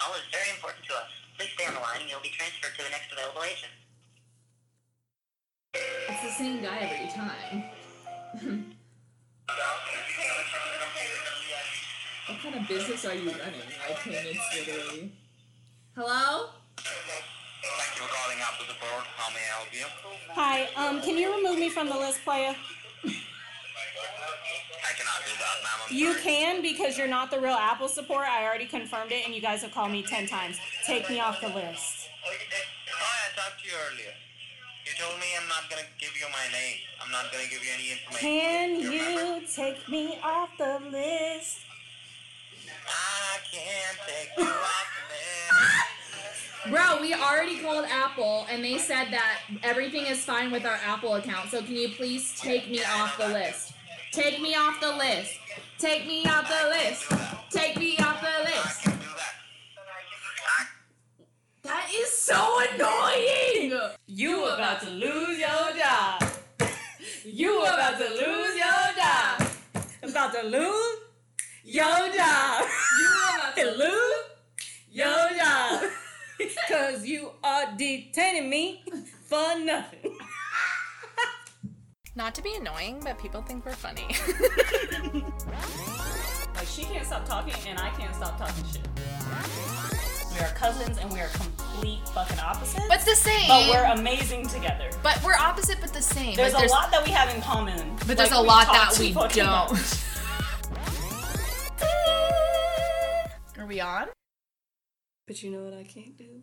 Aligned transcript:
call 0.00 0.16
is 0.16 0.24
very 0.32 0.48
important 0.56 0.80
to 0.88 0.94
us. 0.96 1.12
Please 1.36 1.52
stay 1.54 1.66
on 1.68 1.74
the 1.74 1.80
line 1.80 2.00
and 2.00 2.08
you'll 2.08 2.24
be 2.24 2.32
transferred 2.32 2.72
to 2.76 2.82
the 2.82 2.90
next 2.90 3.12
available 3.12 3.44
agent. 3.44 3.72
It's 5.76 6.22
the 6.24 6.32
same 6.32 6.62
guy 6.64 6.88
every 6.88 7.12
time. 7.12 7.70
What 12.26 12.38
kind 12.42 12.54
of 12.54 12.68
business 12.68 13.04
are 13.04 13.14
you 13.14 13.30
running? 13.30 13.68
I 13.76 13.92
My 13.92 13.94
payments 14.00 14.40
literally. 14.56 15.12
Hello? 15.94 16.50
Thank 16.76 17.92
you 17.96 18.02
for 18.02 18.08
calling 18.08 18.38
Apple 18.40 18.66
Support. 18.66 19.04
How 19.16 19.28
may 19.34 19.40
I 19.40 19.52
help 19.58 19.68
you? 19.72 19.86
Hi, 20.32 20.68
um, 20.76 21.02
can 21.02 21.18
you 21.18 21.34
remove 21.36 21.58
me 21.58 21.68
from 21.68 21.88
the 21.88 21.98
list, 21.98 22.24
player? 22.24 22.54
I 25.42 25.56
cannot 25.56 25.88
do. 25.88 25.94
I'm 25.94 25.98
You 26.00 26.12
sorry. 26.12 26.22
can 26.22 26.62
because 26.62 26.98
you're 26.98 27.08
not 27.08 27.30
the 27.30 27.40
real 27.40 27.54
Apple 27.54 27.88
support. 27.88 28.26
I 28.26 28.44
already 28.44 28.66
confirmed 28.66 29.12
it, 29.12 29.24
and 29.26 29.34
you 29.34 29.40
guys 29.40 29.62
have 29.62 29.72
called 29.72 29.90
me 29.92 30.02
ten 30.02 30.26
times. 30.26 30.58
Take 30.86 31.08
me 31.10 31.20
off 31.20 31.40
the 31.40 31.48
list. 31.48 32.08
Oh, 32.26 32.30
I 32.30 33.40
talked 33.40 33.62
to 33.62 33.66
you 33.68 33.74
earlier. 33.90 34.12
You 34.86 34.92
told 34.98 35.18
me 35.20 35.26
I'm 35.40 35.48
not 35.48 35.68
gonna 35.70 35.86
give 35.98 36.10
you 36.18 36.26
my 36.32 36.52
name. 36.52 36.76
I'm 37.04 37.10
not 37.12 37.30
gonna 37.32 37.44
give 37.44 37.62
you 37.64 37.70
any 37.74 37.92
information. 37.92 38.20
Can 38.20 38.80
You 38.80 38.90
you 38.92 39.42
take 39.54 39.88
me 39.88 40.18
off 40.22 40.50
the 40.58 40.80
list? 40.90 41.58
I 42.86 43.38
can't 43.52 43.98
take 44.06 44.30
you 44.36 44.44
off 44.50 44.86
the 44.96 45.04
list. 45.14 46.70
Bro, 46.70 47.00
we 47.00 47.14
already 47.14 47.58
called 47.60 47.86
Apple 47.90 48.46
and 48.50 48.62
they 48.64 48.78
said 48.78 49.06
that 49.12 49.38
everything 49.62 50.06
is 50.06 50.24
fine 50.24 50.50
with 50.50 50.64
our 50.66 50.78
Apple 50.84 51.14
account. 51.14 51.50
So 51.50 51.62
can 51.62 51.74
you 51.76 51.88
please 51.90 52.34
take 52.38 52.68
me 52.68 52.82
off 52.84 53.16
the 53.16 53.28
list? 53.28 53.72
Take 54.12 54.40
me 54.40 54.54
off 54.54 54.80
the 54.80 54.96
list. 54.96 55.38
Take 55.78 56.06
me 56.06 56.24
off 56.26 56.48
the 56.48 56.68
list. 56.68 57.12
Take 57.50 57.76
me 57.76 57.96
off 57.98 58.20
the 58.20 58.44
list. 58.44 58.82
can 58.82 58.98
do 58.98 59.06
that. 59.06 60.68
That 61.62 61.88
is 61.94 62.10
so 62.10 62.58
annoying. 62.74 63.80
You 64.06 64.46
about 64.46 64.80
to 64.82 64.90
lose 64.90 65.38
your 65.38 65.76
job. 65.76 66.22
You 67.24 67.62
about 67.62 67.98
to 67.98 68.08
lose 68.08 68.56
your 68.56 68.94
job. 68.96 69.48
About 70.02 70.34
to 70.34 70.42
lose 70.42 70.96
your 71.64 72.12
job. 72.12 72.64
You 72.98 73.10
about 73.36 73.56
to 73.56 73.70
lose 73.78 74.24
your 74.90 75.38
job. 75.38 75.90
Cause 76.68 77.04
you 77.04 77.30
are 77.42 77.66
detaining 77.76 78.48
me 78.48 78.82
for 79.26 79.58
nothing. 79.58 80.16
Not 82.16 82.34
to 82.34 82.42
be 82.42 82.54
annoying, 82.54 83.00
but 83.04 83.18
people 83.18 83.42
think 83.42 83.64
we're 83.64 83.72
funny. 83.72 84.06
Like 86.56 86.66
she 86.68 86.82
can't 86.84 87.06
stop 87.06 87.24
talking 87.26 87.54
and 87.68 87.78
I 87.78 87.88
can't 87.90 88.14
stop 88.14 88.36
talking 88.36 88.64
shit. 88.70 88.86
We 90.34 90.40
are 90.44 90.52
cousins 90.52 90.98
and 90.98 91.10
we 91.10 91.18
are 91.20 91.28
complete 91.28 92.06
fucking 92.10 92.38
opposites. 92.38 92.84
but 92.86 93.00
the 93.00 93.14
same. 93.16 93.48
but 93.48 93.70
we're 93.70 93.84
amazing 93.84 94.46
together. 94.46 94.90
But 95.02 95.22
we're 95.24 95.36
opposite, 95.36 95.78
but 95.80 95.94
the 95.94 96.02
same. 96.02 96.36
There's, 96.36 96.52
Like, 96.52 96.68
a 96.68 96.70
lot 96.70 96.90
that 96.90 97.02
we 97.02 97.12
have 97.12 97.34
in 97.34 97.40
common. 97.40 97.96
But 98.06 98.18
there's 98.18 98.32
a 98.32 98.40
lot 98.40 98.66
that 98.66 98.98
we 98.98 99.12
don't. 99.14 100.04
Are 103.58 103.66
we 103.66 103.80
on? 103.80 104.08
But 105.26 105.42
you 105.42 105.50
know 105.50 105.62
what 105.64 105.72
I 105.72 105.84
can't 105.84 106.18
do? 106.18 106.42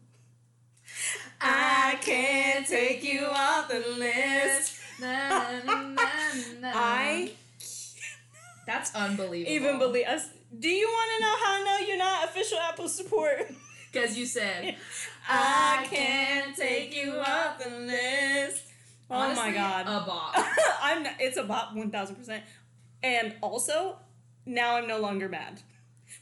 I 1.42 2.00
can't 2.02 2.66
take 2.66 3.04
you 3.04 3.28
off 3.28 3.68
the 3.70 3.86
list. 4.00 4.80
I 6.64 7.32
That's 8.66 8.94
unbelievable. 8.96 9.52
even 9.54 9.80
believe 9.80 10.08
us. 10.08 10.30
Do 10.58 10.70
you 10.70 10.88
want 10.88 11.12
to 11.18 11.24
know 11.24 11.36
how 11.46 11.62
I 11.62 11.64
know 11.64 11.88
you're 11.88 11.98
not 11.98 12.26
official 12.26 12.58
Apple 12.60 12.90
support? 12.90 13.52
because 13.92 14.18
you 14.18 14.26
said 14.26 14.76
I 15.28 15.86
can't 15.90 16.56
take 16.56 16.96
you 16.96 17.14
off 17.20 17.64
the 17.64 17.70
list. 17.70 18.64
Oh 19.10 19.18
my 19.18 19.26
Honestly, 19.28 19.52
god. 19.54 19.82
a 19.88 20.06
bot. 20.06 20.34
I'm 20.82 21.04
not, 21.04 21.14
it's 21.20 21.38
about 21.38 21.76
1000%. 21.76 22.42
And 23.04 23.36
also, 23.42 23.98
now 24.46 24.76
I'm 24.76 24.88
no 24.88 25.00
longer 25.00 25.30
mad. 25.30 25.62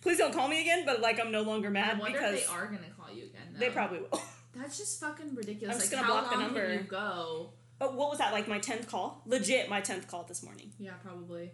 Please 0.02 0.18
don't 0.19 0.34
call 0.34 0.47
me 0.47 0.62
again, 0.62 0.84
but 0.85 1.02
like 1.02 1.19
I'm 1.19 1.31
no 1.31 1.41
longer 1.41 1.69
I 1.69 1.72
mad 1.72 2.00
wonder 2.00 2.18
because 2.18 2.35
if 2.35 2.47
they 2.47 2.53
are 2.53 2.66
gonna 2.66 2.80
call 2.97 3.14
you 3.14 3.24
again. 3.24 3.53
Though. 3.53 3.59
they 3.59 3.69
probably 3.72 4.00
will. 4.00 4.22
That's 4.56 4.78
just 4.78 5.00
fucking 5.00 5.35
ridiculous. 5.35 5.75
I'm 5.75 5.81
just 5.81 5.94
like, 5.94 6.02
gonna 6.06 6.14
how 6.14 6.22
block 6.22 6.31
the 6.31 6.38
long 6.38 6.46
number. 6.46 6.66
Can 6.68 6.78
you 6.78 6.84
go? 6.84 7.50
Oh, 7.81 7.91
what 7.91 8.09
was 8.09 8.19
that? 8.19 8.31
Like 8.31 8.47
my 8.47 8.59
10th 8.59 8.88
call? 8.88 9.22
Legit 9.25 9.69
my 9.69 9.81
10th 9.81 10.08
call 10.08 10.24
this 10.24 10.44
morning. 10.44 10.72
Yeah, 10.80 10.94
probably. 11.03 11.52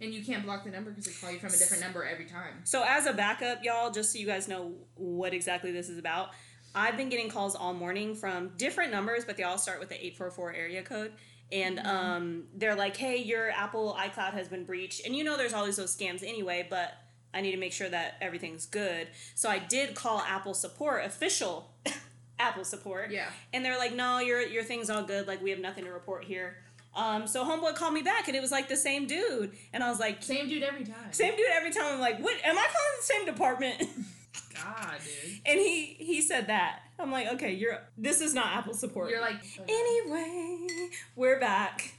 And 0.00 0.12
you 0.12 0.24
can't 0.24 0.44
block 0.44 0.64
the 0.64 0.70
number 0.70 0.90
because 0.90 1.06
they 1.06 1.12
call 1.12 1.32
you 1.32 1.38
from 1.38 1.48
a 1.48 1.56
different 1.56 1.82
number 1.82 2.04
every 2.04 2.26
time. 2.26 2.60
So 2.64 2.84
as 2.86 3.06
a 3.06 3.12
backup, 3.12 3.64
y'all, 3.64 3.90
just 3.90 4.12
so 4.12 4.18
you 4.18 4.26
guys 4.26 4.46
know 4.46 4.74
what 4.94 5.32
exactly 5.32 5.72
this 5.72 5.88
is 5.88 5.98
about, 5.98 6.30
I've 6.74 6.96
been 6.98 7.08
getting 7.08 7.30
calls 7.30 7.56
all 7.56 7.72
morning 7.72 8.14
from 8.14 8.52
different 8.58 8.92
numbers, 8.92 9.24
but 9.24 9.36
they 9.38 9.42
all 9.42 9.56
start 9.56 9.80
with 9.80 9.88
the 9.88 9.94
844 9.94 10.52
area 10.52 10.82
code. 10.82 11.12
And 11.50 11.78
um, 11.80 12.44
they're 12.54 12.74
like, 12.74 12.96
hey, 12.96 13.16
your 13.16 13.50
Apple 13.50 13.96
iCloud 13.98 14.32
has 14.34 14.48
been 14.48 14.64
breached. 14.64 15.06
And 15.06 15.16
you 15.16 15.24
know 15.24 15.36
there's 15.36 15.54
always 15.54 15.76
those 15.76 15.96
scams 15.96 16.22
anyway, 16.22 16.66
but 16.68 16.92
I 17.32 17.40
need 17.40 17.52
to 17.52 17.58
make 17.58 17.72
sure 17.72 17.88
that 17.88 18.16
everything's 18.20 18.66
good. 18.66 19.08
So 19.34 19.48
I 19.48 19.58
did 19.58 19.94
call 19.94 20.20
Apple 20.20 20.54
support, 20.54 21.04
official 21.04 21.70
Apple 22.38 22.64
support. 22.64 23.10
Yeah. 23.10 23.28
And 23.52 23.64
they're 23.64 23.78
like, 23.78 23.94
no, 23.94 24.18
your, 24.18 24.40
your 24.40 24.62
thing's 24.62 24.90
all 24.90 25.02
good. 25.02 25.26
Like, 25.26 25.42
we 25.42 25.50
have 25.50 25.58
nothing 25.58 25.84
to 25.84 25.92
report 25.92 26.24
here. 26.24 26.56
Um, 26.94 27.26
so 27.26 27.44
homeboy 27.44 27.74
called 27.74 27.92
me 27.92 28.00
back, 28.02 28.26
and 28.28 28.36
it 28.36 28.40
was 28.40 28.50
like 28.50 28.68
the 28.68 28.76
same 28.76 29.06
dude. 29.06 29.52
And 29.74 29.84
I 29.84 29.90
was 29.90 30.00
like, 30.00 30.22
Same 30.22 30.48
dude 30.48 30.62
every 30.62 30.84
time. 30.84 31.12
same 31.12 31.36
dude 31.36 31.46
every 31.52 31.70
time. 31.70 31.84
I'm 31.94 32.00
like, 32.00 32.18
what? 32.20 32.34
Am 32.42 32.56
I 32.56 32.66
calling 32.66 32.96
the 32.98 33.02
same 33.02 33.26
department? 33.26 33.80
God, 34.54 34.94
dude. 35.04 35.32
and 35.44 35.60
he 35.60 35.84
he 35.98 36.22
said 36.22 36.46
that. 36.46 36.80
I'm 36.98 37.12
like, 37.12 37.28
okay, 37.34 37.52
you're. 37.52 37.78
This 37.98 38.22
is 38.22 38.32
not 38.32 38.46
Apple 38.56 38.72
support. 38.72 39.10
You're 39.10 39.20
like. 39.20 39.36
Anyway, 39.68 40.66
we're 41.14 41.38
back. 41.38 41.92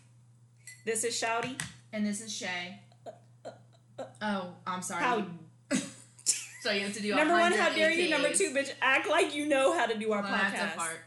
This 0.83 1.03
is 1.03 1.13
Shawty. 1.13 1.61
And 1.93 2.03
this 2.03 2.19
is 2.19 2.35
Shea. 2.35 2.79
Uh, 3.05 3.11
uh, 3.45 3.49
uh, 3.99 4.05
oh, 4.23 4.53
I'm 4.65 4.81
sorry. 4.81 5.03
How 5.03 5.25
so 6.67 6.73
you 6.73 6.81
have 6.81 6.93
to 6.93 7.01
do 7.01 7.15
number 7.15 7.33
one? 7.33 7.53
How 7.53 7.69
dare 7.69 7.91
you? 7.91 8.09
Number 8.09 8.33
two, 8.33 8.53
bitch, 8.53 8.73
act 8.81 9.09
like 9.09 9.33
you 9.33 9.47
know 9.47 9.77
how 9.77 9.85
to 9.85 9.97
do 9.97 10.11
our 10.11 10.21
Well, 10.21 10.31
that's 10.31 10.53
a 10.53 10.77
podcast. 10.77 10.97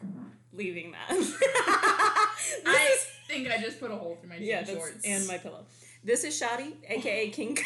Leaving 0.53 0.93
that. 0.93 1.11
I 2.67 2.91
is 2.95 3.07
think 3.29 3.51
I 3.51 3.59
just 3.59 3.79
put 3.79 3.91
a 3.91 3.97
hole 3.97 4.17
through 4.21 4.31
my 4.31 4.37
yeah, 4.37 4.65
shorts. 4.65 5.05
and 5.05 5.27
my 5.27 5.39
pillow. 5.39 5.65
This 6.03 6.25
is 6.25 6.41
Shawty, 6.41 6.73
aka 6.89 7.29
King. 7.29 7.59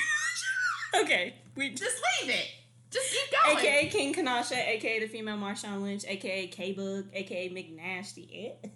okay, 1.02 1.34
we 1.54 1.70
Just 1.70 2.02
leave 2.20 2.30
it. 2.30 2.46
Just 2.90 3.12
keep 3.12 3.40
going. 3.42 3.58
AKA 3.58 3.88
King 3.88 4.14
Kanasha, 4.14 4.56
AKA 4.56 5.00
the 5.00 5.06
female 5.08 5.36
Marshawn 5.36 5.82
Lynch, 5.82 6.04
AKA 6.06 6.48
K 6.48 6.72
Bug, 6.72 7.06
AKA 7.12 7.50
McNasty. 7.50 8.28
It. 8.30 8.70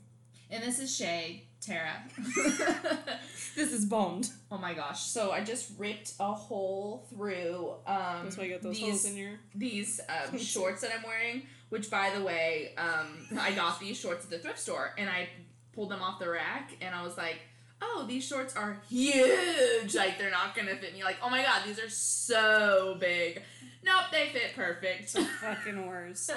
And 0.50 0.62
this 0.62 0.78
is 0.78 0.96
Shea, 0.96 1.44
Tara. 1.60 2.02
This 3.54 3.72
is 3.72 3.86
bombed. 3.86 4.30
oh 4.52 4.58
my 4.58 4.72
gosh. 4.72 5.02
So 5.02 5.32
I 5.32 5.42
just 5.42 5.72
ripped 5.78 6.12
a 6.20 6.32
hole 6.32 7.06
through 7.10 7.72
um 7.86 8.20
That's 8.22 8.36
why 8.36 8.44
you 8.44 8.52
got 8.52 8.62
those 8.62 8.76
these, 8.76 8.84
holes 8.86 9.04
in 9.06 9.16
your. 9.16 9.30
these 9.54 10.00
um, 10.08 10.38
shorts 10.54 10.82
that 10.82 10.92
I'm 10.96 11.02
wearing, 11.02 11.42
which 11.70 11.90
by 11.90 12.10
the 12.16 12.22
way, 12.22 12.74
um, 12.78 13.38
I 13.40 13.50
got 13.52 13.80
these 13.80 13.98
shorts 13.98 14.24
at 14.24 14.30
the 14.30 14.38
thrift 14.38 14.60
store 14.60 14.94
and 14.96 15.10
I 15.10 15.28
pulled 15.74 15.90
them 15.90 16.02
off 16.02 16.20
the 16.20 16.28
rack 16.28 16.76
and 16.80 16.94
I 16.94 17.02
was 17.02 17.16
like, 17.16 17.40
oh, 17.82 18.04
these 18.08 18.24
shorts 18.24 18.54
are 18.54 18.80
huge. 18.88 19.94
Like 19.94 20.18
they're 20.18 20.30
not 20.30 20.54
gonna 20.54 20.76
fit 20.76 20.94
me. 20.94 21.02
Like, 21.02 21.16
oh 21.22 21.28
my 21.30 21.42
god, 21.42 21.62
these 21.66 21.80
are 21.80 21.90
so 21.90 22.96
big. 23.00 23.42
Nope, 23.82 24.04
they 24.12 24.28
fit 24.28 24.54
perfect. 24.54 25.10
Fucking 25.10 25.86
worse. 25.86 26.30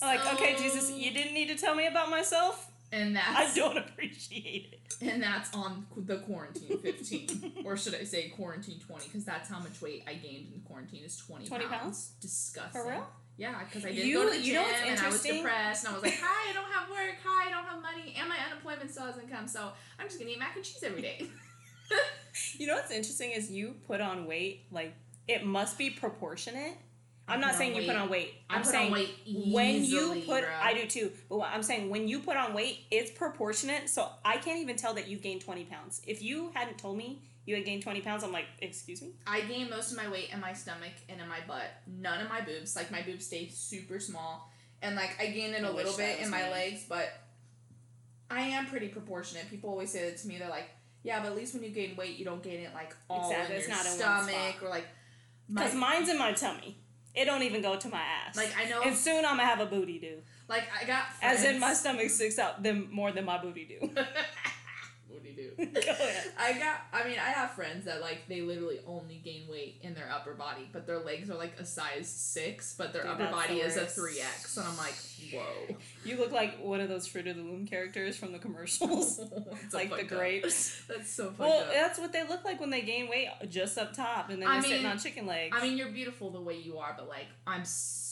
I'm 0.00 0.08
like, 0.16 0.34
okay, 0.34 0.54
Jesus, 0.56 0.90
you 0.90 1.12
didn't 1.12 1.34
need 1.34 1.48
to 1.48 1.56
tell 1.56 1.74
me 1.74 1.86
about 1.86 2.08
myself. 2.10 2.70
And 2.94 3.18
I 3.18 3.52
don't 3.54 3.76
appreciate 3.78 4.68
it. 4.72 4.94
and 5.10 5.22
that's 5.22 5.52
on 5.54 5.86
the 5.96 6.18
quarantine 6.18 6.78
15 6.78 7.52
or 7.64 7.76
should 7.76 7.94
i 7.94 8.04
say 8.04 8.28
quarantine 8.28 8.78
20 8.78 9.04
because 9.06 9.24
that's 9.24 9.48
how 9.48 9.58
much 9.58 9.80
weight 9.82 10.04
i 10.06 10.14
gained 10.14 10.46
in 10.48 10.52
the 10.62 10.68
quarantine 10.68 11.02
is 11.04 11.16
20, 11.16 11.46
20 11.46 11.64
pounds. 11.66 11.80
pounds? 11.82 12.12
disgusting 12.20 12.80
For 12.82 12.88
real? 12.90 13.06
yeah 13.36 13.58
because 13.64 13.84
i 13.84 13.88
didn't 13.92 14.06
You- 14.06 14.14
go 14.18 14.24
to 14.24 14.30
the 14.38 14.44
you 14.46 14.52
gym 14.54 14.64
and 14.86 15.00
i 15.00 15.08
was 15.08 15.22
depressed 15.22 15.84
and 15.84 15.90
i 15.92 15.94
was 15.96 16.02
like 16.04 16.18
hi 16.22 16.50
i 16.50 16.52
don't 16.52 16.70
have 16.70 16.88
work 16.88 17.16
hi 17.24 17.48
i 17.48 17.50
don't 17.50 17.64
have 17.66 17.82
money 17.82 18.14
and 18.18 18.28
my 18.28 18.36
unemployment 18.48 18.90
still 18.90 19.06
hasn't 19.06 19.28
come 19.30 19.48
so 19.48 19.72
i'm 19.98 20.06
just 20.06 20.18
gonna 20.20 20.30
eat 20.30 20.38
mac 20.38 20.54
and 20.54 20.64
cheese 20.64 20.82
every 20.84 21.02
day 21.02 21.26
You 22.58 22.66
know 22.66 22.74
what's 22.76 22.90
interesting 22.90 23.30
is 23.32 23.50
you 23.50 23.74
put 23.86 24.00
on 24.00 24.26
weight, 24.26 24.64
like, 24.72 24.94
it 25.28 25.44
must 25.44 25.78
be 25.78 25.90
proportionate. 25.90 26.74
I'm 27.26 27.40
not 27.40 27.54
saying 27.54 27.74
you 27.74 27.86
put 27.86 27.96
on 27.96 28.08
weight. 28.10 28.34
I'm 28.50 28.62
put 28.62 28.70
saying 28.70 28.92
weight 28.92 29.10
when 29.46 29.82
you 29.84 30.22
put, 30.26 30.44
bruh. 30.44 30.60
I 30.62 30.74
do 30.74 30.86
too. 30.86 31.10
But 31.28 31.38
what 31.38 31.48
I'm 31.50 31.62
saying 31.62 31.88
when 31.90 32.06
you 32.06 32.20
put 32.20 32.36
on 32.36 32.52
weight, 32.54 32.80
it's 32.90 33.10
proportionate. 33.10 33.88
So 33.88 34.08
I 34.24 34.36
can't 34.36 34.58
even 34.60 34.76
tell 34.76 34.94
that 34.94 35.08
you've 35.08 35.22
gained 35.22 35.40
20 35.40 35.64
pounds. 35.64 36.02
If 36.06 36.22
you 36.22 36.50
hadn't 36.54 36.76
told 36.78 36.98
me 36.98 37.22
you 37.46 37.54
had 37.54 37.64
gained 37.64 37.82
20 37.82 38.00
pounds, 38.02 38.24
I'm 38.24 38.32
like, 38.32 38.46
excuse 38.60 39.00
me. 39.02 39.12
i 39.26 39.40
gained 39.42 39.70
most 39.70 39.90
of 39.90 39.96
my 39.96 40.08
weight 40.08 40.28
in 40.32 40.40
my 40.40 40.52
stomach 40.52 40.92
and 41.08 41.20
in 41.20 41.28
my 41.28 41.38
butt 41.46 41.70
none 41.86 42.20
of 42.22 42.28
my 42.28 42.40
boobs 42.42 42.74
like 42.76 42.90
my 42.90 43.02
boobs 43.02 43.26
stay 43.26 43.48
super 43.48 43.98
small 44.00 44.50
and 44.82 44.96
like 44.96 45.14
i 45.20 45.26
gained 45.26 45.54
it 45.54 45.62
I 45.64 45.68
a 45.68 45.70
little 45.70 45.94
bit 45.96 46.20
in 46.20 46.30
my 46.30 46.42
me. 46.44 46.50
legs 46.50 46.86
but 46.88 47.08
i 48.30 48.40
am 48.40 48.66
pretty 48.66 48.88
proportionate 48.88 49.48
people 49.50 49.68
always 49.70 49.90
say 49.90 50.08
that 50.08 50.16
to 50.18 50.26
me 50.28 50.38
they're 50.38 50.48
like 50.48 50.70
yeah 51.02 51.20
but 51.20 51.28
at 51.32 51.36
least 51.36 51.52
when 51.54 51.62
you 51.62 51.68
gain 51.70 51.96
weight 51.96 52.16
you 52.18 52.24
don't 52.24 52.42
gain 52.42 52.60
it 52.60 52.70
like 52.74 52.94
all 53.10 53.30
Exactly, 53.30 53.56
in 53.56 53.60
it's 53.60 53.68
your 53.68 53.76
not 53.76 53.86
in 53.86 53.90
one 53.92 54.24
stomach 54.32 54.62
or 54.62 54.68
like 54.70 54.86
my, 55.48 55.62
Because 55.62 55.74
mine's 55.76 56.08
in 56.08 56.18
my 56.18 56.32
tummy. 56.32 56.78
It 57.14 57.26
don't 57.26 57.42
even 57.42 57.62
go 57.62 57.76
to 57.76 57.88
my 57.88 58.00
ass. 58.02 58.36
Like 58.36 58.52
I 58.58 58.68
know, 58.68 58.82
and 58.82 58.96
soon 58.96 59.24
I'm 59.24 59.36
gonna 59.36 59.44
have 59.44 59.60
a 59.60 59.66
booty 59.66 59.98
do. 59.98 60.16
like 60.48 60.64
I 60.80 60.84
got 60.84 61.04
As 61.22 61.44
in 61.44 61.60
my 61.60 61.72
stomach 61.74 62.10
sticks 62.10 62.38
out 62.38 62.62
them 62.62 62.88
more 62.90 63.12
than 63.12 63.24
my 63.24 63.38
booty 63.40 63.64
do. 63.66 63.86
what 65.08 65.22
do 65.22 65.28
you 65.28 65.34
Go 65.36 65.36
do? 65.36 65.42
ahead. 65.42 65.42
I 66.38 66.52
got. 66.58 66.80
I 66.92 67.08
mean, 67.08 67.18
I 67.18 67.30
have 67.30 67.52
friends 67.52 67.84
that 67.86 68.00
like 68.00 68.26
they 68.28 68.40
literally 68.40 68.80
only 68.86 69.20
gain 69.24 69.42
weight 69.50 69.78
in 69.82 69.94
their 69.94 70.10
upper 70.10 70.34
body, 70.34 70.68
but 70.72 70.86
their 70.86 70.98
legs 70.98 71.30
are 71.30 71.36
like 71.36 71.58
a 71.58 71.64
size 71.64 72.08
six, 72.08 72.74
but 72.76 72.92
their 72.92 73.02
Dude, 73.02 73.12
upper 73.12 73.30
body 73.30 73.54
the 73.54 73.66
is 73.66 73.76
a 73.76 73.86
three 73.86 74.20
X, 74.20 74.56
and 74.56 74.66
I'm 74.66 74.76
like, 74.76 74.94
whoa. 75.32 75.76
You 76.04 76.18
look 76.18 76.32
like 76.32 76.62
one 76.62 76.80
of 76.80 76.90
those 76.90 77.06
Fruit 77.06 77.26
of 77.26 77.36
the 77.36 77.42
Loom 77.42 77.66
characters 77.66 78.16
from 78.16 78.32
the 78.32 78.38
commercials. 78.38 79.20
Like 79.72 79.88
the 79.90 79.96
fucked 79.96 80.12
up. 80.12 80.18
grapes. 80.18 80.82
That's 80.88 81.10
so 81.10 81.30
funny. 81.30 81.50
Well, 81.50 81.60
up. 81.62 81.72
that's 81.72 81.98
what 81.98 82.12
they 82.12 82.26
look 82.26 82.44
like 82.44 82.60
when 82.60 82.70
they 82.70 82.82
gain 82.82 83.08
weight 83.08 83.28
just 83.48 83.76
up 83.78 83.92
top 83.92 84.30
and 84.30 84.40
then 84.40 84.48
I 84.48 84.60
they're 84.60 84.70
sitting 84.70 84.86
on 84.86 84.98
chicken 84.98 85.26
legs. 85.26 85.56
I 85.58 85.62
mean, 85.62 85.76
you're 85.76 85.88
beautiful 85.88 86.30
the 86.30 86.40
way 86.40 86.56
you 86.58 86.78
are, 86.78 86.94
but 86.96 87.08
like, 87.08 87.26
I'm 87.46 87.64
so 87.64 88.03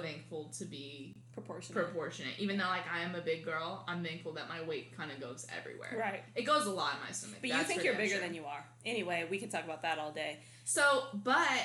thankful 0.00 0.52
to 0.58 0.64
be 0.64 1.16
proportionate. 1.32 1.84
proportionate. 1.84 2.34
Even 2.38 2.56
though 2.58 2.66
like 2.66 2.84
I 2.92 3.00
am 3.02 3.14
a 3.14 3.20
big 3.20 3.44
girl, 3.44 3.84
I'm 3.86 4.02
thankful 4.02 4.32
that 4.34 4.48
my 4.48 4.62
weight 4.62 4.96
kind 4.96 5.10
of 5.10 5.20
goes 5.20 5.46
everywhere. 5.56 5.96
Right. 5.98 6.22
It 6.34 6.42
goes 6.42 6.66
a 6.66 6.70
lot 6.70 6.94
in 6.94 7.00
my 7.06 7.12
stomach. 7.12 7.38
But 7.40 7.50
you 7.50 7.62
think 7.62 7.84
you're 7.84 7.94
bigger 7.94 8.18
than 8.18 8.34
you 8.34 8.44
are. 8.46 8.64
Anyway, 8.84 9.26
we 9.30 9.38
can 9.38 9.48
talk 9.48 9.64
about 9.64 9.82
that 9.82 9.98
all 9.98 10.12
day. 10.12 10.40
So, 10.64 11.04
but 11.14 11.60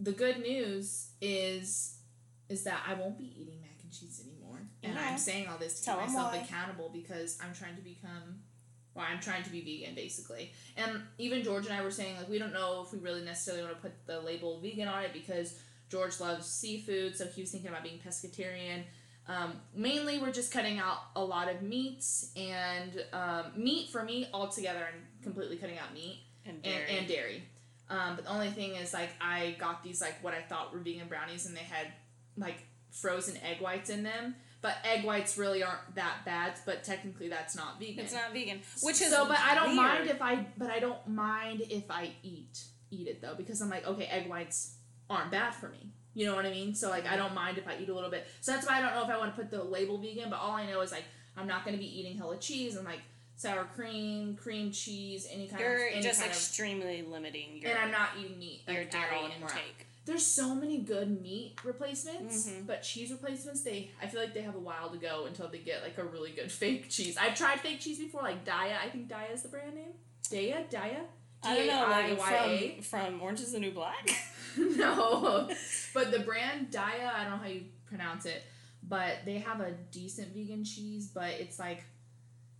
the 0.00 0.12
good 0.12 0.40
news 0.40 1.10
is, 1.20 1.98
is 2.48 2.64
that 2.64 2.80
I 2.88 2.94
won't 2.94 3.18
be 3.18 3.32
eating 3.40 3.60
mac 3.60 3.76
and 3.82 3.92
cheese 3.92 4.22
anymore, 4.24 4.60
and 4.82 4.94
Yeah. 4.94 5.10
I'm 5.10 5.18
saying 5.18 5.46
all 5.48 5.58
this 5.58 5.80
to 5.80 5.84
Tell 5.84 5.98
keep 5.98 6.08
myself 6.08 6.34
accountable 6.34 6.90
because 6.92 7.38
I'm 7.42 7.54
trying 7.54 7.76
to 7.76 7.82
become. 7.82 8.40
Well, 8.92 9.06
I'm 9.08 9.20
trying 9.20 9.44
to 9.44 9.50
be 9.50 9.60
vegan 9.60 9.94
basically, 9.94 10.52
and 10.76 11.02
even 11.16 11.44
George 11.44 11.66
and 11.66 11.74
I 11.74 11.82
were 11.82 11.92
saying 11.92 12.16
like 12.16 12.28
we 12.28 12.40
don't 12.40 12.52
know 12.52 12.82
if 12.84 12.92
we 12.92 12.98
really 12.98 13.22
necessarily 13.22 13.62
want 13.62 13.76
to 13.76 13.80
put 13.80 13.92
the 14.06 14.20
label 14.20 14.60
vegan 14.60 14.88
on 14.88 15.04
it 15.04 15.12
because 15.12 15.54
George 15.90 16.20
loves 16.20 16.46
seafood, 16.46 17.16
so 17.16 17.26
he 17.26 17.40
was 17.42 17.50
thinking 17.50 17.68
about 17.68 17.82
being 17.82 17.98
pescatarian. 17.98 18.84
Um, 19.26 19.54
mainly, 19.74 20.18
we're 20.18 20.32
just 20.32 20.52
cutting 20.52 20.78
out 20.78 20.98
a 21.16 21.24
lot 21.24 21.50
of 21.50 21.62
meats 21.62 22.32
and 22.36 23.04
um, 23.12 23.44
meat 23.56 23.90
for 23.90 24.02
me 24.02 24.28
altogether, 24.32 24.86
and 24.92 25.02
completely 25.22 25.56
cutting 25.56 25.78
out 25.78 25.92
meat 25.94 26.20
And 26.46 26.62
dairy. 26.62 26.84
and, 26.88 26.98
and 26.98 27.08
dairy. 27.08 27.42
Um, 27.88 28.16
but 28.16 28.24
the 28.24 28.30
only 28.32 28.50
thing 28.50 28.76
is, 28.76 28.92
like, 28.94 29.10
I 29.20 29.56
got 29.58 29.82
these 29.82 30.00
like 30.00 30.22
what 30.22 30.32
I 30.32 30.42
thought 30.42 30.72
were 30.72 30.78
vegan 30.78 31.08
brownies, 31.08 31.46
and 31.46 31.56
they 31.56 31.60
had 31.60 31.88
like 32.36 32.64
frozen 32.92 33.36
egg 33.38 33.60
whites 33.60 33.90
in 33.90 34.02
them. 34.04 34.36
But 34.62 34.76
egg 34.84 35.04
whites 35.04 35.38
really 35.38 35.62
aren't 35.62 35.94
that 35.94 36.18
bad. 36.24 36.54
But 36.66 36.84
technically, 36.84 37.28
that's 37.28 37.56
not 37.56 37.80
vegan. 37.80 38.04
it's 38.04 38.12
not 38.12 38.32
vegan. 38.32 38.60
Which 38.82 39.00
is 39.00 39.10
so. 39.10 39.26
But 39.26 39.38
I 39.40 39.54
don't 39.54 39.68
weird. 39.68 39.76
mind 39.76 40.10
if 40.10 40.22
I. 40.22 40.46
But 40.56 40.70
I 40.70 40.78
don't 40.78 41.06
mind 41.08 41.62
if 41.70 41.90
I 41.90 42.10
eat 42.22 42.62
eat 42.90 43.06
it 43.06 43.20
though 43.22 43.34
because 43.36 43.60
I'm 43.60 43.70
like, 43.70 43.86
okay, 43.86 44.04
egg 44.06 44.28
whites 44.28 44.74
aren't 45.10 45.30
bad 45.30 45.54
for 45.54 45.68
me. 45.68 45.90
You 46.14 46.26
know 46.26 46.34
what 46.34 46.46
I 46.46 46.50
mean? 46.50 46.74
So 46.74 46.88
like, 46.88 47.06
I 47.06 47.16
don't 47.16 47.34
mind 47.34 47.58
if 47.58 47.68
I 47.68 47.76
eat 47.80 47.88
a 47.88 47.94
little 47.94 48.10
bit. 48.10 48.26
So 48.40 48.52
that's 48.52 48.66
why 48.66 48.78
I 48.78 48.80
don't 48.80 48.94
know 48.94 49.04
if 49.04 49.10
I 49.10 49.18
want 49.18 49.34
to 49.34 49.40
put 49.40 49.50
the 49.50 49.62
label 49.62 49.98
vegan. 49.98 50.30
But 50.30 50.38
all 50.40 50.52
I 50.52 50.66
know 50.66 50.80
is 50.80 50.90
like, 50.92 51.04
I'm 51.36 51.46
not 51.46 51.64
going 51.64 51.76
to 51.76 51.80
be 51.80 52.00
eating 52.00 52.16
hella 52.16 52.36
cheese 52.38 52.76
and 52.76 52.84
like 52.84 53.00
sour 53.36 53.64
cream, 53.64 54.36
cream 54.36 54.72
cheese, 54.72 55.26
any 55.30 55.46
kind 55.48 55.60
of. 55.62 55.68
You're 55.68 55.86
of 55.88 55.92
any 55.94 56.02
just 56.02 56.20
kind 56.20 56.30
of 56.30 56.36
extremely 56.36 57.02
limiting 57.02 57.58
your, 57.58 57.70
and 57.70 57.78
I'm 57.78 57.90
not 57.90 58.10
eating 58.18 58.38
meat 58.38 58.62
your 58.66 58.78
like, 58.78 58.90
dairy 58.90 59.04
at 59.04 59.12
all 59.18 59.26
anymore. 59.30 59.48
intake. 59.50 59.86
There's 60.06 60.26
so 60.26 60.54
many 60.54 60.78
good 60.78 61.22
meat 61.22 61.58
replacements, 61.62 62.48
Mhm. 62.48 62.66
but 62.66 62.82
cheese 62.82 63.12
replacements, 63.12 63.60
they 63.62 63.90
I 64.02 64.06
feel 64.08 64.20
like 64.20 64.34
they 64.34 64.42
have 64.42 64.56
a 64.56 64.60
while 64.60 64.90
to 64.90 64.96
go 64.96 65.26
until 65.26 65.46
they 65.48 65.58
get 65.58 65.82
like 65.82 65.96
a 65.98 66.04
really 66.04 66.32
good 66.32 66.50
fake 66.60 66.88
cheese. 66.90 67.16
I've 67.16 67.36
tried 67.36 67.60
fake 67.60 67.80
cheese 67.80 67.98
before, 67.98 68.22
like 68.22 68.44
Daiya. 68.44 68.76
I 68.84 68.88
think 68.88 69.08
Daiya 69.08 69.32
is 69.34 69.42
the 69.42 69.48
brand 69.48 69.74
name. 69.76 69.92
Daya, 70.24 70.68
Daya. 70.70 71.02
I 71.42 71.56
don't 71.56 71.66
know, 71.68 71.86
like 71.88 72.06
D-A-I-Y-A? 72.18 72.80
from, 72.82 73.00
from 73.12 73.22
Orange 73.22 73.40
is 73.40 73.52
the 73.52 73.60
New 73.60 73.70
Black. 73.70 74.10
no, 74.76 75.48
but 75.94 76.10
the 76.10 76.20
brand 76.20 76.70
Daiya, 76.70 77.14
I 77.14 77.24
don't 77.24 77.32
know 77.32 77.38
how 77.38 77.48
you 77.48 77.62
pronounce 77.86 78.26
it, 78.26 78.42
but 78.88 79.18
they 79.24 79.38
have 79.38 79.60
a 79.60 79.72
decent 79.90 80.34
vegan 80.34 80.64
cheese, 80.64 81.10
but 81.12 81.30
it's 81.38 81.58
like 81.58 81.84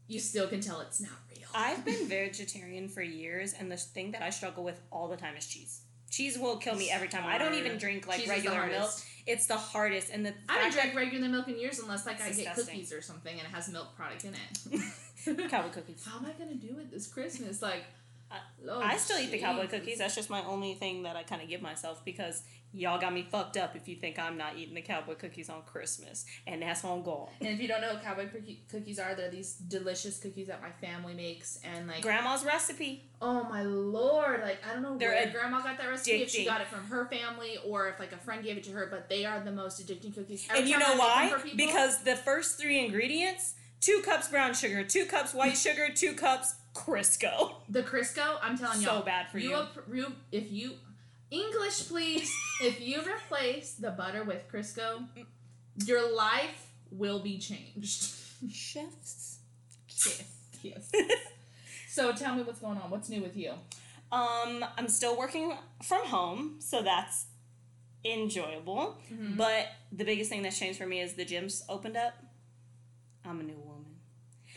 you 0.08 0.18
still 0.18 0.48
can 0.48 0.60
tell 0.60 0.80
it's 0.80 1.00
not 1.00 1.12
real. 1.30 1.48
I've 1.54 1.84
been 1.84 2.06
vegetarian 2.08 2.88
for 2.88 3.02
years, 3.02 3.52
and 3.52 3.70
the 3.70 3.76
thing 3.76 4.12
that 4.12 4.22
I 4.22 4.30
struggle 4.30 4.64
with 4.64 4.80
all 4.90 5.08
the 5.08 5.16
time 5.16 5.36
is 5.36 5.46
cheese. 5.46 5.82
Cheese 6.10 6.36
will 6.36 6.56
kill 6.56 6.74
me 6.74 6.90
every 6.90 7.08
time. 7.08 7.22
I 7.24 7.38
don't 7.38 7.54
even 7.54 7.78
drink 7.78 8.08
like 8.08 8.18
Cheese 8.18 8.28
regular 8.28 8.66
milk. 8.66 8.90
It's 9.26 9.46
the 9.46 9.56
hardest, 9.56 10.10
and 10.12 10.26
the 10.26 10.34
I 10.48 10.54
haven't 10.54 10.72
drank 10.72 10.96
regular 10.96 11.28
milk 11.28 11.46
in 11.46 11.56
years 11.56 11.78
unless 11.78 12.04
like 12.04 12.20
I 12.20 12.28
It's 12.28 12.38
get 12.38 12.56
cookies 12.56 12.92
or 12.92 13.00
something 13.00 13.32
and 13.32 13.42
it 13.42 13.54
has 13.54 13.68
milk 13.68 13.94
product 13.94 14.24
in 14.24 14.34
it. 14.34 15.50
cowboy 15.50 15.70
cookies. 15.70 16.04
How 16.04 16.18
am 16.18 16.26
I 16.26 16.32
gonna 16.32 16.56
do 16.56 16.78
it 16.80 16.90
this 16.90 17.06
Christmas? 17.06 17.62
Like, 17.62 17.84
Lord 18.62 18.84
I 18.84 18.96
still 18.96 19.18
eat 19.18 19.30
the 19.30 19.38
cowboy 19.38 19.62
Jesus. 19.62 19.78
cookies. 19.80 19.98
That's 19.98 20.14
just 20.14 20.30
my 20.30 20.44
only 20.44 20.74
thing 20.74 21.02
that 21.04 21.16
I 21.16 21.22
kind 21.22 21.42
of 21.42 21.48
give 21.48 21.62
myself 21.62 22.04
because 22.04 22.42
y'all 22.72 23.00
got 23.00 23.12
me 23.12 23.26
fucked 23.28 23.56
up 23.56 23.74
if 23.74 23.88
you 23.88 23.96
think 23.96 24.16
I'm 24.18 24.36
not 24.36 24.56
eating 24.56 24.74
the 24.76 24.82
cowboy 24.82 25.14
cookies 25.14 25.48
on 25.50 25.62
Christmas, 25.62 26.24
and 26.46 26.62
that's 26.62 26.84
on 26.84 27.02
goal. 27.02 27.30
And 27.40 27.48
if 27.48 27.60
you 27.60 27.66
don't 27.66 27.80
know 27.80 27.94
what 27.94 28.02
cowboy 28.04 28.28
cookie- 28.28 28.62
cookies 28.70 29.00
are, 29.00 29.14
they're 29.16 29.30
these 29.30 29.54
delicious 29.54 30.18
cookies 30.18 30.46
that 30.46 30.62
my 30.62 30.70
family 30.86 31.14
makes, 31.14 31.58
and 31.64 31.88
like, 31.88 32.02
Grandma's 32.02 32.44
recipe. 32.44 33.08
oh 33.20 33.42
my 33.44 33.62
lord, 33.64 34.42
like 34.42 34.58
I 34.64 34.74
don't 34.74 34.82
know 34.82 34.96
They're 34.98 35.10
where 35.10 35.30
grandma 35.32 35.60
got 35.62 35.78
that 35.78 35.88
recipe, 35.88 36.22
if 36.22 36.30
she 36.30 36.44
got 36.44 36.60
it 36.60 36.68
from 36.68 36.84
her 36.84 37.06
family 37.06 37.56
or 37.66 37.88
if 37.88 37.98
like 37.98 38.12
a 38.12 38.18
friend 38.18 38.44
gave 38.44 38.56
it 38.58 38.64
to 38.64 38.72
her, 38.72 38.86
but 38.88 39.08
they 39.08 39.24
are 39.24 39.40
the 39.40 39.50
most 39.52 39.84
addicting 39.84 40.14
cookies. 40.14 40.46
Every 40.48 40.60
and 40.60 40.68
you 40.68 40.78
know 40.78 40.94
why? 40.96 41.32
people- 41.42 41.56
Because 41.56 42.04
the 42.04 42.14
first 42.14 42.60
three 42.60 42.78
ingredients: 42.84 43.54
two 43.80 44.00
cups 44.04 44.28
brown 44.28 44.54
sugar, 44.54 44.84
two 44.84 45.06
cups 45.06 45.34
white 45.34 45.56
sugar, 45.56 45.88
two 45.92 46.12
cups 46.14 46.54
Crisco. 46.74 47.54
the 47.68 47.82
Crisco, 47.82 48.36
I'm 48.42 48.56
telling 48.56 48.78
So 48.78 48.84
y'all, 48.84 49.00
so 49.00 49.04
bad 49.06 49.28
for 49.30 49.38
you. 49.38 49.56
you 49.92 50.12
if 50.32 50.50
you 50.52 50.72
English, 51.30 51.88
please. 51.88 52.32
if 52.62 52.80
you 52.80 53.00
replace 53.02 53.74
the 53.74 53.90
butter 53.90 54.24
with 54.24 54.48
Crisco, 54.52 55.04
your 55.86 56.14
life 56.14 56.68
will 56.90 57.20
be 57.20 57.38
changed. 57.38 58.14
Chefs. 58.50 59.38
yes. 60.62 60.90
So 61.88 62.12
tell 62.12 62.34
me 62.34 62.42
what's 62.42 62.60
going 62.60 62.78
on. 62.78 62.90
What's 62.90 63.08
new 63.08 63.20
with 63.22 63.36
you? 63.36 63.52
Um, 64.12 64.64
I'm 64.78 64.88
still 64.88 65.16
working 65.18 65.52
from 65.84 66.06
home, 66.06 66.56
so 66.60 66.82
that's 66.82 67.26
enjoyable. 68.04 68.96
Mm-hmm. 69.12 69.36
But 69.36 69.66
the 69.92 70.04
biggest 70.04 70.30
thing 70.30 70.42
that's 70.42 70.58
changed 70.58 70.78
for 70.78 70.86
me 70.86 71.00
is 71.00 71.14
the 71.14 71.24
gym's 71.24 71.62
opened 71.68 71.96
up. 71.96 72.14
I'm 73.24 73.40
a 73.40 73.42
new 73.42 73.54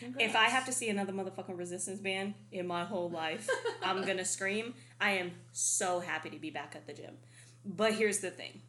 woman. 0.08 0.22
If 0.22 0.36
I 0.36 0.46
have 0.46 0.66
to 0.66 0.72
see 0.72 0.90
another 0.90 1.14
motherfucking 1.14 1.58
resistance 1.58 2.00
band 2.00 2.34
in 2.52 2.68
my 2.68 2.84
whole 2.84 3.10
life, 3.10 3.50
I'm 3.84 4.04
gonna 4.06 4.26
scream. 4.26 4.74
I 5.00 5.12
am 5.12 5.32
so 5.52 6.00
happy 6.00 6.30
to 6.30 6.40
be 6.40 6.50
back 6.50 6.76
at 6.76 6.88
the 6.88 6.94
gym. 6.94 7.18
But 7.66 7.94
here's 7.94 8.20
the 8.20 8.32
thing. 8.32 8.62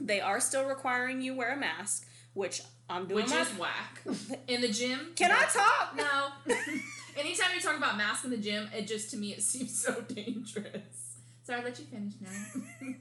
They 0.00 0.20
are 0.20 0.40
still 0.40 0.64
requiring 0.66 1.20
you 1.22 1.36
wear 1.36 1.52
a 1.52 1.56
mask, 1.56 2.06
which 2.32 2.62
I'm 2.88 3.06
doing 3.06 3.24
which 3.24 3.32
my 3.32 3.40
is 3.40 3.48
whack. 3.50 4.02
In 4.48 4.60
the 4.60 4.68
gym. 4.68 5.12
Can 5.16 5.30
I 5.30 5.44
talk? 5.44 5.96
No. 5.96 6.54
Anytime 7.16 7.50
you 7.54 7.60
talk 7.60 7.76
about 7.76 7.96
masks 7.96 8.24
in 8.24 8.32
the 8.32 8.36
gym, 8.36 8.68
it 8.76 8.88
just 8.88 9.10
to 9.12 9.16
me 9.16 9.32
it 9.32 9.42
seems 9.42 9.80
so 9.80 10.00
dangerous. 10.00 11.18
Sorry, 11.44 11.60
I'll 11.60 11.64
let 11.64 11.78
you 11.78 11.84
finish 11.84 12.14
now. 12.20 12.94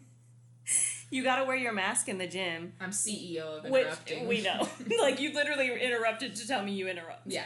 You 1.14 1.24
gotta 1.24 1.44
wear 1.46 1.56
your 1.56 1.74
mask 1.74 2.10
in 2.10 2.18
the 2.18 2.26
gym. 2.26 2.74
I'm 2.82 2.90
CEO 2.90 3.60
of 3.60 3.70
Which 3.70 3.84
interrupting. 3.84 4.28
we 4.28 4.42
know. 4.42 4.68
like 5.00 5.20
you 5.20 5.32
literally 5.32 5.70
interrupted 5.80 6.36
to 6.38 6.48
tell 6.48 6.64
me 6.64 6.72
you 6.74 6.88
interrupt. 6.88 7.28
Yeah. 7.28 7.46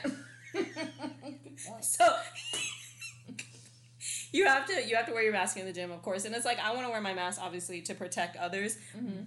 So 1.82 2.06
you 4.32 4.46
have 4.46 4.66
to 4.68 4.88
you 4.88 4.96
have 4.96 5.06
to 5.08 5.12
wear 5.12 5.24
your 5.24 5.34
mask 5.34 5.58
in 5.58 5.66
the 5.66 5.74
gym, 5.74 5.92
of 5.92 6.02
course. 6.02 6.24
And 6.26 6.34
it's 6.36 6.46
like 6.46 6.60
I 6.60 6.72
want 6.74 6.86
to 6.86 6.92
wear 6.92 7.02
my 7.02 7.14
mask 7.14 7.42
obviously 7.44 7.82
to 7.82 7.94
protect 7.96 8.38
others. 8.38 8.78
Mhm. 8.96 9.26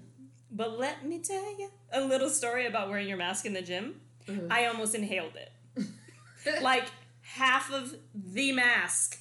But 0.51 0.79
let 0.79 1.05
me 1.05 1.19
tell 1.19 1.59
you 1.59 1.71
a 1.93 2.01
little 2.01 2.31
story 2.31 2.67
about 2.67 2.89
wearing 2.89 3.09
your 3.09 3.19
mask 3.19 3.45
in 3.45 3.53
the 3.53 3.63
gym. 3.63 4.01
I 4.49 4.67
almost 4.67 4.95
inhaled 4.95 5.35
it. 5.37 6.63
Like 6.63 6.87
half 7.23 7.71
of 7.73 7.95
the 8.15 8.53
mask 8.53 9.20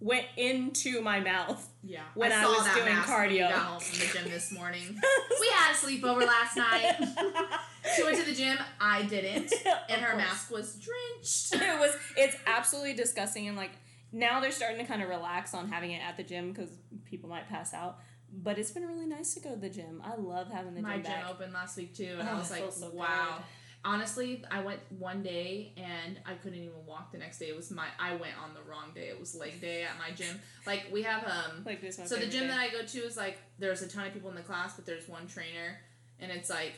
went 0.00 0.26
into 0.36 1.00
my 1.02 1.20
mouth. 1.20 1.66
Yeah. 1.82 2.00
when 2.14 2.32
I 2.32 2.42
saw 2.42 2.48
was 2.50 2.74
doing 2.74 2.94
cardio. 2.96 3.48
got 3.50 3.58
home 3.58 3.80
from 3.80 3.98
the 3.98 4.12
gym 4.18 4.30
this 4.30 4.52
morning. 4.52 4.82
we 5.40 5.48
had 5.48 5.72
a 5.72 5.76
sleepover 5.76 6.26
last 6.26 6.56
night. 6.56 6.96
she 7.96 8.02
went 8.02 8.16
to 8.18 8.24
the 8.24 8.34
gym. 8.34 8.58
I 8.80 9.02
didn't, 9.02 9.52
and 9.88 10.00
her 10.02 10.16
mask 10.16 10.50
was 10.50 10.74
drenched. 10.76 11.54
it 11.54 11.78
was 11.78 11.96
it's 12.16 12.36
absolutely 12.46 12.94
disgusting 12.94 13.48
and 13.48 13.56
like 13.56 13.72
now 14.12 14.40
they're 14.40 14.50
starting 14.50 14.78
to 14.78 14.84
kind 14.84 15.02
of 15.02 15.08
relax 15.08 15.54
on 15.54 15.68
having 15.68 15.92
it 15.92 16.02
at 16.06 16.16
the 16.16 16.22
gym 16.22 16.52
because 16.52 16.70
people 17.04 17.28
might 17.30 17.48
pass 17.48 17.72
out 17.72 17.98
but 18.32 18.58
it's 18.58 18.70
been 18.72 18.86
really 18.86 19.06
nice 19.06 19.34
to 19.34 19.40
go 19.40 19.50
to 19.50 19.56
the 19.56 19.68
gym 19.70 20.02
i 20.04 20.14
love 20.16 20.50
having 20.50 20.74
the 20.74 20.82
My 20.82 20.94
gym 20.94 21.02
gym 21.04 21.12
back 21.12 21.30
opened 21.30 21.52
last 21.52 21.76
week 21.76 21.94
too, 21.94 22.16
and 22.18 22.28
Oh, 22.28 22.32
I 22.32 22.38
was 22.38 22.50
like, 22.50 22.70
so 22.72 22.90
wow. 22.90 23.34
good. 23.36 23.44
Honestly, 23.82 24.44
I 24.50 24.60
went 24.62 24.80
one 24.90 25.22
day 25.22 25.72
and 25.76 26.20
I 26.26 26.34
couldn't 26.34 26.58
even 26.58 26.84
walk 26.86 27.12
the 27.12 27.18
next 27.18 27.38
day. 27.38 27.46
It 27.46 27.56
was 27.56 27.70
my 27.70 27.86
I 27.98 28.12
went 28.12 28.34
on 28.42 28.52
the 28.52 28.60
wrong 28.68 28.92
day. 28.94 29.08
It 29.08 29.18
was 29.18 29.34
leg 29.34 29.60
day 29.60 29.84
at 29.84 29.98
my 29.98 30.14
gym. 30.14 30.38
Like 30.66 30.88
we 30.92 31.02
have 31.02 31.24
um 31.24 31.62
like 31.64 31.80
this 31.80 31.96
so 31.96 32.16
the 32.16 32.26
gym 32.26 32.42
day. 32.42 32.48
that 32.48 32.58
I 32.58 32.68
go 32.68 32.82
to 32.82 32.98
is 32.98 33.16
like 33.16 33.38
there's 33.58 33.80
a 33.82 33.88
ton 33.88 34.06
of 34.06 34.12
people 34.12 34.28
in 34.28 34.36
the 34.36 34.42
class, 34.42 34.74
but 34.74 34.84
there's 34.84 35.08
one 35.08 35.26
trainer, 35.26 35.80
and 36.18 36.30
it's 36.30 36.50
like 36.50 36.74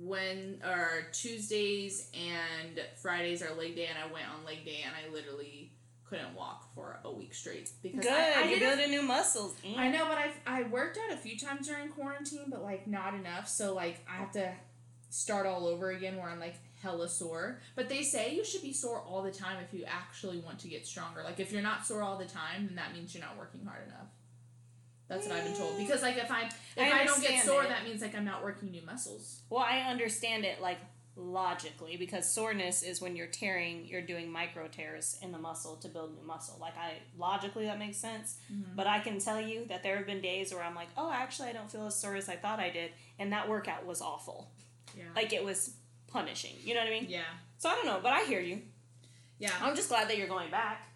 when 0.00 0.60
or 0.64 1.08
Tuesdays 1.12 2.10
and 2.14 2.80
Fridays 2.96 3.42
are 3.42 3.54
leg 3.54 3.76
day, 3.76 3.86
and 3.86 3.98
I 3.98 4.10
went 4.12 4.26
on 4.28 4.44
leg 4.44 4.64
day, 4.64 4.82
and 4.84 4.94
I 4.94 5.12
literally 5.12 5.72
couldn't 6.08 6.34
walk 6.34 6.72
for 6.74 7.00
a 7.04 7.10
week 7.10 7.34
straight 7.34 7.68
because 7.82 8.02
Good. 8.02 8.12
I, 8.12 8.42
I 8.42 8.48
You're 8.48 8.60
building 8.60 8.90
new 8.90 9.02
muscles. 9.02 9.54
Mm. 9.64 9.76
I 9.76 9.90
know, 9.90 10.06
but 10.06 10.18
I 10.18 10.32
I 10.46 10.62
worked 10.64 10.98
out 10.98 11.12
a 11.12 11.16
few 11.16 11.38
times 11.38 11.68
during 11.68 11.88
quarantine, 11.88 12.46
but 12.48 12.62
like 12.62 12.86
not 12.86 13.14
enough. 13.14 13.48
So 13.48 13.74
like 13.74 14.00
I 14.10 14.16
have 14.16 14.32
to 14.32 14.52
start 15.10 15.46
all 15.46 15.66
over 15.66 15.90
again 15.90 16.16
where 16.16 16.28
I'm 16.28 16.40
like 16.40 16.56
hella 16.82 17.08
sore. 17.08 17.60
But 17.74 17.88
they 17.88 18.02
say 18.02 18.34
you 18.34 18.44
should 18.44 18.62
be 18.62 18.72
sore 18.72 19.00
all 19.00 19.22
the 19.22 19.30
time 19.30 19.58
if 19.62 19.78
you 19.78 19.84
actually 19.86 20.38
want 20.38 20.58
to 20.60 20.68
get 20.68 20.86
stronger. 20.86 21.22
Like 21.22 21.40
if 21.40 21.52
you're 21.52 21.62
not 21.62 21.86
sore 21.86 22.02
all 22.02 22.18
the 22.18 22.26
time, 22.26 22.66
then 22.66 22.76
that 22.76 22.92
means 22.92 23.14
you're 23.14 23.24
not 23.24 23.36
working 23.38 23.64
hard 23.64 23.86
enough. 23.86 24.08
That's 25.08 25.26
what 25.26 25.36
I've 25.36 25.44
been 25.44 25.56
told. 25.56 25.78
Because 25.78 26.02
like 26.02 26.16
if 26.16 26.30
I'm 26.30 26.46
if 26.46 26.92
I 26.92 27.02
I, 27.02 27.04
don't 27.04 27.22
get 27.22 27.44
sore, 27.44 27.64
it. 27.64 27.68
that 27.68 27.84
means 27.84 28.02
like 28.02 28.14
I'm 28.14 28.24
not 28.24 28.42
working 28.42 28.70
new 28.70 28.82
muscles. 28.82 29.42
Well, 29.50 29.64
I 29.66 29.80
understand 29.80 30.44
it 30.44 30.60
like 30.60 30.78
logically 31.16 31.96
because 31.96 32.30
soreness 32.30 32.82
is 32.82 33.00
when 33.00 33.16
you're 33.16 33.26
tearing, 33.26 33.86
you're 33.86 34.02
doing 34.02 34.30
micro 34.30 34.68
tears 34.68 35.18
in 35.22 35.32
the 35.32 35.38
muscle 35.38 35.76
to 35.76 35.88
build 35.88 36.14
new 36.14 36.26
muscle. 36.26 36.58
Like 36.60 36.76
I 36.76 36.94
logically 37.16 37.66
that 37.66 37.78
makes 37.78 37.96
sense, 37.96 38.36
mm-hmm. 38.52 38.74
but 38.74 38.86
I 38.86 38.98
can 38.98 39.18
tell 39.20 39.40
you 39.40 39.64
that 39.68 39.82
there 39.82 39.96
have 39.96 40.06
been 40.06 40.20
days 40.20 40.52
where 40.52 40.62
I'm 40.62 40.74
like, 40.74 40.88
"Oh, 40.96 41.10
actually 41.12 41.48
I 41.48 41.52
don't 41.52 41.70
feel 41.70 41.86
as 41.86 41.98
sore 41.98 42.16
as 42.16 42.28
I 42.28 42.36
thought 42.36 42.58
I 42.58 42.70
did." 42.70 42.90
And 43.18 43.32
that 43.32 43.48
workout 43.48 43.86
was 43.86 44.02
awful. 44.02 44.50
Yeah. 44.96 45.04
Like 45.14 45.32
it 45.32 45.44
was 45.44 45.74
punishing. 46.08 46.52
You 46.64 46.74
know 46.74 46.80
what 46.80 46.88
I 46.88 46.90
mean? 47.00 47.06
yeah. 47.08 47.22
So 47.58 47.68
I 47.70 47.74
don't 47.74 47.86
know, 47.86 48.00
but 48.02 48.12
I 48.12 48.24
hear 48.24 48.40
you. 48.40 48.60
Yeah. 49.38 49.50
I'm 49.62 49.74
just 49.76 49.88
glad 49.88 50.08
that 50.08 50.16
you're 50.18 50.28
going 50.28 50.50
back. 50.50 50.88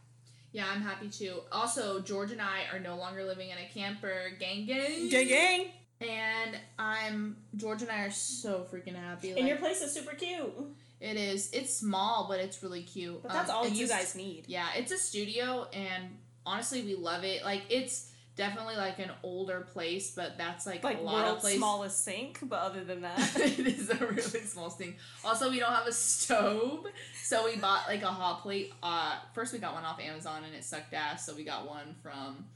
Yeah, 0.52 0.64
I'm 0.72 0.82
happy 0.82 1.08
to. 1.08 1.40
Also, 1.52 2.00
George 2.00 2.32
and 2.32 2.40
I 2.42 2.62
are 2.72 2.80
no 2.80 2.96
longer 2.96 3.24
living 3.24 3.50
in 3.50 3.58
a 3.58 3.68
camper. 3.72 4.30
Gang 4.38 4.66
gang. 4.66 5.08
gang. 5.08 5.28
Gang. 5.28 5.66
And 6.00 6.56
I'm 6.78 7.36
George 7.56 7.82
and 7.82 7.90
I 7.90 8.00
are 8.06 8.10
so 8.10 8.66
freaking 8.72 8.96
happy. 8.96 9.32
And 9.32 9.46
your 9.46 9.58
place 9.58 9.80
is 9.82 9.92
super 9.92 10.14
cute. 10.16 10.50
It 11.00 11.16
is. 11.16 11.50
It's 11.52 11.72
small, 11.74 12.26
but 12.28 12.40
it's 12.40 12.62
really 12.62 12.82
cute. 12.82 13.22
But 13.22 13.32
that's 13.32 13.50
Um, 13.50 13.56
all 13.56 13.68
you 13.68 13.84
a- 13.84 13.88
guys 13.88 14.14
need. 14.14 14.44
Yeah, 14.48 14.66
it's 14.76 14.92
a 14.92 14.98
studio, 14.98 15.68
and 15.72 16.18
honestly, 16.44 16.82
we 16.82 16.94
love 16.94 17.22
it. 17.24 17.44
Like 17.44 17.62
it's 17.70 18.09
definitely 18.40 18.76
like 18.76 18.98
an 18.98 19.10
older 19.22 19.60
place, 19.60 20.12
but 20.12 20.38
that's 20.38 20.66
like, 20.66 20.82
Like 20.82 20.98
a 20.98 21.02
lot 21.02 21.26
of 21.28 21.40
places. 21.40 21.58
smallest 21.58 22.02
sink, 22.02 22.38
but 22.42 22.58
other 22.58 22.82
than 22.84 23.02
that. 23.02 23.18
it 23.36 23.58
is 23.66 23.90
a 23.90 23.96
really 23.96 24.22
small 24.22 24.70
sink. 24.70 24.96
Also, 25.22 25.50
we 25.50 25.58
don't 25.58 25.70
have 25.72 25.86
a 25.86 25.92
stove, 25.92 26.86
so 27.22 27.44
we 27.44 27.56
bought 27.56 27.86
like 27.86 28.02
a 28.02 28.06
hot 28.06 28.40
plate. 28.40 28.72
Uh, 28.82 29.16
first 29.34 29.52
we 29.52 29.58
got 29.58 29.74
one 29.74 29.84
off 29.84 30.00
Amazon, 30.00 30.42
and 30.44 30.54
it 30.54 30.64
sucked 30.64 30.94
ass. 30.94 31.26
So 31.26 31.34
we 31.36 31.44
got 31.44 31.68
one 31.68 31.94
from 32.02 32.46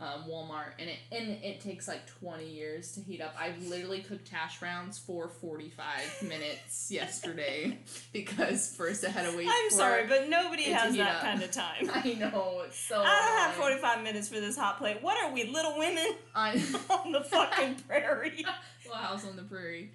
um, 0.00 0.24
Walmart, 0.28 0.72
and 0.80 0.90
it 0.90 0.98
and 1.12 1.30
it 1.44 1.60
takes 1.60 1.86
like 1.86 2.04
twenty 2.18 2.48
years 2.48 2.92
to 2.92 3.00
heat 3.00 3.20
up. 3.20 3.34
I 3.38 3.52
literally 3.68 4.00
cooked 4.00 4.28
hash 4.28 4.58
browns 4.58 4.98
for 4.98 5.28
forty 5.28 5.70
five 5.70 6.10
minutes 6.28 6.90
yesterday 6.90 7.78
because 8.12 8.74
first 8.74 9.04
I 9.04 9.10
had 9.10 9.30
to 9.30 9.36
wait. 9.36 9.46
I'm 9.48 9.70
sorry, 9.70 10.06
but 10.08 10.28
nobody 10.28 10.64
has 10.64 10.96
that 10.96 11.16
up. 11.16 11.22
kind 11.22 11.42
of 11.42 11.50
time. 11.52 11.90
I 11.94 12.14
know 12.14 12.62
it's 12.66 12.78
so. 12.78 13.00
I 13.00 13.04
don't 13.04 13.38
have 13.38 13.54
45 13.54 14.02
minutes 14.02 14.28
for 14.28 14.40
this 14.40 14.56
hot 14.56 14.78
plate. 14.78 14.98
What 15.02 15.22
are 15.22 15.32
we, 15.32 15.44
little 15.44 15.78
women 15.78 16.08
I'm 16.34 16.58
on 16.90 17.12
the 17.12 17.22
fucking 17.22 17.76
prairie? 17.86 18.44
Little 18.84 18.98
House 18.98 19.24
on 19.26 19.36
the 19.36 19.42
Prairie. 19.42 19.92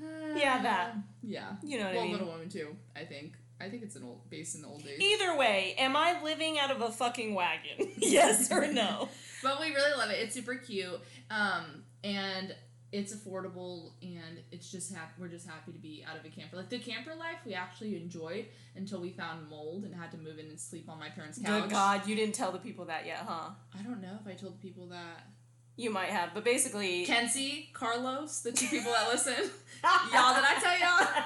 Yeah, 0.00 0.62
that. 0.62 0.90
Uh, 0.90 0.98
Yeah. 1.22 1.52
You 1.62 1.78
know 1.78 1.84
what 1.86 1.94
well, 1.94 2.02
I 2.02 2.06
mean? 2.06 2.12
Little 2.12 2.32
Women 2.32 2.48
too. 2.48 2.76
I 2.96 3.04
think. 3.04 3.34
I 3.62 3.68
think 3.68 3.82
it's 3.82 3.96
an 3.96 4.02
old 4.02 4.28
based 4.28 4.56
in 4.56 4.62
the 4.62 4.68
old 4.68 4.84
days. 4.84 4.98
Either 5.00 5.36
way, 5.36 5.74
am 5.78 5.96
I 5.96 6.20
living 6.22 6.58
out 6.58 6.70
of 6.70 6.80
a 6.80 6.90
fucking 6.90 7.34
wagon? 7.34 7.92
yes 7.96 8.50
or 8.50 8.66
no? 8.66 9.08
But 9.42 9.58
we 9.58 9.74
really 9.74 9.98
love 9.98 10.08
it. 10.10 10.20
It's 10.20 10.34
super 10.36 10.54
cute. 10.54 11.00
Um, 11.28 11.82
and 12.04 12.54
it's 12.92 13.12
affordable 13.12 13.92
and 14.02 14.38
it's 14.52 14.70
just 14.70 14.94
happy 14.94 15.10
we're 15.18 15.26
just 15.26 15.48
happy 15.48 15.72
to 15.72 15.78
be 15.78 16.04
out 16.08 16.16
of 16.16 16.24
a 16.24 16.28
camper. 16.28 16.56
Like 16.56 16.68
the 16.68 16.78
camper 16.78 17.14
life 17.14 17.38
we 17.44 17.54
actually 17.54 17.96
enjoyed 17.96 18.46
until 18.76 19.00
we 19.00 19.10
found 19.10 19.48
mold 19.48 19.84
and 19.84 19.92
had 19.92 20.12
to 20.12 20.18
move 20.18 20.38
in 20.38 20.46
and 20.46 20.60
sleep 20.60 20.88
on 20.88 21.00
my 21.00 21.08
parents' 21.08 21.38
couch. 21.38 21.62
Good 21.62 21.70
God, 21.70 22.06
you 22.06 22.14
didn't 22.14 22.36
tell 22.36 22.52
the 22.52 22.58
people 22.58 22.84
that 22.84 23.04
yet, 23.04 23.24
huh? 23.26 23.50
I 23.76 23.82
don't 23.82 24.00
know 24.00 24.16
if 24.20 24.28
I 24.30 24.34
told 24.34 24.60
people 24.60 24.86
that. 24.88 25.26
You 25.74 25.90
might 25.90 26.10
have, 26.10 26.34
but 26.34 26.44
basically. 26.44 27.06
Kenzie, 27.06 27.70
Carlos, 27.72 28.42
the 28.42 28.52
two 28.52 28.68
people 28.68 28.92
that 28.92 29.08
listen. 29.08 29.32
y'all 29.82 30.34
did 30.34 30.44
I 30.44 30.58
tell 30.62 30.78
y'all? 30.78 31.24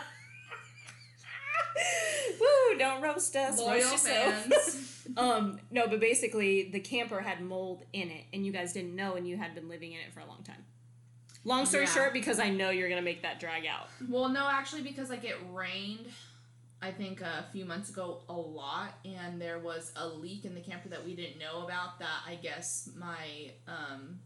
Woo! 2.41 2.79
Don't 2.79 3.03
roast 3.03 3.35
us. 3.37 3.59
Loyal 3.59 3.81
roast 3.91 4.07
fans. 4.07 5.07
um, 5.17 5.59
no, 5.71 5.87
but 5.89 6.01
basically, 6.01 6.71
the 6.71 6.81
camper 6.81 7.21
had 7.21 7.41
mold 7.41 7.85
in 7.93 8.11
it, 8.11 8.25
and 8.33 8.45
you 8.45 8.53
guys 8.53 8.73
didn't 8.73 8.95
know, 8.95 9.15
and 9.15 9.27
you 9.27 9.37
had 9.37 9.55
been 9.55 9.69
living 9.69 9.93
in 9.93 10.01
it 10.01 10.13
for 10.13 10.21
a 10.21 10.27
long 10.27 10.43
time. 10.43 10.65
Long 11.45 11.65
story 11.65 11.85
Yeah. 11.85 11.91
short, 11.91 12.13
because 12.13 12.41
I 12.41 12.51
know 12.51 12.71
you're 12.71 12.89
gonna 12.89 13.03
make 13.03 13.23
that 13.23 13.39
drag 13.39 13.67
out. 13.67 13.89
Well, 14.09 14.29
no, 14.29 14.49
actually, 14.49 14.83
because 14.83 15.11
like 15.11 15.25
it 15.25 15.37
rained, 15.53 16.07
I 16.83 16.91
think 16.91 17.21
a 17.21 17.47
few 17.53 17.65
months 17.65 17.89
ago 17.89 18.23
a 18.29 18.33
lot, 18.35 18.95
and 19.05 19.41
there 19.41 19.59
was 19.59 19.93
a 19.97 20.09
leak 20.09 20.45
in 20.45 20.55
the 20.55 20.61
camper 20.61 20.89
that 20.89 21.05
we 21.05 21.15
didn't 21.15 21.39
know 21.39 21.63
about. 21.65 22.01
That 22.01 22.21
I 22.27 22.35
guess 22.35 22.91
my 22.97 23.53
um, 23.69 24.19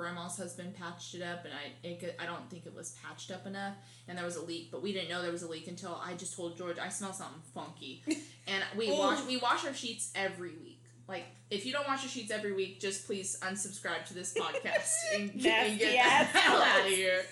grandma's 0.00 0.36
husband 0.36 0.74
patched 0.74 1.14
it 1.14 1.22
up, 1.22 1.44
and 1.44 1.52
I 1.52 1.86
it, 1.86 2.16
I 2.18 2.26
don't 2.26 2.48
think 2.50 2.66
it 2.66 2.74
was 2.74 2.96
patched 3.02 3.30
up 3.30 3.46
enough, 3.46 3.74
and 4.08 4.16
there 4.16 4.24
was 4.24 4.36
a 4.36 4.42
leak, 4.42 4.70
but 4.72 4.82
we 4.82 4.92
didn't 4.92 5.10
know 5.10 5.22
there 5.22 5.30
was 5.30 5.42
a 5.42 5.48
leak 5.48 5.68
until 5.68 6.00
I 6.02 6.14
just 6.14 6.34
told 6.34 6.56
George 6.56 6.78
I 6.78 6.88
smell 6.88 7.12
something 7.12 7.42
funky, 7.54 8.02
and 8.46 8.64
we 8.76 8.90
wash 8.90 9.24
we 9.26 9.36
wash 9.36 9.66
our 9.66 9.74
sheets 9.74 10.10
every 10.14 10.52
week. 10.62 10.82
Like, 11.06 11.24
if 11.50 11.66
you 11.66 11.72
don't 11.72 11.86
wash 11.88 12.02
your 12.02 12.10
sheets 12.10 12.30
every 12.30 12.52
week, 12.52 12.80
just 12.80 13.06
please 13.06 13.36
unsubscribe 13.42 14.04
to 14.06 14.14
this 14.14 14.32
podcast 14.32 14.92
and 15.14 15.38
get 15.38 15.68
me 15.70 15.76
get 15.76 16.32
the 16.32 16.38
hell 16.38 16.62
out 16.62 16.80
of 16.80 16.86
here. 16.86 17.22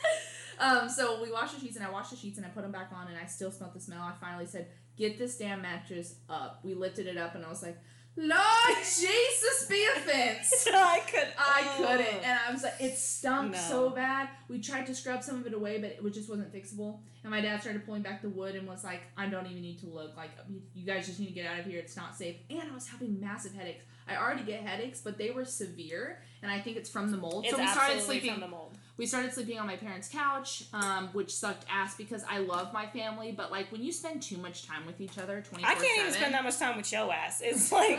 Um, 0.59 0.89
so 0.89 1.23
we 1.23 1.31
washed 1.31 1.55
the 1.55 1.61
sheets 1.61 1.77
and 1.77 1.87
I 1.87 1.91
washed 1.91 2.11
the 2.11 2.17
sheets 2.17 2.37
and 2.37 2.45
I 2.45 2.51
put 2.51 2.63
them 2.63 2.73
back 2.73 2.91
on 2.93 3.07
and 3.07 3.17
I 3.17 3.27
still 3.27 3.53
smelled 3.53 3.75
the 3.75 3.81
smell. 3.81 4.03
I 4.03 4.13
finally 4.21 4.47
said, 4.47 4.67
"Get 4.97 5.17
this 5.17 5.39
damn 5.39 5.63
mattress 5.63 6.17
up." 6.29 6.61
We 6.65 6.75
lifted 6.75 7.07
it 7.07 7.17
up 7.17 7.37
and 7.37 7.45
I 7.45 7.49
was 7.49 7.63
like, 7.63 7.79
"Lord 8.19 8.79
Jesus, 8.85 9.67
be 9.69 9.87
offense." 9.97 10.67
I 10.75 11.01
could. 11.07 11.29
I 11.39 11.69
oh. 11.69 11.77
couldn't, 11.77 12.25
and 12.25 12.39
I 12.47 12.53
was 12.53 12.63
like, 12.63 12.75
it 12.81 12.97
stunk 12.97 13.53
No. 13.53 13.59
so 13.59 13.91
bad. 13.91 14.29
We 14.49 14.61
tried 14.61 14.87
to 14.87 14.95
scrub 14.95 15.23
some 15.23 15.37
of 15.37 15.47
it 15.47 15.55
away, 15.55 15.79
but 15.79 15.97
it 16.05 16.11
just 16.13 16.29
wasn't 16.29 16.53
fixable. 16.53 16.99
And 17.23 17.31
my 17.31 17.41
dad 17.41 17.61
started 17.61 17.85
pulling 17.85 18.03
back 18.03 18.23
the 18.23 18.29
wood 18.29 18.55
and 18.55 18.67
was 18.67 18.85
like, 18.85 19.03
"I 19.17 19.27
don't 19.27 19.47
even 19.47 19.63
need 19.63 19.79
to 19.81 19.87
look. 19.87 20.17
Like, 20.17 20.31
you 20.75 20.85
guys 20.87 21.07
just 21.07 21.21
need 21.21 21.29
to 21.29 21.33
get 21.33 21.47
out 21.47 21.59
of 21.61 21.67
here. 21.67 21.79
It's 21.79 21.97
not 21.97 22.17
safe." 22.17 22.37
And 22.51 22.63
I 22.63 22.75
was 22.75 22.89
having 22.89 23.21
massive 23.21 23.55
headaches. 23.55 23.85
I 24.09 24.17
already 24.17 24.43
get 24.43 24.63
headaches, 24.63 25.01
but 25.01 25.19
they 25.19 25.31
were 25.31 25.45
severe, 25.45 26.23
and 26.43 26.51
I 26.51 26.61
think 26.61 26.77
it's 26.77 26.91
from 26.91 27.11
the 27.11 27.17
mold. 27.17 27.45
It's 27.45 27.55
so 27.55 27.61
we 27.61 27.67
started 27.69 28.01
sleeping. 28.01 28.33
from 28.33 28.41
the 28.41 28.49
mold. 28.49 28.77
We 28.97 29.07
started 29.07 29.33
sleeping 29.33 29.59
on 29.61 29.67
my 29.67 29.77
parents' 29.77 30.09
couch, 30.09 30.65
um, 30.73 31.09
which 31.13 31.33
sucked 31.33 31.65
ass 31.71 31.97
because 31.97 32.25
I 32.29 32.39
love 32.39 32.73
my 32.73 32.87
family, 32.87 33.33
but 33.33 33.51
like 33.53 33.71
when 33.71 33.83
you 33.83 33.93
spend 33.93 34.23
too 34.23 34.39
much 34.39 34.67
time 34.67 34.87
with 34.87 35.01
each 35.01 35.19
other, 35.19 35.41
twenty 35.41 35.65
I 35.65 35.75
can't 35.75 36.01
even 36.01 36.13
spend 36.13 36.35
that 36.35 36.43
much 36.45 36.59
time 36.59 36.77
with 36.77 36.91
your 36.93 37.13
ass. 37.13 37.41
It's 37.43 37.71
like 37.71 37.99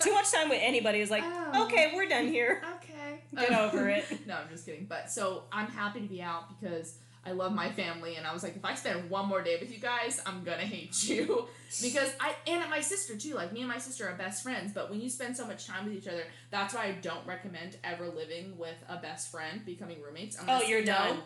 too 0.00 0.12
much 0.12 0.30
time 0.30 0.48
with 0.48 0.60
anybody 0.62 1.00
is 1.00 1.10
like, 1.10 1.24
Oh. 1.24 1.64
okay, 1.64 1.92
we're 1.94 2.08
done 2.08 2.28
here. 2.28 2.62
Okay. 2.76 3.20
Get 3.36 3.52
over 3.52 3.88
it. 3.88 4.04
no, 4.26 4.34
I'm 4.34 4.48
just 4.48 4.66
kidding. 4.66 4.86
But 4.88 5.10
so 5.10 5.44
I'm 5.52 5.66
happy 5.68 6.00
to 6.00 6.06
be 6.06 6.22
out 6.22 6.44
because 6.60 6.98
I 7.26 7.32
love 7.32 7.52
my 7.52 7.70
family, 7.72 8.16
and 8.16 8.26
I 8.26 8.32
was 8.32 8.42
like, 8.42 8.54
if 8.56 8.64
I 8.64 8.74
spend 8.74 9.10
one 9.10 9.26
more 9.26 9.42
day 9.42 9.56
with 9.60 9.72
you 9.72 9.78
guys, 9.80 10.20
I'm 10.24 10.44
gonna 10.44 10.62
hate 10.62 11.08
you 11.08 11.48
because 11.82 12.10
I 12.20 12.34
and 12.46 12.70
my 12.70 12.80
sister 12.80 13.16
too. 13.16 13.34
Like 13.34 13.52
me 13.52 13.60
and 13.60 13.68
my 13.68 13.78
sister 13.78 14.08
are 14.08 14.14
best 14.14 14.42
friends, 14.42 14.72
but 14.72 14.90
when 14.90 15.00
you 15.00 15.10
spend 15.10 15.36
so 15.36 15.46
much 15.46 15.66
time 15.66 15.84
with 15.86 15.94
each 15.94 16.06
other, 16.08 16.22
that's 16.50 16.72
why 16.74 16.84
I 16.84 16.92
don't 16.92 17.26
recommend 17.26 17.76
ever 17.82 18.06
living 18.08 18.56
with 18.56 18.76
a 18.88 18.96
best 18.98 19.30
friend, 19.30 19.64
becoming 19.66 20.00
roommates. 20.00 20.36
Oh, 20.38 20.42
unless 20.42 20.62
Oh, 20.62 20.66
you're 20.68 20.80
you 20.80 20.86
know, 20.86 20.92
done? 20.92 21.18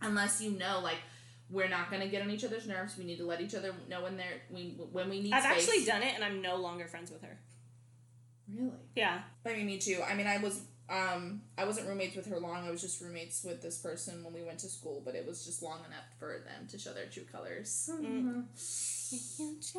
Unless 0.00 0.40
you 0.40 0.52
know, 0.52 0.80
like. 0.82 0.98
We're 1.50 1.68
not 1.68 1.90
gonna 1.90 2.08
get 2.08 2.22
on 2.22 2.30
each 2.30 2.44
other's 2.44 2.66
nerves. 2.66 2.96
We 2.96 3.04
need 3.04 3.18
to 3.18 3.26
let 3.26 3.42
each 3.42 3.54
other 3.54 3.74
know 3.86 4.02
when 4.04 4.16
they're 4.16 4.40
we 4.50 4.74
when 4.90 5.10
we 5.10 5.20
need. 5.20 5.34
I've 5.34 5.42
space. 5.42 5.68
actually 5.68 5.84
done 5.84 6.02
it, 6.02 6.14
and 6.14 6.24
I'm 6.24 6.40
no 6.40 6.56
longer 6.56 6.86
friends 6.86 7.10
with 7.10 7.20
her. 7.20 7.38
Really? 8.50 8.70
Yeah. 8.96 9.20
I 9.44 9.52
mean, 9.52 9.66
me 9.66 9.76
too. 9.76 10.00
I 10.08 10.14
mean, 10.14 10.26
I 10.26 10.38
was 10.38 10.62
um 10.90 11.42
I 11.56 11.64
wasn't 11.64 11.88
roommates 11.88 12.16
with 12.16 12.26
her 12.26 12.38
long. 12.38 12.66
I 12.66 12.70
was 12.70 12.80
just 12.80 13.00
roommates 13.00 13.44
with 13.44 13.62
this 13.62 13.78
person 13.78 14.22
when 14.24 14.32
we 14.34 14.42
went 14.42 14.58
to 14.60 14.68
school, 14.68 15.00
but 15.04 15.14
it 15.14 15.26
was 15.26 15.44
just 15.44 15.62
long 15.62 15.78
enough 15.80 16.04
for 16.18 16.42
them 16.44 16.66
to 16.68 16.78
show 16.78 16.92
their 16.92 17.06
true 17.06 17.24
colors. 17.30 17.90
Mm. 17.92 18.44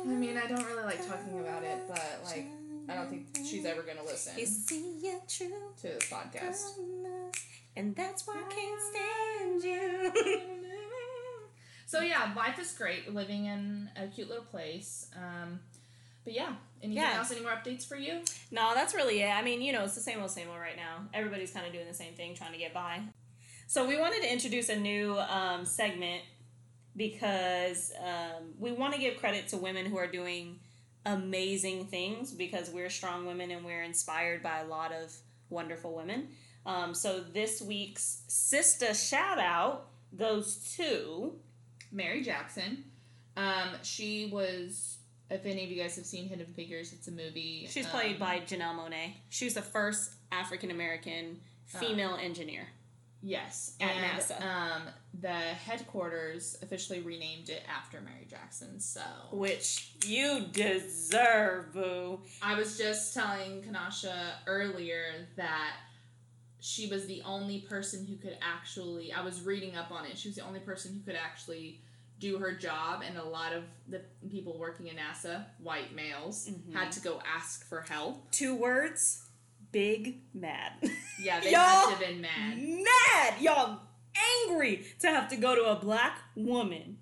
I 0.00 0.14
mean, 0.14 0.36
I 0.36 0.46
don't 0.46 0.64
really 0.64 0.84
like 0.84 1.06
talking 1.06 1.40
about 1.40 1.62
it, 1.64 1.78
but 1.88 2.20
like 2.24 2.46
I 2.88 2.94
don't 2.94 3.08
think 3.10 3.26
she's 3.44 3.64
ever 3.64 3.82
gonna 3.82 4.04
listen 4.04 4.34
You 4.38 4.44
to 4.44 4.50
see 4.50 4.98
your 5.02 5.20
true 5.28 5.48
this 5.82 6.04
podcast. 6.10 6.76
colors, 6.76 7.32
and 7.76 7.94
that's 7.96 8.26
why 8.26 8.36
I 8.36 8.52
can't 8.52 8.80
stand 8.90 9.64
you. 9.64 10.12
So 11.86 12.00
yeah, 12.00 12.32
life 12.36 12.58
is 12.58 12.72
great. 12.72 13.04
We're 13.06 13.12
living 13.14 13.44
in 13.46 13.88
a 13.96 14.08
cute 14.08 14.28
little 14.28 14.44
place. 14.44 15.08
Um, 15.16 15.60
but 16.24 16.32
yeah, 16.32 16.54
anything 16.84 17.02
Yeah. 17.02 17.18
else? 17.18 17.30
Any 17.30 17.40
more 17.40 17.52
updates 17.52 17.86
for 17.86 17.96
you? 17.96 18.20
no, 18.50 18.72
that's 18.74 18.94
really 18.94 19.20
it. 19.22 19.30
I 19.30 19.42
mean, 19.42 19.60
you 19.62 19.72
know, 19.72 19.84
it's 19.84 19.94
the 19.94 20.00
same 20.00 20.20
old, 20.20 20.30
same 20.30 20.48
old 20.48 20.58
right 20.60 20.76
now. 20.76 21.06
Everybody's 21.12 21.50
kind 21.50 21.66
of 21.66 21.72
doing 21.72 21.86
the 21.88 21.94
same 21.94 22.14
thing, 22.14 22.34
trying 22.34 22.52
to 22.52 22.58
get 22.58 22.72
by. 22.72 23.00
So 23.66 23.86
we 23.86 23.98
wanted 23.98 24.22
to 24.22 24.32
introduce 24.32 24.68
a 24.68 24.76
new 24.76 25.18
um, 25.18 25.64
segment 25.64 26.22
because 26.96 27.92
um, 28.00 28.52
we 28.58 28.72
want 28.72 28.94
to 28.94 29.00
give 29.00 29.16
credit 29.18 29.48
to 29.48 29.56
women 29.56 29.86
who 29.86 29.96
are 29.98 30.06
doing 30.06 30.60
amazing 31.06 31.86
things 31.86 32.30
because 32.32 32.70
we're 32.70 32.90
strong 32.90 33.26
women 33.26 33.50
and 33.50 33.64
we're 33.64 33.82
inspired 33.82 34.42
by 34.42 34.60
a 34.60 34.66
lot 34.66 34.92
of 34.92 35.14
wonderful 35.50 35.94
women. 35.94 36.28
Um, 36.66 36.94
so 36.94 37.20
this 37.20 37.60
week's 37.60 38.22
sister 38.28 38.94
shout 38.94 39.38
out 39.38 39.88
goes 40.16 40.74
to 40.76 41.34
Mary 41.92 42.22
Jackson. 42.22 42.84
Um, 43.36 43.70
she 43.82 44.26
was 44.32 44.98
If 45.34 45.46
any 45.46 45.64
of 45.64 45.70
you 45.70 45.82
guys 45.82 45.96
have 45.96 46.06
seen 46.06 46.28
Hidden 46.28 46.46
Figures, 46.54 46.92
it's 46.92 47.08
a 47.08 47.10
movie. 47.10 47.66
She's 47.68 47.86
um, 47.86 47.90
played 47.90 48.20
by 48.20 48.38
Janelle 48.40 48.76
Monáe. 48.78 49.14
She 49.30 49.44
was 49.44 49.54
the 49.54 49.62
first 49.62 50.12
African 50.30 50.70
American 50.70 51.40
female 51.66 52.16
engineer. 52.22 52.68
Yes, 53.20 53.74
at 53.80 53.90
and, 53.90 54.20
NASA. 54.20 54.40
Um, 54.42 54.82
the 55.20 55.28
headquarters 55.28 56.58
officially 56.62 57.00
renamed 57.00 57.48
it 57.48 57.62
after 57.68 58.00
Mary 58.00 58.26
Jackson. 58.30 58.78
So 58.78 59.00
Which 59.32 59.94
you 60.04 60.42
deserve, 60.52 61.72
boo. 61.72 62.20
I 62.40 62.54
was 62.54 62.78
just 62.78 63.14
telling 63.14 63.62
Kanasha 63.62 64.34
earlier 64.46 65.26
that 65.36 65.72
she 66.60 66.86
was 66.86 67.06
the 67.06 67.22
only 67.24 67.60
person 67.60 68.06
who 68.06 68.16
could 68.16 68.36
actually. 68.40 69.12
I 69.12 69.22
was 69.22 69.42
reading 69.42 69.74
up 69.74 69.90
on 69.90 70.04
it. 70.04 70.16
She 70.16 70.28
was 70.28 70.36
the 70.36 70.44
only 70.44 70.60
person 70.60 70.94
who 70.94 71.00
could 71.00 71.18
actually 71.18 71.80
do 72.24 72.38
her 72.38 72.52
job, 72.52 73.02
and 73.06 73.18
a 73.18 73.22
lot 73.24 73.52
of 73.52 73.64
the 73.88 74.00
people 74.30 74.58
working 74.58 74.86
in 74.88 74.96
NASA, 74.96 75.44
white 75.62 75.94
males, 75.94 76.48
Mm-hmm. 76.50 76.72
had 76.72 76.90
to 76.92 77.00
go 77.00 77.20
ask 77.36 77.68
for 77.68 77.82
help. 77.82 78.30
Two 78.30 78.54
words 78.54 79.20
big 79.72 80.20
mad. 80.32 80.72
Yeah, 81.20 81.40
they 81.40 81.50
Y'all 81.52 81.60
had 81.60 81.84
to 81.84 81.90
have 81.90 81.98
been 82.00 82.20
mad. 82.20 82.58
mad! 82.58 83.34
Y'all 83.40 83.80
angry 84.46 84.84
to 85.00 85.08
have 85.08 85.28
to 85.30 85.36
go 85.36 85.54
to 85.56 85.64
a 85.64 85.74
black 85.74 86.16
woman 86.36 86.98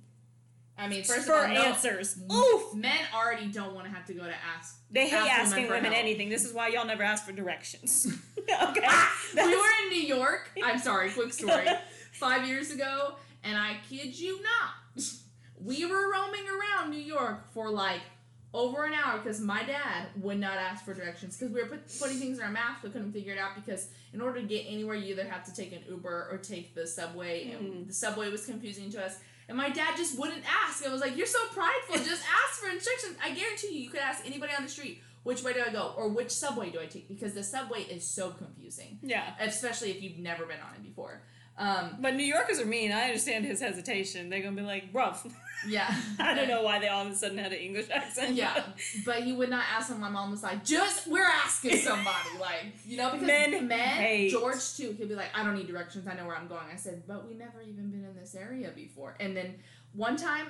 I 0.78 0.88
mean, 0.88 1.04
first 1.04 1.26
for 1.26 1.34
of 1.34 1.50
all, 1.50 1.54
no- 1.54 1.62
answers. 1.62 2.18
Oof! 2.32 2.74
men 2.74 2.96
already 3.14 3.46
don't 3.52 3.74
want 3.74 3.86
to 3.86 3.92
have 3.92 4.06
to 4.06 4.14
go 4.14 4.24
to 4.24 4.34
ask. 4.56 4.80
They 4.90 5.06
hate 5.06 5.16
ask 5.18 5.52
asking 5.52 5.66
for 5.66 5.74
women 5.74 5.92
anything. 5.92 6.30
This 6.30 6.44
is 6.46 6.52
why 6.54 6.68
y'all 6.68 6.86
never 6.86 7.02
ask 7.02 7.24
for 7.26 7.32
directions. 7.32 8.06
okay? 8.40 8.88
we 9.36 9.42
were 9.56 9.72
in 9.84 9.88
New 9.90 10.02
York. 10.02 10.50
I'm 10.64 10.78
sorry, 10.78 11.10
quick 11.10 11.32
story. 11.34 11.66
Five 12.12 12.48
years 12.48 12.70
ago, 12.72 13.16
and 13.44 13.56
I 13.56 13.76
kid 13.88 14.18
you 14.18 14.42
not, 14.42 14.70
we 15.60 15.86
were 15.86 16.10
roaming 16.10 16.44
around 16.48 16.90
New 16.90 17.00
York 17.00 17.52
for 17.52 17.70
like 17.70 18.00
over 18.54 18.84
an 18.84 18.92
hour 18.92 19.18
because 19.18 19.40
my 19.40 19.62
dad 19.62 20.08
would 20.16 20.38
not 20.38 20.58
ask 20.58 20.84
for 20.84 20.92
directions 20.92 21.36
because 21.36 21.52
we 21.52 21.60
were 21.60 21.68
put, 21.68 21.98
putting 21.98 22.18
things 22.18 22.38
in 22.38 22.44
our 22.44 22.50
maps 22.50 22.80
but 22.82 22.92
couldn't 22.92 23.12
figure 23.12 23.32
it 23.32 23.38
out 23.38 23.54
because 23.54 23.88
in 24.12 24.20
order 24.20 24.40
to 24.40 24.46
get 24.46 24.66
anywhere 24.68 24.94
you 24.94 25.12
either 25.14 25.24
have 25.24 25.44
to 25.44 25.54
take 25.54 25.72
an 25.72 25.80
Uber 25.88 26.28
or 26.30 26.38
take 26.38 26.74
the 26.74 26.86
subway 26.86 27.50
and 27.50 27.72
hmm. 27.72 27.86
the 27.86 27.94
subway 27.94 28.28
was 28.30 28.44
confusing 28.44 28.90
to 28.90 29.02
us. 29.02 29.18
And 29.48 29.56
my 29.58 29.70
dad 29.70 29.96
just 29.96 30.18
wouldn't 30.18 30.44
ask. 30.48 30.86
I 30.86 30.92
was 30.92 31.00
like, 31.00 31.16
"You're 31.16 31.26
so 31.26 31.44
prideful. 31.48 31.96
Just 32.04 32.22
ask 32.22 32.60
for 32.60 32.70
instructions." 32.70 33.16
I 33.22 33.34
guarantee 33.34 33.74
you, 33.74 33.80
you 33.82 33.90
could 33.90 34.00
ask 34.00 34.24
anybody 34.24 34.52
on 34.56 34.62
the 34.62 34.68
street, 34.68 35.02
"Which 35.24 35.42
way 35.42 35.52
do 35.52 35.60
I 35.66 35.70
go?" 35.70 35.92
or 35.96 36.08
"Which 36.08 36.30
subway 36.30 36.70
do 36.70 36.80
I 36.80 36.86
take?" 36.86 37.08
Because 37.08 37.34
the 37.34 37.42
subway 37.42 37.82
is 37.82 38.06
so 38.06 38.30
confusing 38.30 39.00
yeah. 39.02 39.34
especially 39.40 39.90
if 39.90 40.00
you've 40.00 40.18
never 40.18 40.46
been 40.46 40.60
on 40.60 40.76
it 40.76 40.82
before. 40.84 41.22
Um, 41.58 41.98
But 42.00 42.14
New 42.14 42.24
Yorkers 42.24 42.58
are 42.60 42.66
mean. 42.66 42.92
I 42.92 43.02
understand 43.02 43.44
his 43.44 43.60
hesitation. 43.60 44.30
They're 44.30 44.42
gonna 44.42 44.56
be 44.56 44.62
like, 44.62 44.92
bruv. 44.92 45.30
yeah, 45.68 45.94
I 46.18 46.34
don't 46.34 46.48
know 46.48 46.62
why 46.62 46.78
they 46.80 46.88
all 46.88 47.06
of 47.06 47.12
a 47.12 47.14
sudden 47.14 47.38
had 47.38 47.52
an 47.52 47.58
English 47.58 47.86
accent. 47.90 48.34
Yeah, 48.34 48.62
but 49.04 49.22
he 49.22 49.32
would 49.32 49.50
not 49.50 49.64
ask 49.72 49.88
them. 49.90 50.00
My 50.00 50.08
mom 50.08 50.30
was 50.30 50.42
like, 50.42 50.64
"Just 50.64 51.06
we're 51.06 51.22
asking 51.24 51.76
somebody, 51.76 52.30
like 52.40 52.66
you 52.84 52.96
know, 52.96 53.10
because 53.12 53.26
Men 53.26 53.68
men, 53.68 53.78
hate. 53.78 54.30
George 54.30 54.76
too. 54.76 54.94
He'll 54.98 55.08
be 55.08 55.14
like, 55.14 55.30
"I 55.34 55.44
don't 55.44 55.54
need 55.54 55.68
directions. 55.68 56.08
I 56.08 56.14
know 56.14 56.26
where 56.26 56.36
I'm 56.36 56.48
going." 56.48 56.66
I 56.72 56.76
said, 56.76 57.02
"But 57.06 57.28
we 57.28 57.34
never 57.34 57.60
even 57.62 57.90
been 57.90 58.04
in 58.04 58.16
this 58.18 58.34
area 58.34 58.70
before." 58.74 59.14
And 59.20 59.36
then 59.36 59.54
one 59.92 60.16
time, 60.16 60.46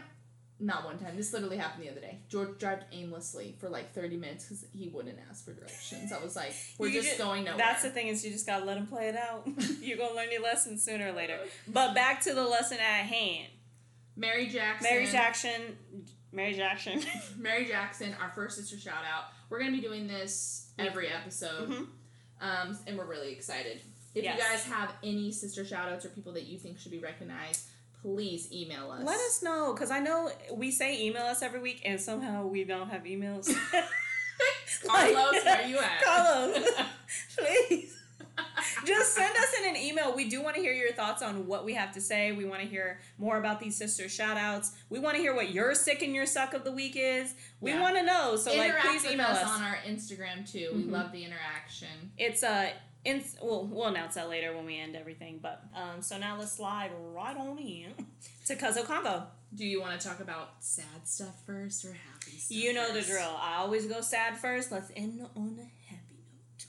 not 0.63 0.85
one 0.85 0.99
time. 0.99 1.17
This 1.17 1.33
literally 1.33 1.57
happened 1.57 1.85
the 1.85 1.91
other 1.91 2.01
day. 2.01 2.21
George 2.29 2.59
drove 2.59 2.79
aimlessly 2.93 3.57
for 3.61 3.69
like 3.69 3.93
30 3.95 4.17
minutes 4.17 4.45
because 4.45 4.65
he 4.73 4.89
wouldn't 4.89 5.19
ask 5.29 5.45
for 5.45 5.53
directions. 5.53 6.13
I 6.13 6.23
was 6.23 6.37
like, 6.37 6.55
"We're 6.79 6.89
You 6.89 7.03
just 7.03 7.19
going 7.19 7.45
nowhere." 7.45 7.59
That's 7.59 7.83
the 7.83 7.91
thing 7.91 8.07
is 8.07 8.25
you 8.25 8.31
just 8.31 8.47
gotta 8.47 8.65
let 8.65 8.75
them 8.77 8.87
play 8.87 9.09
it 9.09 9.17
out. 9.17 9.47
You're 9.83 9.99
gonna 9.99 10.15
learn 10.15 10.31
your 10.31 10.43
lesson 10.43 10.79
sooner 10.79 11.09
or 11.09 11.13
later. 11.13 11.39
But 11.69 11.95
back 11.95 12.21
to 12.23 12.35
the 12.35 12.45
lesson 12.45 12.79
at 12.79 13.05
hand. 13.07 13.49
Mary 14.17 14.47
Jackson. 14.49 14.89
Mary 14.91 15.07
Jackson. 15.07 15.77
Mary 16.33 16.55
Jackson. 16.55 17.03
Mary 17.39 17.67
Jackson, 17.67 18.15
our 18.21 18.31
first 18.31 18.57
sister 18.57 18.79
shout 18.79 19.05
out. 19.11 19.25
We're 19.51 19.59
gonna 19.59 19.73
be 19.73 19.81
doing 19.81 20.07
this 20.07 20.71
every 20.79 21.09
episode, 21.09 21.69
Mhm. 21.69 21.87
um, 22.41 22.79
and 22.87 22.97
we're 22.97 23.07
really 23.07 23.33
excited. 23.33 23.81
If 24.15 24.25
Yes. 24.25 24.37
you 24.39 24.45
guys 24.45 24.65
have 24.65 24.95
any 25.03 25.33
sister 25.33 25.65
shout 25.65 25.91
outs 25.91 26.05
or 26.05 26.11
people 26.11 26.33
that 26.35 26.45
you 26.45 26.59
think 26.59 26.79
should 26.79 26.93
be 26.93 26.99
recognized, 26.99 27.67
please 28.03 28.53
email 28.53 28.91
us. 28.91 29.03
Let 29.05 29.21
us 29.21 29.43
know, 29.43 29.73
because 29.73 29.91
I 29.91 30.01
know 30.01 30.31
we 30.53 30.71
say 30.71 31.03
email 31.07 31.23
us 31.23 31.43
every 31.43 31.61
week, 31.61 31.83
and 31.85 32.01
somehow 32.01 32.47
we 32.47 32.65
don't 32.65 32.91
have 32.91 33.05
emails. 33.05 33.47
Carlos, 34.87 35.45
where 35.45 35.67
you 35.69 35.79
at? 35.79 36.03
Carlos, 36.03 36.69
please. 37.39 37.99
Just 38.87 39.15
send 39.15 39.37
us 39.37 39.55
in 39.63 39.69
an 39.69 39.77
email. 39.77 40.17
We 40.17 40.29
do 40.29 40.43
want 40.43 40.57
to 40.57 40.63
hear 40.63 40.73
your 40.73 40.93
thoughts 40.93 41.23
on 41.23 41.47
what 41.47 41.65
we 41.65 41.75
have 41.75 41.93
to 41.93 42.01
say. 42.01 42.33
We 42.33 42.45
want 42.47 42.63
to 42.63 42.67
hear 42.67 42.99
more 43.19 43.37
about 43.37 43.61
these 43.61 43.77
sister 43.77 44.09
shout 44.09 44.37
outs. 44.39 44.73
We 44.89 44.99
want 44.99 45.17
to 45.17 45.23
hear 45.23 45.35
what 45.35 45.53
your 45.53 45.75
sick 45.75 46.03
and 46.03 46.15
your 46.15 46.25
suck 46.27 46.55
of 46.55 46.65
the 46.65 46.73
week 46.73 46.95
is. 46.97 47.35
We 47.61 47.73
Yeah. 47.73 47.81
want 47.83 47.97
to 47.97 48.03
know. 48.03 48.37
So, 48.37 48.51
like, 48.53 48.69
Interact 48.71 48.87
please 48.87 49.03
with 49.03 49.13
email 49.13 49.27
us, 49.27 49.43
us. 49.43 49.51
on 49.51 49.63
our 49.63 49.77
Instagram 49.87 50.51
too. 50.51 50.71
We 50.75 50.85
love 50.85 51.13
the 51.13 51.25
interaction. 51.25 52.11
It's 52.17 52.43
uh, 52.43 52.71
in, 53.05 53.23
we'll, 53.43 53.67
we'll 53.67 53.87
announce 53.87 54.15
that 54.15 54.29
later 54.29 54.55
when 54.55 54.65
we 54.65 54.79
end 54.79 54.97
everything. 54.97 55.41
But 55.43 55.63
um, 55.75 56.03
so 56.03 56.19
now 56.19 56.39
let's 56.39 56.53
slide 56.53 56.91
right 57.13 57.37
on 57.37 57.59
in 57.59 57.93
to 58.47 58.57
Cuzzo 58.57 58.85
Convo. 58.85 59.25
Do 59.55 59.67
you 59.67 59.81
want 59.81 60.01
to 60.01 60.07
talk 60.07 60.21
about 60.21 60.55
sad 60.61 61.07
stuff 61.07 61.45
first 61.45 61.85
or 61.85 61.93
happy 61.93 62.39
stuff? 62.39 62.57
You 62.57 62.73
know 62.73 62.93
the 62.93 63.03
drill. 63.03 63.37
I 63.39 63.57
always 63.57 63.87
go 63.87 64.01
sad 64.01 64.39
first. 64.39 64.73
Let's 64.73 64.91
end 64.97 65.21
on 65.37 65.59
a 65.59 65.91
happy 65.93 66.17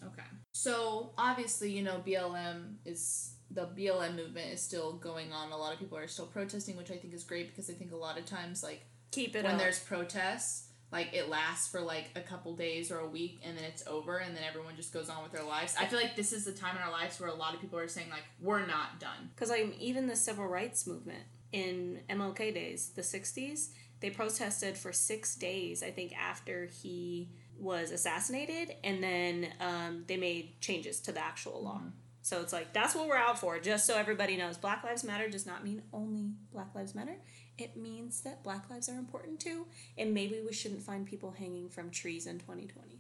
note. 0.02 0.10
Okay. 0.12 0.28
So 0.54 1.12
obviously, 1.18 1.72
you 1.72 1.82
know, 1.82 2.02
BLM 2.06 2.76
is 2.86 3.36
the 3.50 3.68
BLM 3.68 4.16
movement 4.16 4.52
is 4.52 4.62
still 4.62 4.94
going 4.94 5.32
on. 5.32 5.52
A 5.52 5.58
lot 5.58 5.74
of 5.74 5.80
people 5.80 5.98
are 5.98 6.08
still 6.08 6.26
protesting, 6.26 6.76
which 6.76 6.92
I 6.92 6.96
think 6.96 7.14
is 7.14 7.24
great 7.24 7.50
because 7.50 7.70
I 7.70 7.74
think 7.74 7.92
a 7.92 7.96
lot 7.96 8.18
of 8.18 8.26
times, 8.26 8.64
like 8.64 8.82
Keep 9.12 9.36
it 9.36 9.44
when 9.44 9.54
up. 9.54 9.60
there's 9.60 9.80
protests, 9.80 10.70
like 10.94 11.14
it 11.14 11.28
lasts 11.28 11.68
for 11.68 11.82
like 11.82 12.12
a 12.16 12.22
couple 12.22 12.56
days 12.56 12.92
or 12.92 13.00
a 13.00 13.08
week, 13.08 13.42
and 13.44 13.58
then 13.58 13.66
it's 13.66 13.86
over, 13.88 14.18
and 14.18 14.38
then 14.38 14.44
everyone 14.48 14.76
just 14.76 14.94
goes 14.94 15.10
on 15.10 15.24
with 15.24 15.32
their 15.32 15.44
lives. 15.44 15.76
I 15.78 15.86
feel 15.86 16.00
like 16.00 16.16
this 16.16 16.32
is 16.32 16.46
the 16.46 16.52
time 16.52 16.78
in 16.78 16.84
our 16.84 16.92
lives 16.92 17.20
where 17.20 17.30
a 17.30 17.34
lot 17.34 17.56
of 17.56 17.60
people 17.60 17.80
are 17.80 17.88
saying 17.88 18.10
like, 18.12 18.24
we're 18.40 18.66
not 18.66 19.00
done. 19.00 19.32
Because 19.36 19.50
like 19.50 19.76
even 19.80 20.06
the 20.06 20.16
civil 20.16 20.48
rights 20.48 20.86
movement 20.86 21.24
in 21.52 22.02
MLK 22.10 22.54
days, 22.54 22.92
the 22.96 23.02
'60s, 23.02 23.70
they 24.02 24.12
protested 24.12 24.78
for 24.78 24.94
six 24.94 25.36
days. 25.36 25.82
I 25.82 25.90
think 25.90 26.14
after 26.16 26.68
he 26.68 27.32
was 27.58 27.92
assassinated, 27.92 28.76
and 28.84 29.04
then 29.04 29.48
um, 29.60 30.04
they 30.08 30.18
made 30.18 30.62
changes 30.62 31.00
to 31.02 31.12
the 31.12 31.24
actual 31.24 31.64
law. 31.64 31.82
So 32.22 32.40
it's 32.40 32.54
like 32.54 32.72
that's 32.72 32.96
what 32.96 33.08
we're 33.08 33.18
out 33.18 33.40
for. 33.40 33.60
Just 33.60 33.86
so 33.86 33.98
everybody 33.98 34.38
knows, 34.38 34.58
Black 34.58 34.84
Lives 34.84 35.04
Matter 35.04 35.28
does 35.28 35.46
not 35.46 35.64
mean 35.64 35.82
only 35.92 36.32
Black 36.54 36.74
Lives 36.76 36.96
Matter. 36.96 37.18
It 37.58 37.78
means 37.78 38.22
that 38.22 38.44
Black 38.44 38.70
lives 38.70 38.90
are 38.90 38.98
important 38.98 39.40
too, 39.40 39.68
and 39.98 40.14
maybe 40.14 40.42
we 40.46 40.54
shouldn't 40.54 40.82
find 40.82 41.06
people 41.06 41.32
hanging 41.32 41.70
from 41.70 41.92
trees 41.92 42.26
in 42.28 42.40
2020. 42.40 43.00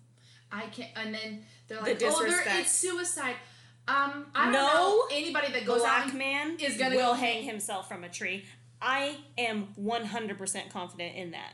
I 0.51 0.67
can't. 0.67 0.89
And 0.95 1.13
then 1.15 1.45
they're 1.67 1.79
The 1.79 1.83
like, 1.83 1.95
oh, 1.95 1.99
there, 1.99 2.09
disrespect. 2.29 2.59
it's 2.59 2.71
suicide. 2.71 3.35
Um, 3.87 4.27
I 4.35 4.43
don't 4.45 4.53
No. 4.53 4.59
know 4.67 5.07
anybody 5.11 5.51
that 5.53 5.65
goes 5.65 5.81
Black 5.81 6.07
on. 6.11 6.17
man 6.17 6.57
is 6.59 6.77
gonna 6.77 6.95
will 6.95 7.13
go- 7.13 7.19
hang 7.19 7.43
himself 7.43 7.87
from 7.87 8.03
a 8.03 8.09
tree. 8.09 8.45
I 8.81 9.17
am 9.37 9.73
100% 9.79 10.69
confident 10.69 11.15
in 11.15 11.31
that. 11.31 11.53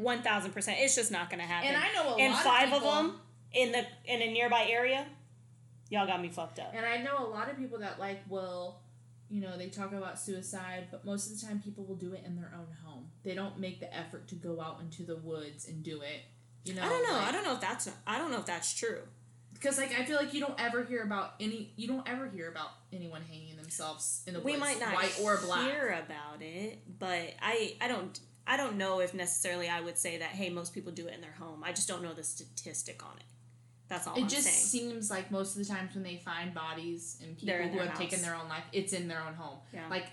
1000%. 0.00 0.74
It's 0.78 0.94
just 0.94 1.10
not 1.10 1.30
going 1.30 1.40
to 1.40 1.46
happen. 1.46 1.68
Mm-hmm. 1.72 1.76
And 1.76 1.84
I 1.84 1.92
know 1.94 2.14
a 2.16 2.18
and 2.18 2.32
lot 2.32 2.38
of 2.40 2.44
five 2.52 2.68
of, 2.72 2.74
people- 2.74 2.92
them 2.92 3.20
in 3.52 3.72
the 3.72 3.84
in 4.04 4.22
a 4.22 4.32
nearby 4.32 4.66
area, 4.68 5.06
y'all 5.90 6.06
got 6.06 6.20
me 6.20 6.28
fucked 6.28 6.58
up. 6.58 6.72
And 6.74 6.84
I 6.84 6.98
know 6.98 7.26
a 7.26 7.30
lot 7.30 7.50
of 7.50 7.56
people 7.56 7.78
that 7.78 7.98
like 7.98 8.20
will, 8.28 8.80
you 9.30 9.40
know, 9.40 9.56
they 9.58 9.68
talk 9.68 9.92
about 9.92 10.18
suicide, 10.18 10.88
but 10.90 11.04
most 11.04 11.30
of 11.30 11.38
the 11.40 11.46
time 11.46 11.60
people 11.60 11.84
will 11.84 11.96
do 11.96 12.12
it 12.14 12.22
in 12.24 12.34
their 12.36 12.52
own 12.54 12.66
home. 12.84 13.10
They 13.24 13.34
don't 13.34 13.58
make 13.58 13.80
the 13.80 13.94
effort 13.94 14.28
to 14.28 14.34
go 14.34 14.60
out 14.60 14.80
into 14.80 15.02
the 15.02 15.16
woods 15.16 15.68
and 15.68 15.82
do 15.82 16.00
it. 16.00 16.22
You 16.64 16.74
know, 16.74 16.82
I 16.82 16.88
don't 16.88 17.02
know. 17.06 17.12
like- 17.18 17.28
I 17.28 17.32
don't 17.32 17.44
know 17.44 17.54
if 17.54 17.60
that's 17.60 17.90
I 18.06 18.18
don't 18.18 18.30
know 18.30 18.38
if 18.38 18.46
that's 18.46 18.74
true. 18.74 19.00
because 19.54 19.76
like 19.78 19.92
I 19.98 20.04
feel 20.04 20.16
like 20.16 20.32
you 20.34 20.40
don't 20.40 20.58
ever 20.60 20.84
hear 20.84 21.02
about 21.02 21.34
any. 21.40 21.72
You 21.76 21.88
don't 21.88 22.08
ever 22.08 22.28
hear 22.28 22.48
about 22.48 22.70
anyone 22.92 23.22
hanging 23.22 23.56
themselves 23.56 24.22
in 24.26 24.34
the 24.34 24.40
woods. 24.40 24.46
We 24.46 24.52
woods, 24.52 24.60
might 24.64 24.80
not 24.80 24.94
white 24.94 25.18
or 25.22 25.36
black. 25.38 25.70
hear 25.70 25.98
about 26.04 26.40
it, 26.42 26.78
but 26.98 27.34
I 27.42 27.76
I 27.80 27.88
don't 27.88 28.18
I 28.46 28.56
don't 28.56 28.76
know 28.76 29.00
if 29.00 29.14
necessarily 29.14 29.68
I 29.68 29.80
would 29.80 29.98
say 29.98 30.18
that 30.18 30.30
hey 30.30 30.48
most 30.50 30.72
people 30.74 30.92
do 30.92 31.06
it 31.06 31.14
in 31.14 31.20
their 31.20 31.32
home. 31.38 31.62
I 31.64 31.72
just 31.72 31.88
don't 31.88 32.02
know 32.02 32.12
the 32.14 32.22
statistic 32.24 33.04
on 33.04 33.16
it. 33.18 33.24
That's 33.88 34.06
all 34.06 34.16
It 34.16 34.22
I'm 34.22 34.28
just 34.28 34.44
saying. 34.44 34.90
seems 34.90 35.10
like 35.10 35.30
most 35.30 35.56
of 35.56 35.66
the 35.66 35.72
times 35.72 35.94
when 35.94 36.04
they 36.04 36.16
find 36.16 36.52
bodies 36.54 37.18
and 37.22 37.36
people 37.38 37.54
who 37.56 37.78
have 37.78 37.96
taken 37.98 38.20
their 38.22 38.34
own 38.34 38.48
life, 38.48 38.64
it's 38.72 38.92
in 38.92 39.08
their 39.08 39.20
own 39.26 39.34
home. 39.34 39.58
Yeah. 39.72 39.88
Like, 39.88 40.04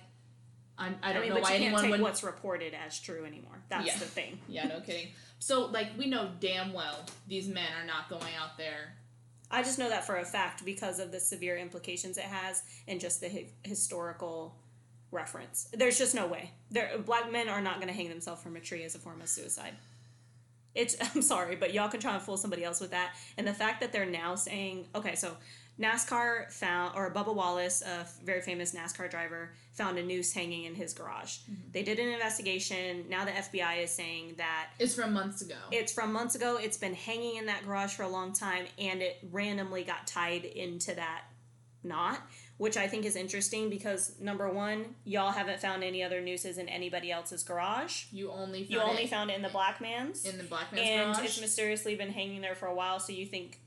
I'm, 0.77 0.95
I 1.03 1.09
I 1.09 1.13
don't 1.13 1.21
mean, 1.23 1.33
know 1.33 1.39
why 1.41 1.53
you 1.53 1.59
can't 1.59 1.63
anyone 1.63 1.81
take 1.83 1.91
would. 1.91 2.01
what's 2.01 2.23
reported 2.23 2.73
as 2.73 2.99
true 2.99 3.25
anymore. 3.25 3.61
That's 3.69 3.85
Yeah. 3.87 3.97
the 3.97 4.05
thing. 4.05 4.39
Yeah, 4.47 4.67
no 4.67 4.79
kidding. 4.81 5.07
So, 5.39 5.65
like, 5.65 5.89
we 5.97 6.07
know 6.07 6.31
damn 6.39 6.73
well 6.73 7.05
these 7.27 7.47
men 7.47 7.67
are 7.81 7.85
not 7.85 8.09
going 8.09 8.33
out 8.41 8.57
there 8.57 8.95
I 9.51 9.61
just 9.61 9.77
know 9.77 9.89
that 9.89 10.05
for 10.05 10.17
a 10.17 10.25
fact 10.25 10.65
because 10.65 10.99
of 10.99 11.11
the 11.11 11.19
severe 11.19 11.55
implications 11.57 12.17
it 12.17 12.23
has 12.23 12.63
and 12.87 12.99
just 12.99 13.21
the 13.21 13.29
hi- 13.29 13.45
historical 13.63 14.55
reference. 15.11 15.67
There's 15.71 15.99
just 15.99 16.15
no 16.15 16.25
way. 16.27 16.51
There, 16.71 16.97
black 16.97 17.31
men 17.31 17.47
are 17.47 17.61
not 17.61 17.75
going 17.75 17.87
to 17.87 17.93
hang 17.93 18.09
themselves 18.09 18.41
from 18.41 18.55
a 18.55 18.59
tree 18.59 18.83
as 18.83 18.95
a 18.95 18.99
form 18.99 19.21
of 19.21 19.29
suicide. 19.29 19.73
It's 20.75 20.95
I'm 21.15 21.21
sorry, 21.21 21.55
but 21.55 21.73
y'all 21.73 21.89
can 21.89 21.99
try 21.99 22.13
and 22.13 22.21
fool 22.21 22.37
somebody 22.37 22.63
else 22.63 22.79
with 22.81 22.91
that. 22.91 23.15
And 23.37 23.47
the 23.47 23.53
fact 23.53 23.81
that 23.81 23.91
they're 23.91 24.05
now 24.05 24.35
saying, 24.35 24.87
okay, 24.93 25.15
so 25.15 25.31
NASCAR 25.79 26.49
found 26.51 26.95
or 26.95 27.11
Bubba 27.13 27.35
Wallace, 27.35 27.81
a 27.81 28.05
very 28.23 28.41
famous 28.41 28.73
NASCAR 28.73 29.09
driver, 29.09 29.51
found 29.73 29.97
a 29.97 30.03
noose 30.03 30.31
hanging 30.31 30.63
in 30.63 30.73
his 30.75 30.93
garage. 30.93 31.39
Mm-hmm. 31.39 31.71
They 31.73 31.83
did 31.83 31.99
an 31.99 32.07
investigation. 32.09 33.05
Now 33.09 33.25
the 33.25 33.31
FBI 33.31 33.83
is 33.83 33.91
saying 33.91 34.35
that 34.37 34.69
It's 34.79 34.95
from 34.95 35.11
months 35.13 35.41
ago. 35.41 35.55
it's 35.71 35.91
from 35.91 36.13
months 36.13 36.35
ago. 36.35 36.57
It's 36.61 36.77
been 36.77 36.93
hanging 36.93 37.35
in 37.37 37.45
that 37.47 37.65
garage 37.65 37.93
for 37.93 38.03
a 38.03 38.07
long 38.07 38.31
time, 38.31 38.65
and 38.79 39.01
it 39.01 39.17
randomly 39.31 39.83
got 39.83 40.07
tied 40.07 40.45
into 40.45 40.95
that 40.95 41.23
knot, 41.83 42.19
which 42.57 42.77
I 42.77 42.87
think 42.87 43.05
is 43.05 43.15
interesting 43.17 43.69
because 43.69 44.13
number 44.19 44.49
one, 44.49 44.95
y'all 45.03 45.31
haven't 45.31 45.59
found 45.59 45.83
any 45.83 46.01
other 46.03 46.21
nooses 46.21 46.57
in 46.57 46.69
anybody 46.69 47.11
else's 47.11 47.43
garage. 47.43 48.05
you 48.11 48.31
only 48.31 48.59
found 48.61 48.69
You 48.71 48.79
only 48.81 49.03
it 49.03 49.09
found 49.09 49.29
it 49.29 49.35
in 49.35 49.41
the 49.41 49.49
black 49.49 49.81
man's, 49.81 50.23
in 50.25 50.37
the 50.37 50.43
black 50.45 50.71
man's 50.71 50.87
and 50.89 51.13
garage. 51.15 51.25
it's 51.25 51.41
mysteriously 51.41 51.95
been 51.95 52.11
hanging 52.11 52.41
there 52.41 52.55
for 52.55 52.67
a 52.67 52.73
while. 52.73 52.99
So 52.99 53.11
you 53.11 53.25
think 53.25 53.59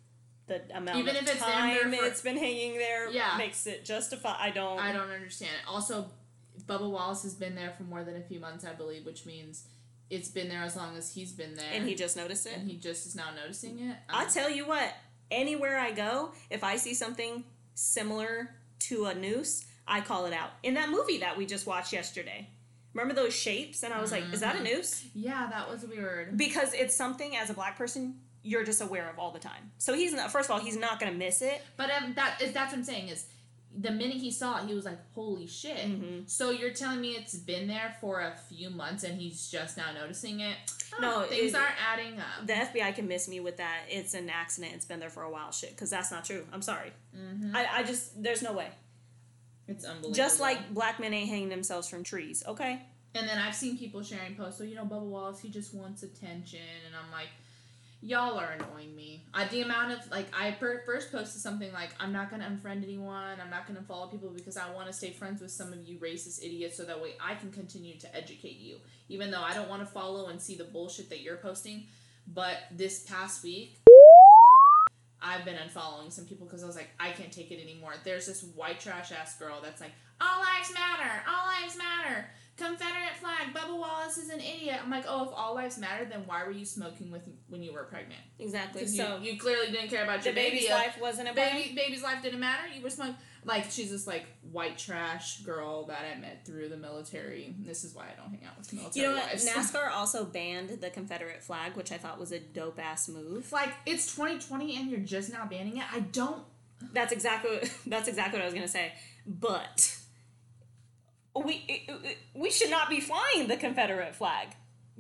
the 0.47 0.63
amount 0.75 0.99
Even 0.99 1.17
of 1.17 1.23
if 1.23 1.29
it's 1.35 1.43
time 1.43 1.93
for- 1.93 2.05
it's 2.07 2.23
been 2.23 2.39
hanging 2.39 2.79
there 2.79 3.11
Yeah. 3.11 3.37
makes 3.37 3.67
it 3.67 3.85
justify. 3.85 4.35
I 4.39 4.51
don't. 4.51 4.79
I 4.81 4.93
don't 4.93 5.11
understand. 5.11 5.51
Also, 5.69 6.11
Bubba 6.67 6.91
Wallace 6.91 7.23
has 7.25 7.35
been 7.35 7.55
there 7.55 7.71
for 7.77 7.83
more 7.83 8.03
than 8.05 8.17
a 8.17 8.23
few 8.23 8.41
months, 8.41 8.65
I 8.65 8.73
believe, 8.73 9.05
which 9.05 9.27
means 9.27 9.65
it's 10.09 10.29
been 10.31 10.49
there 10.49 10.63
as 10.63 10.75
long 10.77 10.97
as 10.97 11.13
he's 11.15 11.33
been 11.33 11.55
there. 11.57 11.69
and 11.73 11.87
he 11.87 11.95
just 11.95 12.17
noticed 12.17 12.47
it. 12.47 12.55
and 12.57 12.67
he 12.71 12.79
just 12.79 13.07
is 13.07 13.15
now 13.15 13.29
noticing 13.37 13.79
it. 13.81 13.97
I 14.09 14.25
Um, 14.25 14.31
tell 14.31 14.49
you 14.49 14.67
what, 14.67 14.95
anywhere 15.31 15.79
I 15.79 15.91
go, 15.93 16.33
if 16.49 16.65
I 16.65 16.77
see 16.77 16.95
something 16.95 17.45
similar 17.75 18.55
to 18.81 19.07
a 19.07 19.15
noose, 19.15 19.65
I 19.87 20.01
call 20.01 20.27
it 20.27 20.33
out. 20.33 20.51
In 20.63 20.75
that 20.75 20.91
movie 20.91 21.19
that 21.19 21.37
we 21.37 21.47
just 21.47 21.67
watched 21.67 21.93
yesterday, 21.93 22.49
remember 22.95 23.15
those 23.15 23.35
shapes? 23.35 23.83
And 23.83 23.93
I 23.93 24.01
was 24.01 24.13
like, 24.13 24.25
is 24.33 24.41
that 24.41 24.57
a 24.57 24.63
noose? 24.63 25.05
yeah, 25.15 25.49
that 25.51 25.71
was 25.71 25.85
weird. 25.85 26.37
Because 26.37 26.75
it's 26.75 26.95
something 26.95 27.37
as 27.37 27.51
a 27.51 27.55
black 27.55 27.77
person 27.77 28.15
you're 28.43 28.65
just 28.65 28.81
aware 28.81 29.09
of 29.11 29.19
all 29.19 29.31
the 29.31 29.39
time. 29.39 29.73
So 29.79 29.95
he's 29.95 30.15
not. 30.15 30.31
First 30.31 30.49
of 30.49 30.55
all, 30.55 30.61
he's 30.61 30.77
not 30.77 31.01
gonna 31.01 31.13
miss 31.13 31.43
it. 31.43 31.63
But 31.77 31.91
um, 31.91 32.15
that 32.15 32.41
is 32.41 32.53
that's 32.53 32.73
what 32.73 32.79
I'm 32.79 32.85
saying 32.85 33.09
is 33.09 33.27
the 33.81 33.93
minute 33.93 34.17
he 34.17 34.31
saw 34.33 34.59
it, 34.59 34.67
he 34.67 34.75
was 34.75 34.85
like, 34.85 34.99
"Holy 35.15 35.47
shit!" 35.47 35.77
Mm-hmm. 35.77 36.21
So 36.27 36.51
you're 36.51 36.73
telling 36.73 37.01
me 37.01 37.11
it's 37.11 37.37
been 37.37 37.69
there 37.69 37.95
for 38.01 38.21
a 38.21 38.35
few 38.49 38.71
months 38.71 39.05
and 39.05 39.21
he's 39.21 39.49
just 39.49 39.77
now 39.77 39.93
noticing 39.93 40.41
it? 40.41 40.57
No, 41.01 41.23
things 41.23 41.55
it- 41.55 41.57
aren't 41.57 41.77
adding 41.87 42.19
up. 42.19 42.47
The 42.47 42.55
FBI 42.55 42.95
can 42.95 43.07
miss 43.07 43.29
me 43.29 43.41
with 43.41 43.59
that. 43.59 43.83
It's 43.89 44.15
an 44.15 44.29
accident. 44.31 44.75
It's 44.75 44.85
been 44.85 44.99
there 45.01 45.11
for 45.11 45.23
a 45.23 45.31
while. 45.31 45.53
Shit, 45.53 45.71
because 45.71 45.91
that's 45.91 46.11
not 46.11 46.25
true. 46.25 46.45
I'm 46.53 46.63
sorry. 46.63 46.93
Mm-hmm. 47.17 47.57
I, 47.57 47.67
I 47.79 47.83
just 47.85 48.21
there's 48.21 48.43
no 48.43 48.53
way. 48.53 48.69
It's 49.69 49.85
unbelievable. 49.85 50.15
Just 50.15 50.41
like 50.41 50.73
black 50.75 50.99
men 50.99 51.15
ain't 51.15 51.29
hanging 51.29 51.51
themselves 51.51 51.89
from 51.89 52.03
trees. 52.03 52.43
Okay. 52.49 52.83
And 53.15 53.29
then 53.29 53.39
I've 53.39 53.55
seen 53.55 53.79
people 53.79 54.03
sharing 54.03 54.35
posts. 54.35 54.59
So 54.59 54.65
you 54.65 54.75
know, 54.75 54.85
Bubba 54.85 55.03
Wallace, 55.03 55.41
he 55.41 55.51
just 55.51 55.75
wants 55.75 56.03
attention, 56.03 56.61
and 56.87 56.95
I'm 56.97 57.11
like, 57.13 57.29
y'all 58.01 58.39
are 58.39 58.53
annoying 58.53 58.95
me. 58.95 59.25
I 59.35 59.47
the 59.47 59.63
amount 59.63 59.93
of 59.93 60.11
like 60.11 60.27
I 60.39 60.53
per- 60.53 60.83
first 60.87 61.11
posted 61.11 61.41
something 61.41 61.73
like 61.73 61.91
I'm 61.99 62.13
not 62.13 62.31
gonna 62.31 62.45
unfriend 62.45 62.85
anyone. 62.85 63.41
I'm 63.43 63.51
not 63.51 63.67
gonna 63.67 63.83
follow 63.83 64.07
people 64.07 64.31
because 64.31 64.57
I 64.57 64.73
want 64.73 64.87
to 64.87 64.93
stay 64.93 65.11
friends 65.11 65.41
with 65.41 65.51
some 65.51 65.73
of 65.73 65.87
you 65.87 65.99
racist 65.99 66.45
idiots, 66.45 66.77
so 66.77 66.85
that 66.85 67.01
way 67.01 67.15
I 67.21 67.35
can 67.35 67.51
continue 67.51 67.97
to 67.99 68.17
educate 68.17 68.59
you. 68.59 68.77
Even 69.09 69.31
though 69.31 69.43
I 69.43 69.55
don't 69.55 69.69
want 69.69 69.83
to 69.83 69.87
follow 69.87 70.29
and 70.29 70.41
see 70.41 70.57
the 70.57 70.65
bullshit 70.65 71.09
that 71.11 71.21
you're 71.21 71.37
posting, 71.37 71.87
but 72.35 72.57
this 72.71 73.01
past 73.01 73.43
week. 73.43 73.77
I've 75.21 75.45
been 75.45 75.57
unfollowing 75.57 76.13
some 76.13 76.27
people 76.27 76.47
because 76.47 76.63
I 76.63 76.69
was 76.69 76.77
like, 76.77 76.91
I 77.01 77.11
can't 77.11 77.33
take 77.33 77.51
it 77.51 77.61
anymore. 77.61 77.95
There's 78.05 78.27
this 78.27 78.45
white 78.55 78.79
trash 78.79 79.11
ass 79.11 79.37
girl 79.37 79.59
that's 79.61 79.81
like, 79.81 79.91
all 80.21 80.39
lives 80.39 80.73
matter, 80.73 81.25
all 81.29 81.47
lives 81.61 81.77
matter. 81.77 82.31
Confederate 82.59 83.17
flag. 83.21 83.55
Bubba 83.55 83.79
Wallace 83.79 84.19
is 84.19 84.31
an 84.31 84.41
idiot. 84.41 84.81
I'm 84.83 84.91
like, 84.91 85.05
oh, 85.07 85.25
if 85.27 85.31
all 85.35 85.55
lives 85.55 85.79
matter, 85.79 86.05
then 86.05 86.25
why 86.27 86.45
were 86.45 86.51
you 86.51 86.65
smoking 86.65 87.11
with 87.11 87.23
when 87.49 87.63
you 87.63 87.73
were 87.73 87.85
pregnant? 87.85 88.21
Exactly. 88.39 88.87
So 88.87 89.19
you, 89.23 89.33
you 89.33 89.39
clearly 89.39 89.71
didn't 89.71 89.89
care 89.91 90.03
about 90.03 90.25
your 90.25 90.35
baby's 90.35 90.63
baby. 90.63 90.73
life 90.75 90.99
wasn't 91.01 91.29
a 91.29 91.35
Baby, 91.35 91.73
baby's 91.75 92.03
life 92.03 92.21
didn't 92.23 92.41
matter. 92.41 92.63
You 92.75 92.83
were 92.83 92.91
smoking. 92.91 93.15
Like 93.45 93.71
she's 93.71 93.91
this 93.93 94.07
like 94.09 94.27
white 94.51 94.77
trash 94.77 95.39
girl 95.43 95.87
that 95.87 96.01
I 96.15 96.19
met 96.19 96.45
through 96.45 96.69
the 96.69 96.77
military. 96.77 97.55
This 97.61 97.85
is 97.85 97.95
why 97.95 98.07
I 98.13 98.21
don't 98.21 98.31
hang 98.31 98.45
out 98.45 98.59
with 98.59 98.69
the 98.69 98.77
military 98.77 99.05
You 99.07 99.11
know 99.13 99.17
what? 99.17 99.29
wives. 99.29 99.49
NASCAR 99.49 99.91
also 99.93 100.25
banned 100.25 100.81
the 100.81 100.91
Confederate 100.91 101.43
flag, 101.43 101.77
which 101.77 101.93
I 101.93 101.97
thought 101.97 102.19
was 102.19 102.33
a 102.33 102.41
dope 102.41 102.79
ass 102.81 103.09
move. 103.09 103.51
like 103.53 103.73
it's 103.87 104.13
2020 104.15 104.77
and 104.77 104.91
you're 104.91 105.01
just 105.01 105.33
now 105.33 105.47
banning 105.47 105.77
it. 105.79 105.85
I 105.93 106.01
don't. 106.01 106.43
That's 106.93 107.13
exactly 107.13 107.61
that's 107.87 108.09
exactly 108.09 108.39
what 108.39 108.43
I 108.43 108.47
was 108.47 108.55
gonna 108.55 108.67
say. 108.69 108.93
But 109.27 109.97
we 111.45 111.89
we 112.35 112.51
should 112.51 112.71
not 112.71 112.89
be 112.89 113.01
flying 113.01 113.49
the 113.49 113.57
Confederate 113.57 114.15
flag 114.15 114.49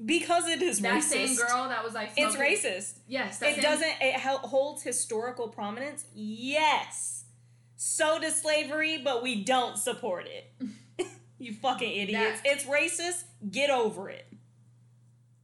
because 0.04 0.46
it 0.48 0.62
is 0.62 0.80
That 0.80 0.94
racist. 1.02 1.02
same 1.02 1.36
girl 1.36 1.68
that 1.68 1.82
was 1.84 1.94
like 1.94 2.10
it's 2.16 2.36
racist. 2.36 2.98
Yes, 3.06 3.40
It 3.42 3.54
same- 3.54 3.62
doesn't. 3.62 3.94
It 4.00 4.16
holds 4.20 4.82
historical 4.82 5.48
prominence. 5.48 6.04
Yes. 6.14 7.24
So 7.76 8.18
does 8.18 8.34
slavery, 8.40 8.98
but 8.98 9.22
we 9.22 9.44
don't 9.44 9.76
support 9.78 10.26
it. 10.26 11.06
you 11.38 11.54
fucking 11.54 11.90
idiots! 11.92 12.40
That- 12.42 12.52
It's 12.52 12.64
racist. 12.64 13.22
Get 13.50 13.70
over 13.70 14.10
it. 14.10 14.26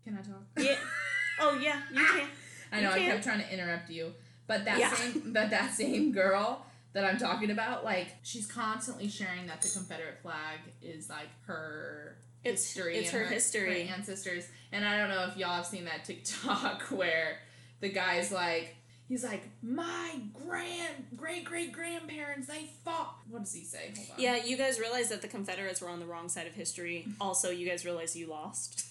Can 0.04 0.18
I 0.18 0.22
talk? 0.22 0.42
Get. 0.56 0.78
oh 1.40 1.58
yeah, 1.62 1.80
you 1.92 2.04
can. 2.04 2.28
I 2.72 2.80
know 2.80 2.94
You 2.96 3.04
I 3.06 3.10
kept 3.12 3.24
trying 3.24 3.40
to 3.40 3.52
interrupt 3.52 3.88
you, 3.90 4.12
but 4.48 4.64
that 4.64 4.78
Yeah. 4.78 4.92
same 4.94 5.32
but 5.32 5.50
that 5.50 5.72
same 5.74 6.10
girl 6.12 6.63
that 6.94 7.04
I'm 7.04 7.18
talking 7.18 7.50
about, 7.50 7.84
like 7.84 8.08
she's 8.22 8.46
constantly 8.46 9.08
sharing 9.08 9.46
that 9.48 9.60
the 9.60 9.68
Confederate 9.68 10.18
flag 10.22 10.60
is 10.82 11.10
like 11.10 11.28
her 11.46 12.16
It's- 12.42 12.64
history. 12.72 12.96
it's 12.96 13.12
and 13.12 13.22
her 13.22 13.26
history. 13.28 13.86
her 13.86 13.94
ancestors. 13.94 14.46
And 14.72 14.84
I 14.84 14.96
don't 14.96 15.08
know 15.10 15.26
if 15.30 15.36
y'all 15.36 15.56
have 15.56 15.66
seen 15.66 15.84
that 15.84 16.04
TikTok 16.04 16.82
where 16.90 17.38
the 17.80 17.90
guy's 17.90 18.32
like. 18.32 18.76
He's 19.06 19.22
like, 19.22 19.42
my 19.62 20.18
grand, 20.46 21.04
great, 21.14 21.44
great 21.44 21.72
grandparents, 21.72 22.46
they 22.48 22.70
fought. 22.86 23.16
What 23.28 23.40
does 23.44 23.52
he 23.52 23.62
say? 23.62 23.92
Hold 23.94 24.08
on. 24.12 24.16
Yeah, 24.18 24.36
you 24.36 24.56
guys 24.56 24.80
realize 24.80 25.10
that 25.10 25.20
the 25.20 25.28
Confederates 25.28 25.82
were 25.82 25.90
on 25.90 26.00
the 26.00 26.06
wrong 26.06 26.30
side 26.30 26.46
of 26.46 26.54
history. 26.54 27.06
Also, 27.20 27.50
you 27.50 27.68
guys 27.68 27.84
realize 27.84 28.16
you 28.16 28.28
lost. 28.28 28.86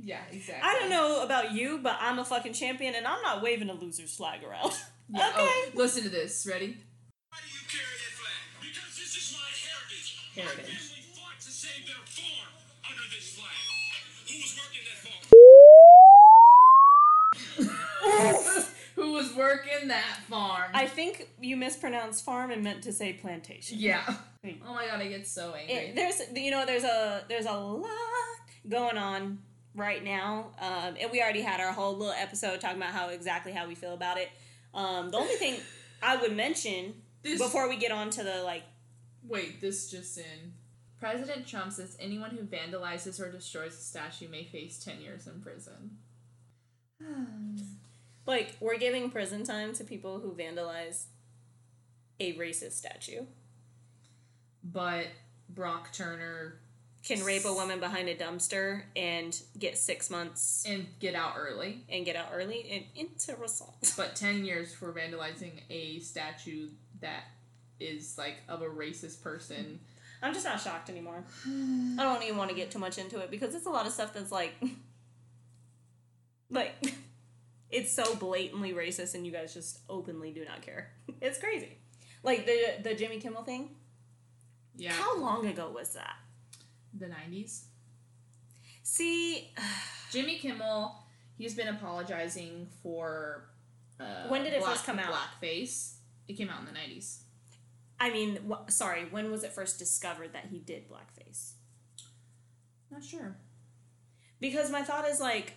Yeah, 0.00 0.20
exactly. 0.30 0.62
I 0.62 0.74
don't 0.78 0.88
know 0.88 1.24
about 1.24 1.50
you, 1.50 1.80
but 1.82 1.96
I'm 2.00 2.20
a 2.20 2.24
fucking 2.24 2.52
champion, 2.52 2.94
and 2.94 3.08
I'm 3.08 3.20
not 3.22 3.42
waving 3.42 3.68
a 3.68 3.72
loser's 3.74 4.14
flag 4.14 4.44
around. 4.44 4.72
Yeah, 5.10 5.32
oh, 5.36 5.42
okay. 5.42 5.72
Oh, 5.74 5.78
listen 5.78 6.04
to 6.04 6.10
this. 6.10 6.46
Ready? 6.48 6.76
Flag. 10.44 10.66
Who 14.26 14.32
was 14.42 14.56
working 14.56 14.78
that 14.88 14.98
farm? 18.36 18.76
Who 18.96 19.12
was 19.12 19.34
working 19.34 19.88
that 19.88 20.18
farm? 20.28 20.70
I 20.74 20.86
think 20.86 21.28
you 21.40 21.56
mispronounced 21.56 22.24
farm 22.24 22.50
and 22.50 22.62
meant 22.62 22.82
to 22.84 22.92
say 22.92 23.12
plantation. 23.12 23.78
yeah. 23.78 24.02
Oh 24.08 24.74
my 24.74 24.86
god, 24.86 25.00
I 25.00 25.08
get 25.08 25.26
so 25.26 25.54
angry. 25.54 25.74
It, 25.74 25.96
there's, 25.96 26.22
you 26.34 26.50
know, 26.52 26.64
there's 26.64 26.84
a 26.84 27.24
there's 27.28 27.46
a 27.46 27.52
lot 27.52 27.90
going 28.68 28.96
on 28.96 29.38
right 29.74 30.02
now, 30.04 30.50
um, 30.60 30.94
and 31.00 31.10
we 31.10 31.20
already 31.20 31.42
had 31.42 31.60
our 31.60 31.72
whole 31.72 31.96
little 31.96 32.14
episode 32.16 32.60
talking 32.60 32.76
about 32.76 32.92
how 32.92 33.08
exactly 33.08 33.50
how 33.52 33.66
we 33.66 33.74
feel 33.74 33.92
about 33.94 34.18
it. 34.18 34.28
Um, 34.72 35.10
the 35.10 35.16
only 35.16 35.34
thing 35.34 35.58
I 36.02 36.16
would 36.16 36.36
mention 36.36 36.94
This- 37.24 37.40
before 37.42 37.68
we 37.68 37.76
get 37.76 37.90
on 37.90 38.08
to 38.10 38.22
the 38.22 38.42
like 38.44 38.62
Wait, 39.28 39.60
this 39.60 39.90
just 39.90 40.18
in. 40.18 40.52
President 40.98 41.46
Trump 41.46 41.72
says 41.72 41.96
anyone 42.00 42.30
who 42.30 42.44
vandalizes 42.44 43.20
or 43.20 43.30
destroys 43.30 43.74
a 43.74 43.82
statue 43.82 44.28
may 44.28 44.44
face 44.44 44.82
10 44.82 45.00
years 45.00 45.26
in 45.26 45.40
prison. 45.42 45.98
like 48.26 48.56
we're 48.60 48.78
giving 48.78 49.10
prison 49.10 49.44
time 49.44 49.72
to 49.74 49.84
people 49.84 50.20
who 50.20 50.32
vandalize 50.32 51.04
a 52.18 52.32
racist 52.34 52.72
statue. 52.72 53.24
But 54.64 55.06
Brock 55.48 55.92
Turner 55.92 56.60
Can 57.04 57.22
rape 57.22 57.44
a 57.44 57.52
woman 57.52 57.78
behind 57.78 58.08
a 58.08 58.16
dumpster 58.16 58.82
and 58.96 59.38
get 59.58 59.78
six 59.78 60.10
months 60.10 60.64
and 60.66 60.86
get 60.98 61.14
out 61.14 61.34
early, 61.38 61.84
and 61.88 62.04
get 62.04 62.16
out 62.16 62.30
early 62.34 62.66
and 62.72 63.06
interesting. 63.08 63.68
but 63.96 64.16
10 64.16 64.44
years 64.44 64.74
for 64.74 64.92
vandalizing 64.92 65.60
a 65.70 66.00
statue 66.00 66.70
that 67.00 67.24
is 67.80 68.16
like 68.18 68.36
of 68.48 68.62
a 68.62 68.66
racist 68.66 69.22
person. 69.22 69.80
I'm 70.22 70.32
just 70.32 70.44
not 70.46 70.60
shocked 70.60 70.88
anymore. 70.90 71.24
I 71.46 72.02
don't 72.02 72.22
even 72.22 72.36
want 72.36 72.50
to 72.50 72.56
get 72.56 72.70
too 72.70 72.78
much 72.78 72.98
into 72.98 73.18
it 73.20 73.30
because 73.30 73.54
it's 73.54 73.66
a 73.66 73.70
lot 73.70 73.86
of 73.86 73.92
stuff 73.92 74.14
that's 74.14 74.32
like, 74.32 74.54
like, 76.50 76.74
it's 77.70 77.92
so 77.92 78.14
blatantly 78.16 78.72
racist, 78.72 79.14
and 79.14 79.26
you 79.26 79.32
guys 79.32 79.52
just 79.52 79.80
openly 79.88 80.32
do 80.32 80.44
not 80.44 80.62
care. 80.62 80.90
It's 81.20 81.38
crazy. 81.38 81.78
Like 82.22 82.44
the 82.46 82.58
the 82.82 82.94
Jimmy 82.94 83.18
Kimmel 83.18 83.42
thing. 83.42 83.70
Yeah. 84.76 84.92
How 84.92 85.18
long 85.18 85.46
ago 85.46 85.70
was 85.74 85.94
that? 85.94 86.16
The 86.98 87.06
90s. 87.06 87.64
See, 88.82 89.52
Jimmy 90.12 90.36
Kimmel, 90.38 90.94
he's 91.38 91.54
been 91.54 91.68
apologizing 91.68 92.68
for. 92.82 93.48
Uh, 93.98 94.28
When 94.28 94.44
did 94.44 94.52
it 94.52 94.60
black- 94.60 94.72
first 94.72 94.84
come 94.84 94.98
out? 94.98 95.12
Blackface. 95.12 95.94
It 96.28 96.34
came 96.34 96.50
out 96.50 96.60
in 96.60 96.66
the 96.66 96.72
90s. 96.72 97.20
I 97.98 98.10
mean, 98.10 98.38
wh- 98.50 98.70
sorry. 98.70 99.06
When 99.10 99.30
was 99.30 99.42
it 99.42 99.52
first 99.52 99.78
discovered 99.78 100.32
that 100.32 100.46
he 100.50 100.58
did 100.58 100.90
blackface? 100.90 101.52
Not 102.90 103.04
sure. 103.04 103.36
Because 104.40 104.70
my 104.70 104.82
thought 104.82 105.08
is 105.08 105.20
like, 105.20 105.54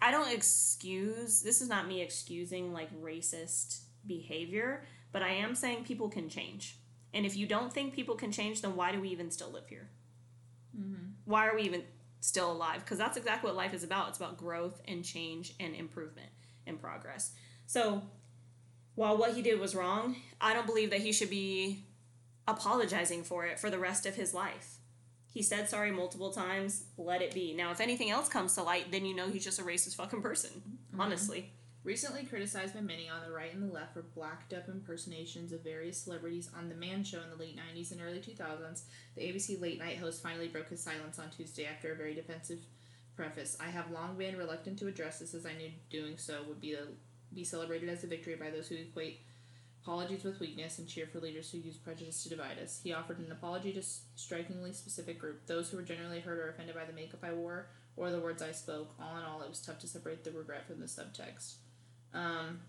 I 0.00 0.10
don't 0.10 0.32
excuse. 0.32 1.42
This 1.42 1.60
is 1.60 1.68
not 1.68 1.88
me 1.88 2.02
excusing 2.02 2.72
like 2.72 2.88
racist 3.00 3.80
behavior, 4.06 4.84
but 5.12 5.22
I 5.22 5.30
am 5.30 5.54
saying 5.54 5.84
people 5.84 6.08
can 6.08 6.28
change. 6.28 6.76
And 7.14 7.24
if 7.24 7.36
you 7.36 7.46
don't 7.46 7.72
think 7.72 7.94
people 7.94 8.14
can 8.14 8.30
change, 8.30 8.62
then 8.62 8.76
why 8.76 8.92
do 8.92 9.00
we 9.00 9.08
even 9.08 9.30
still 9.30 9.50
live 9.50 9.68
here? 9.68 9.88
Mm-hmm. 10.78 11.12
Why 11.24 11.48
are 11.48 11.54
we 11.54 11.62
even 11.62 11.82
still 12.20 12.52
alive? 12.52 12.84
Because 12.84 12.98
that's 12.98 13.16
exactly 13.16 13.48
what 13.48 13.56
life 13.56 13.74
is 13.74 13.82
about. 13.82 14.08
It's 14.08 14.18
about 14.18 14.36
growth 14.36 14.80
and 14.86 15.04
change 15.04 15.54
and 15.58 15.74
improvement 15.74 16.30
and 16.66 16.80
progress. 16.80 17.32
So, 17.66 18.02
while 18.98 19.16
what 19.16 19.34
he 19.34 19.42
did 19.42 19.60
was 19.60 19.76
wrong, 19.76 20.16
I 20.40 20.52
don't 20.52 20.66
believe 20.66 20.90
that 20.90 21.02
he 21.02 21.12
should 21.12 21.30
be 21.30 21.84
apologizing 22.48 23.22
for 23.22 23.46
it 23.46 23.60
for 23.60 23.70
the 23.70 23.78
rest 23.78 24.06
of 24.06 24.16
his 24.16 24.34
life. 24.34 24.78
He 25.32 25.40
said 25.40 25.68
sorry 25.68 25.92
multiple 25.92 26.32
times. 26.32 26.82
Let 26.96 27.22
it 27.22 27.32
be. 27.32 27.54
Now, 27.54 27.70
if 27.70 27.80
anything 27.80 28.10
else 28.10 28.28
comes 28.28 28.56
to 28.56 28.64
light, 28.64 28.90
then 28.90 29.06
you 29.06 29.14
know 29.14 29.28
he's 29.28 29.44
just 29.44 29.60
a 29.60 29.62
racist 29.62 29.94
fucking 29.94 30.20
person. 30.20 30.50
Mm-hmm. 30.50 31.00
Honestly. 31.00 31.52
Recently 31.84 32.24
criticized 32.24 32.74
by 32.74 32.80
many 32.80 33.08
on 33.08 33.20
the 33.24 33.32
right 33.32 33.54
and 33.54 33.62
the 33.62 33.72
left 33.72 33.94
for 33.94 34.02
blacked 34.02 34.52
up 34.52 34.68
impersonations 34.68 35.52
of 35.52 35.62
various 35.62 36.02
celebrities 36.02 36.50
on 36.58 36.68
The 36.68 36.74
Man 36.74 37.04
Show 37.04 37.22
in 37.22 37.30
the 37.30 37.36
late 37.36 37.56
90s 37.56 37.92
and 37.92 38.00
early 38.00 38.18
2000s, 38.18 38.82
the 39.14 39.22
ABC 39.22 39.60
late 39.60 39.78
night 39.78 39.98
host 39.98 40.24
finally 40.24 40.48
broke 40.48 40.70
his 40.70 40.82
silence 40.82 41.20
on 41.20 41.30
Tuesday 41.30 41.66
after 41.66 41.92
a 41.92 41.96
very 41.96 42.14
defensive 42.14 42.58
preface. 43.14 43.56
I 43.60 43.70
have 43.70 43.92
long 43.92 44.18
been 44.18 44.36
reluctant 44.36 44.76
to 44.80 44.88
address 44.88 45.20
this 45.20 45.34
as 45.34 45.46
I 45.46 45.54
knew 45.54 45.70
doing 45.88 46.18
so 46.18 46.42
would 46.48 46.60
be, 46.60 46.74
a, 46.74 46.82
be 47.34 47.44
celebrated 47.44 47.88
as 47.88 48.04
a 48.04 48.06
victory 48.06 48.34
by 48.36 48.50
those 48.50 48.68
who 48.68 48.76
equate 48.76 49.20
apologies 49.82 50.24
with 50.24 50.40
weakness 50.40 50.78
and 50.78 50.88
cheer 50.88 51.06
for 51.06 51.20
leaders 51.20 51.50
who 51.50 51.58
use 51.58 51.76
prejudice 51.76 52.22
to 52.22 52.28
divide 52.28 52.58
us. 52.58 52.80
He 52.82 52.92
offered 52.92 53.18
an 53.20 53.30
apology 53.32 53.72
to 53.72 53.78
s- 53.78 54.02
strikingly 54.16 54.72
specific 54.72 55.18
group, 55.18 55.46
those 55.46 55.70
who 55.70 55.76
were 55.76 55.82
generally 55.82 56.20
hurt 56.20 56.38
or 56.38 56.50
offended 56.50 56.74
by 56.74 56.84
the 56.84 56.92
makeup 56.92 57.20
I 57.22 57.32
wore 57.32 57.68
or 57.96 58.10
the 58.10 58.20
words 58.20 58.42
I 58.42 58.52
spoke. 58.52 58.90
All 59.00 59.16
in 59.16 59.24
all, 59.24 59.40
it 59.42 59.48
was 59.48 59.60
tough 59.62 59.78
to 59.80 59.86
separate 59.86 60.24
the 60.24 60.30
regret 60.32 60.66
from 60.66 60.80
the 60.80 60.86
subtext. 60.86 61.54
Um, 62.12 62.60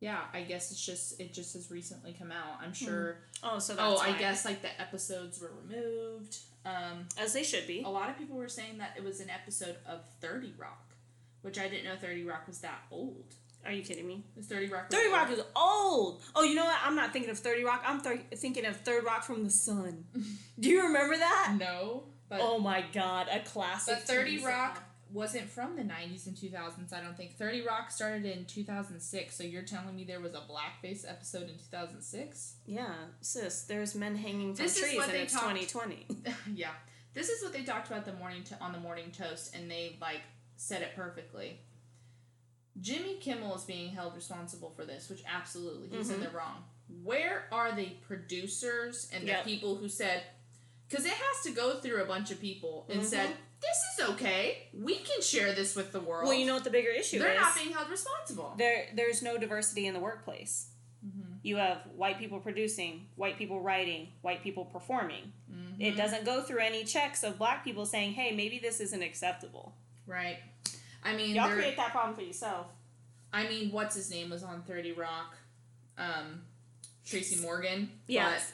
yeah, 0.00 0.22
I 0.32 0.42
guess 0.42 0.70
it's 0.70 0.84
just 0.84 1.20
it 1.20 1.32
just 1.32 1.54
has 1.54 1.70
recently 1.70 2.14
come 2.18 2.30
out. 2.32 2.58
I'm 2.60 2.72
sure. 2.74 3.18
Oh, 3.42 3.58
so 3.58 3.74
that's 3.74 3.86
Oh, 3.86 3.96
I 4.04 4.10
why. 4.10 4.18
guess 4.18 4.44
like 4.44 4.60
the 4.62 4.80
episodes 4.80 5.40
were 5.40 5.52
removed. 5.66 6.36
Um, 6.64 7.06
As 7.18 7.32
they 7.32 7.42
should 7.44 7.66
be. 7.66 7.82
a 7.82 7.88
lot 7.88 8.10
of 8.10 8.18
people 8.18 8.36
were 8.36 8.48
saying 8.48 8.78
that 8.78 8.94
it 8.96 9.04
was 9.04 9.20
an 9.20 9.30
episode 9.30 9.76
of 9.86 10.00
Thirty 10.20 10.52
Rock, 10.58 10.94
which 11.42 11.58
I 11.58 11.68
didn't 11.68 11.84
know 11.84 11.96
Thirty 11.96 12.24
Rock 12.24 12.46
was 12.46 12.58
that 12.60 12.80
old. 12.90 13.34
Are 13.64 13.72
you 13.72 13.82
kidding 13.82 14.06
me? 14.06 14.24
Is 14.36 14.46
Thirty 14.46 14.66
Rock? 14.68 14.90
30 14.90 15.10
Rock 15.10 15.30
is 15.32 15.40
old. 15.56 16.22
Oh, 16.36 16.44
you 16.44 16.54
know 16.54 16.64
what? 16.64 16.78
I'm 16.84 16.94
not 16.94 17.12
thinking 17.12 17.30
of 17.30 17.38
30 17.38 17.64
Rock. 17.64 17.82
I'm 17.84 18.00
thir- 18.00 18.22
thinking 18.36 18.64
of 18.64 18.76
Third 18.76 19.04
Rock 19.04 19.24
from 19.24 19.42
the 19.42 19.50
Sun. 19.50 20.04
Do 20.60 20.68
you 20.68 20.82
remember 20.84 21.16
that? 21.16 21.56
no, 21.58 22.04
but 22.28 22.40
Oh 22.42 22.58
my 22.58 22.84
god, 22.92 23.26
a 23.30 23.40
classic. 23.40 23.94
But 23.96 24.02
30 24.04 24.38
TV 24.38 24.44
Rock 24.46 24.82
wasn't 25.12 25.48
from 25.48 25.74
the 25.76 25.82
90s 25.82 26.26
and 26.26 26.36
2000s, 26.36 26.92
I 26.92 27.00
don't 27.00 27.16
think. 27.16 27.36
30 27.38 27.62
Rock 27.66 27.90
started 27.90 28.24
in 28.24 28.44
2006, 28.44 29.36
so 29.36 29.42
you're 29.44 29.62
telling 29.62 29.96
me 29.96 30.04
there 30.04 30.20
was 30.20 30.34
a 30.34 30.40
blackface 30.40 31.08
episode 31.08 31.42
in 31.44 31.56
2006? 31.58 32.56
Yeah, 32.66 32.88
sis, 33.20 33.62
there's 33.62 33.94
men 33.94 34.14
hanging 34.16 34.54
from 34.54 34.64
This 34.64 34.78
trees 34.80 35.00
and 35.02 35.12
it's 35.12 35.32
talked- 35.32 35.44
2020. 35.56 36.06
yeah. 36.54 36.70
This 37.14 37.30
is 37.30 37.42
what 37.42 37.52
they 37.52 37.62
talked 37.64 37.88
about 37.88 38.04
the 38.04 38.12
morning 38.14 38.42
to- 38.44 38.60
on 38.60 38.72
the 38.72 38.78
morning 38.80 39.10
toast 39.10 39.56
and 39.56 39.68
they 39.70 39.96
like 40.00 40.20
said 40.56 40.82
it 40.82 40.94
perfectly. 40.94 41.60
Jimmy 42.80 43.16
Kimmel 43.18 43.56
is 43.56 43.64
being 43.64 43.90
held 43.94 44.14
responsible 44.14 44.70
for 44.70 44.84
this, 44.84 45.08
which 45.08 45.22
absolutely 45.26 45.88
he 45.96 46.04
said 46.04 46.16
Mhm. 46.18 46.20
they're 46.20 46.30
wrong. 46.30 46.64
Where 47.02 47.48
are 47.50 47.72
the 47.74 47.90
producers 48.06 49.08
and 49.12 49.26
the 49.28 49.38
people 49.44 49.76
who 49.76 49.88
said 49.88 50.22
because 50.88 51.04
it 51.04 51.12
has 51.14 51.42
to 51.42 51.50
go 51.50 51.80
through 51.80 52.00
a 52.00 52.06
bunch 52.06 52.30
of 52.30 52.40
people 52.40 52.86
and 52.88 53.00
Mhm. 53.00 53.04
said 53.04 53.36
this 53.60 53.76
is 53.98 54.10
okay. 54.10 54.68
We 54.72 54.98
can 54.98 55.20
share 55.22 55.52
this 55.52 55.74
with 55.74 55.90
the 55.90 55.98
world. 56.00 56.28
well, 56.28 56.34
you 56.38 56.46
know 56.46 56.54
what 56.54 56.62
the 56.64 56.70
bigger 56.70 56.90
issue 56.90 57.16
is 57.16 57.22
They're 57.22 57.32
is? 57.34 57.40
not 57.40 57.54
being 57.56 57.72
held 57.72 57.88
responsible. 57.88 58.54
there, 58.56 58.90
there's 58.94 59.20
no 59.22 59.36
diversity 59.38 59.86
in 59.86 59.94
the 59.94 60.00
workplace. 60.00 60.68
Mm-hmm. 61.04 61.32
You 61.42 61.56
have 61.56 61.86
white 61.94 62.18
people 62.18 62.38
producing, 62.40 63.08
white 63.16 63.36
people 63.38 63.60
writing, 63.60 64.12
white 64.20 64.42
people 64.42 64.64
performing. 64.66 65.32
Mm-hmm. 65.50 65.80
It 65.80 65.96
doesn't 65.96 66.24
go 66.24 66.42
through 66.42 66.58
any 66.60 66.84
checks 66.84 67.24
of 67.24 67.38
black 67.38 67.64
people 67.64 67.84
saying, 67.86 68.12
"Hey, 68.12 68.30
maybe 68.36 68.58
this 68.58 68.78
isn't 68.80 69.02
acceptable." 69.02 69.74
Right. 70.06 70.38
I 71.06 71.16
mean, 71.16 71.34
Y'all 71.34 71.50
create 71.50 71.76
that 71.76 71.92
problem 71.92 72.14
for 72.16 72.22
yourself. 72.22 72.66
I 73.32 73.46
mean, 73.48 73.70
what's 73.70 73.94
his 73.94 74.10
name 74.10 74.30
was 74.30 74.42
on 74.42 74.62
Thirty 74.62 74.92
Rock, 74.92 75.34
um, 75.98 76.42
Tracy 77.04 77.40
Morgan. 77.40 77.90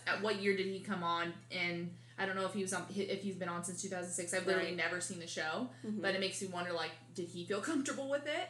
At 0.07 0.23
what 0.23 0.41
year 0.43 0.57
did 0.57 0.67
he 0.67 0.81
come 0.81 1.03
on? 1.03 1.33
And 1.51 1.95
I 2.19 2.27
don't 2.27 2.37
know 2.37 2.45
if 2.47 2.53
he 2.55 2.63
was 2.63 2.73
on 2.73 2.85
if 2.95 3.23
he's 3.23 3.37
been 3.37 3.49
on 3.49 3.65
since 3.65 3.81
two 3.83 3.89
thousand 3.89 4.13
six. 4.13 4.35
I've 4.35 4.47
literally 4.47 4.69
Right. 4.69 4.77
never 4.77 5.01
seen 5.01 5.19
the 5.21 5.27
show, 5.27 5.69
Mhm. 5.85 6.01
but 6.03 6.15
it 6.15 6.21
makes 6.21 6.41
me 6.43 6.49
wonder 6.49 6.73
like, 6.73 6.91
did 7.15 7.29
he 7.29 7.45
feel 7.47 7.61
comfortable 7.71 8.09
with 8.09 8.27
it? 8.27 8.49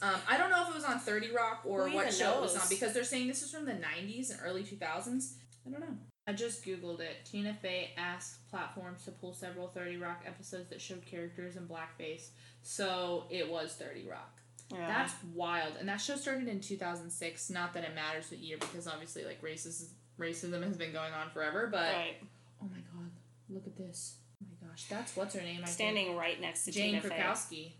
Um, 0.00 0.20
I 0.26 0.36
don't 0.36 0.50
know 0.50 0.62
if 0.62 0.68
it 0.70 0.74
was 0.74 0.84
on 0.84 0.98
Thirty 1.00 1.30
Rock 1.30 1.62
or 1.64 1.88
Who 1.88 1.94
what 1.96 2.12
show 2.12 2.38
it 2.38 2.42
was 2.42 2.56
on 2.56 2.68
because 2.68 2.92
they're 2.92 3.04
saying 3.04 3.28
this 3.28 3.42
is 3.42 3.50
from 3.50 3.64
the 3.66 3.74
nineties 3.74 4.30
and 4.30 4.40
early 4.42 4.64
two 4.64 4.76
thousands. 4.76 5.36
I 5.66 5.70
don't 5.70 5.80
know. 5.80 5.96
I 6.26 6.32
just 6.32 6.64
googled 6.64 7.00
it. 7.00 7.24
Tina 7.24 7.52
Fey 7.60 7.90
asked 7.96 8.48
platforms 8.48 9.04
to 9.04 9.10
pull 9.10 9.32
several 9.32 9.68
Thirty 9.68 9.96
Rock 9.96 10.22
episodes 10.26 10.70
that 10.70 10.80
showed 10.80 11.04
characters 11.04 11.56
in 11.56 11.66
blackface, 11.66 12.28
so 12.62 13.24
it 13.30 13.50
was 13.50 13.72
Thirty 13.74 14.06
Rock. 14.08 14.42
Yeah. 14.72 14.86
That's 14.86 15.12
wild. 15.34 15.74
And 15.78 15.88
that 15.88 16.00
show 16.00 16.16
started 16.16 16.48
in 16.48 16.60
2006. 16.60 17.50
Not 17.50 17.74
that 17.74 17.84
it 17.84 17.94
matters 17.94 18.30
what 18.30 18.40
year, 18.40 18.56
because 18.58 18.86
obviously, 18.86 19.24
like, 19.24 19.42
racism, 19.42 19.88
racism 20.18 20.62
has 20.64 20.76
been 20.76 20.92
going 20.92 21.12
on 21.12 21.30
forever. 21.30 21.68
But, 21.70 21.92
right. 21.92 22.16
oh 22.62 22.68
my 22.70 22.78
god, 22.78 23.10
look 23.50 23.66
at 23.66 23.76
this. 23.76 24.16
Oh 24.42 24.46
my 24.48 24.68
gosh, 24.68 24.86
that's 24.88 25.14
what's 25.16 25.34
her 25.34 25.42
name? 25.42 25.60
I 25.62 25.66
think. 25.66 25.68
Standing 25.68 26.16
right 26.16 26.40
next 26.40 26.64
to 26.64 26.72
Jane 26.72 27.00
Tina. 27.00 27.14
Krakowski. 27.14 27.72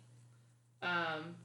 Um, 0.82 1.36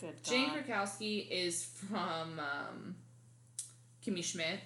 Good 0.00 0.22
Jane 0.24 0.48
God. 0.48 0.64
Krakowski 0.66 1.28
is 1.30 1.64
from 1.64 2.40
um, 2.40 2.96
Kimmy 4.04 4.24
Schmidt, 4.24 4.60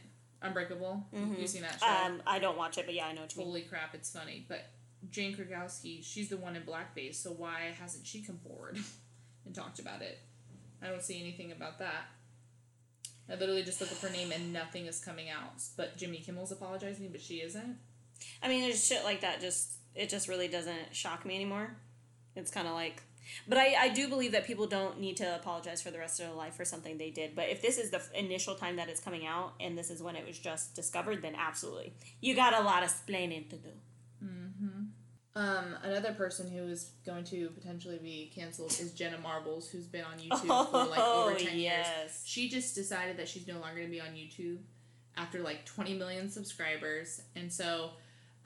Unbreakable. 0.45 1.07
Mhm. 1.13 1.39
You've 1.41 1.49
seen 1.49 1.63
that 1.63 1.81
show? 1.81 1.87
Um, 1.87 2.23
I 2.27 2.39
don't 2.39 2.57
watch 2.59 2.79
it, 2.79 2.85
but 2.87 2.95
yeah, 2.95 3.07
I 3.07 3.13
know 3.13 3.23
what 3.23 3.33
you 3.33 3.39
mean. 3.39 3.47
Holy 3.49 3.63
crap, 3.63 3.95
it's 3.95 4.11
funny. 4.11 4.45
But 4.49 4.67
Jane 5.11 5.35
Krakowski, 5.37 6.05
she's 6.05 6.29
the 6.29 6.37
one 6.37 6.55
in 6.55 6.63
blackface, 6.63 7.17
so 7.17 7.31
why 7.31 7.75
hasn't 7.81 8.07
she 8.07 8.23
come 8.23 8.39
forward 8.39 8.79
and 9.47 9.55
talked 9.55 9.79
about 9.79 10.03
it? 10.03 10.19
I 10.83 10.89
don't 10.89 11.03
see 11.03 11.21
anything 11.21 11.51
about 11.51 11.79
that. 11.79 12.09
I 13.29 13.37
literally 13.37 13.63
just 13.63 13.81
look 13.81 13.91
up 13.91 13.99
her 13.99 14.11
name 14.11 14.33
and 14.33 14.53
nothing 14.53 14.85
is 14.87 15.03
coming 15.03 15.31
out. 15.31 15.63
But 15.79 15.97
Jimmy 15.97 16.19
Kimmel's 16.19 16.53
apologizing, 16.53 17.09
but 17.11 17.23
she 17.23 17.37
isn't. 17.41 17.79
I 18.43 18.49
mean, 18.49 18.61
there's 18.63 18.85
shit 18.87 19.03
like 19.03 19.23
that. 19.23 19.41
Just 19.41 19.79
it 19.95 20.11
just 20.11 20.29
really 20.29 20.49
doesn't 20.49 20.95
shock 20.95 21.25
me 21.25 21.35
anymore. 21.35 21.75
It's 22.37 22.51
kind 22.51 22.67
of 22.69 22.75
like, 22.75 23.03
but 23.49 23.59
I 23.59 23.75
I 23.75 23.89
do 23.89 24.09
believe 24.09 24.33
that 24.33 24.47
people 24.47 24.67
don't 24.67 25.01
need 25.01 25.17
to 25.19 25.35
apologize 25.37 25.81
for 25.83 25.91
the 25.91 25.99
rest 25.99 26.21
of 26.21 26.27
their 26.27 26.35
life 26.35 26.55
for 26.55 26.65
something 26.65 26.99
they 26.99 27.11
did. 27.11 27.35
But 27.35 27.49
if 27.49 27.63
this 27.63 27.79
is 27.79 27.91
the 27.91 27.99
f- 27.99 28.11
initial 28.15 28.55
time 28.55 28.77
that 28.77 28.89
it's 28.89 29.01
coming 29.01 29.27
out 29.27 29.55
and 29.61 29.77
this 29.77 29.91
is 29.91 30.03
when 30.03 30.17
it 30.17 30.27
was 30.27 30.39
just 30.39 30.75
discovered, 30.75 31.23
then 31.23 31.35
absolutely, 31.37 31.95
you 32.21 32.35
got 32.35 32.55
a 32.55 32.61
lot 32.61 32.83
of 32.83 32.91
explaining 32.91 33.49
to 33.49 33.57
do. 33.57 33.71
Um, 35.37 35.75
another 35.83 36.13
person 36.13 36.49
who 36.49 36.69
is 36.69 36.93
going 37.05 37.25
to 37.25 37.49
potentially 37.51 37.99
be 38.01 38.31
canceled 38.33 38.71
is 38.81 38.93
Jenna 38.93 39.19
Marbles, 39.19 39.69
who's 39.69 39.87
been 39.89 40.05
on 40.05 40.19
YouTube 40.19 40.71
for 40.71 40.85
like 40.91 41.01
over 41.01 41.33
Oh, 41.33 41.37
10 41.37 41.59
years. 41.59 42.23
She 42.25 42.49
just 42.49 42.77
decided 42.77 43.17
that 43.17 43.29
she's 43.29 43.47
no 43.49 43.55
longer 43.55 43.79
going 43.79 43.89
to 43.89 43.91
be 43.91 44.01
on 44.01 44.11
YouTube 44.11 44.59
after 45.17 45.41
like 45.41 45.65
20 45.67 45.95
million 45.95 46.31
subscribers. 46.31 47.21
And 47.35 47.53
so 47.53 47.91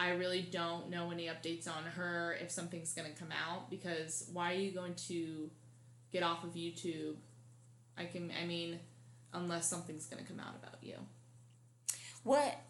I 0.01 0.11
really 0.11 0.43
don't 0.43 0.91
know 0.91 1.11
any 1.11 1.27
updates 1.27 1.67
on 1.67 1.83
her 1.85 2.37
if 2.41 2.51
something's 2.51 2.93
going 2.93 3.13
to 3.13 3.19
come 3.19 3.31
out 3.33 3.69
because 3.69 4.29
why 4.33 4.53
are 4.53 4.57
you 4.57 4.71
going 4.71 4.95
to 5.09 5.51
get 6.13 6.23
off 6.23 6.45
of 6.45 6.51
YouTube? 6.55 7.15
I 7.97 8.05
can, 8.05 8.31
I 8.41 8.47
mean, 8.47 8.79
unless 9.33 9.69
something's 9.69 10.07
going 10.07 10.23
to 10.25 10.29
come 10.29 10.39
out 10.41 10.55
about 10.63 10.79
you. 10.83 10.95
What? 12.23 12.61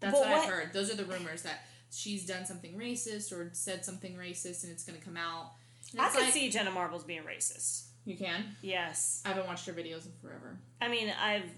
That's 0.00 0.12
But 0.12 0.28
what, 0.28 0.36
I've 0.36 0.48
heard. 0.48 0.72
Those 0.74 0.92
are 0.92 0.96
the 0.96 1.06
rumors 1.06 1.42
that 1.42 1.60
she's 1.90 2.26
done 2.26 2.44
something 2.44 2.74
racist 2.78 3.32
or 3.32 3.48
said 3.52 3.84
something 3.84 4.16
racist 4.16 4.64
and 4.64 4.72
it's 4.72 4.84
going 4.84 4.98
to 4.98 5.04
come 5.04 5.16
out. 5.16 5.52
I 5.98 6.08
could 6.10 6.20
like- 6.22 6.32
see 6.32 6.50
Jenna 6.50 6.70
Marbles 6.70 7.04
being 7.04 7.22
racist. 7.22 7.84
You 8.04 8.16
can. 8.16 8.44
Yes. 8.62 9.22
I 9.24 9.28
haven't 9.28 9.46
watched 9.46 9.66
her 9.66 9.72
videos 9.72 10.04
in 10.06 10.12
forever. 10.20 10.58
I 10.80 10.88
mean, 10.88 11.12
I've 11.18 11.50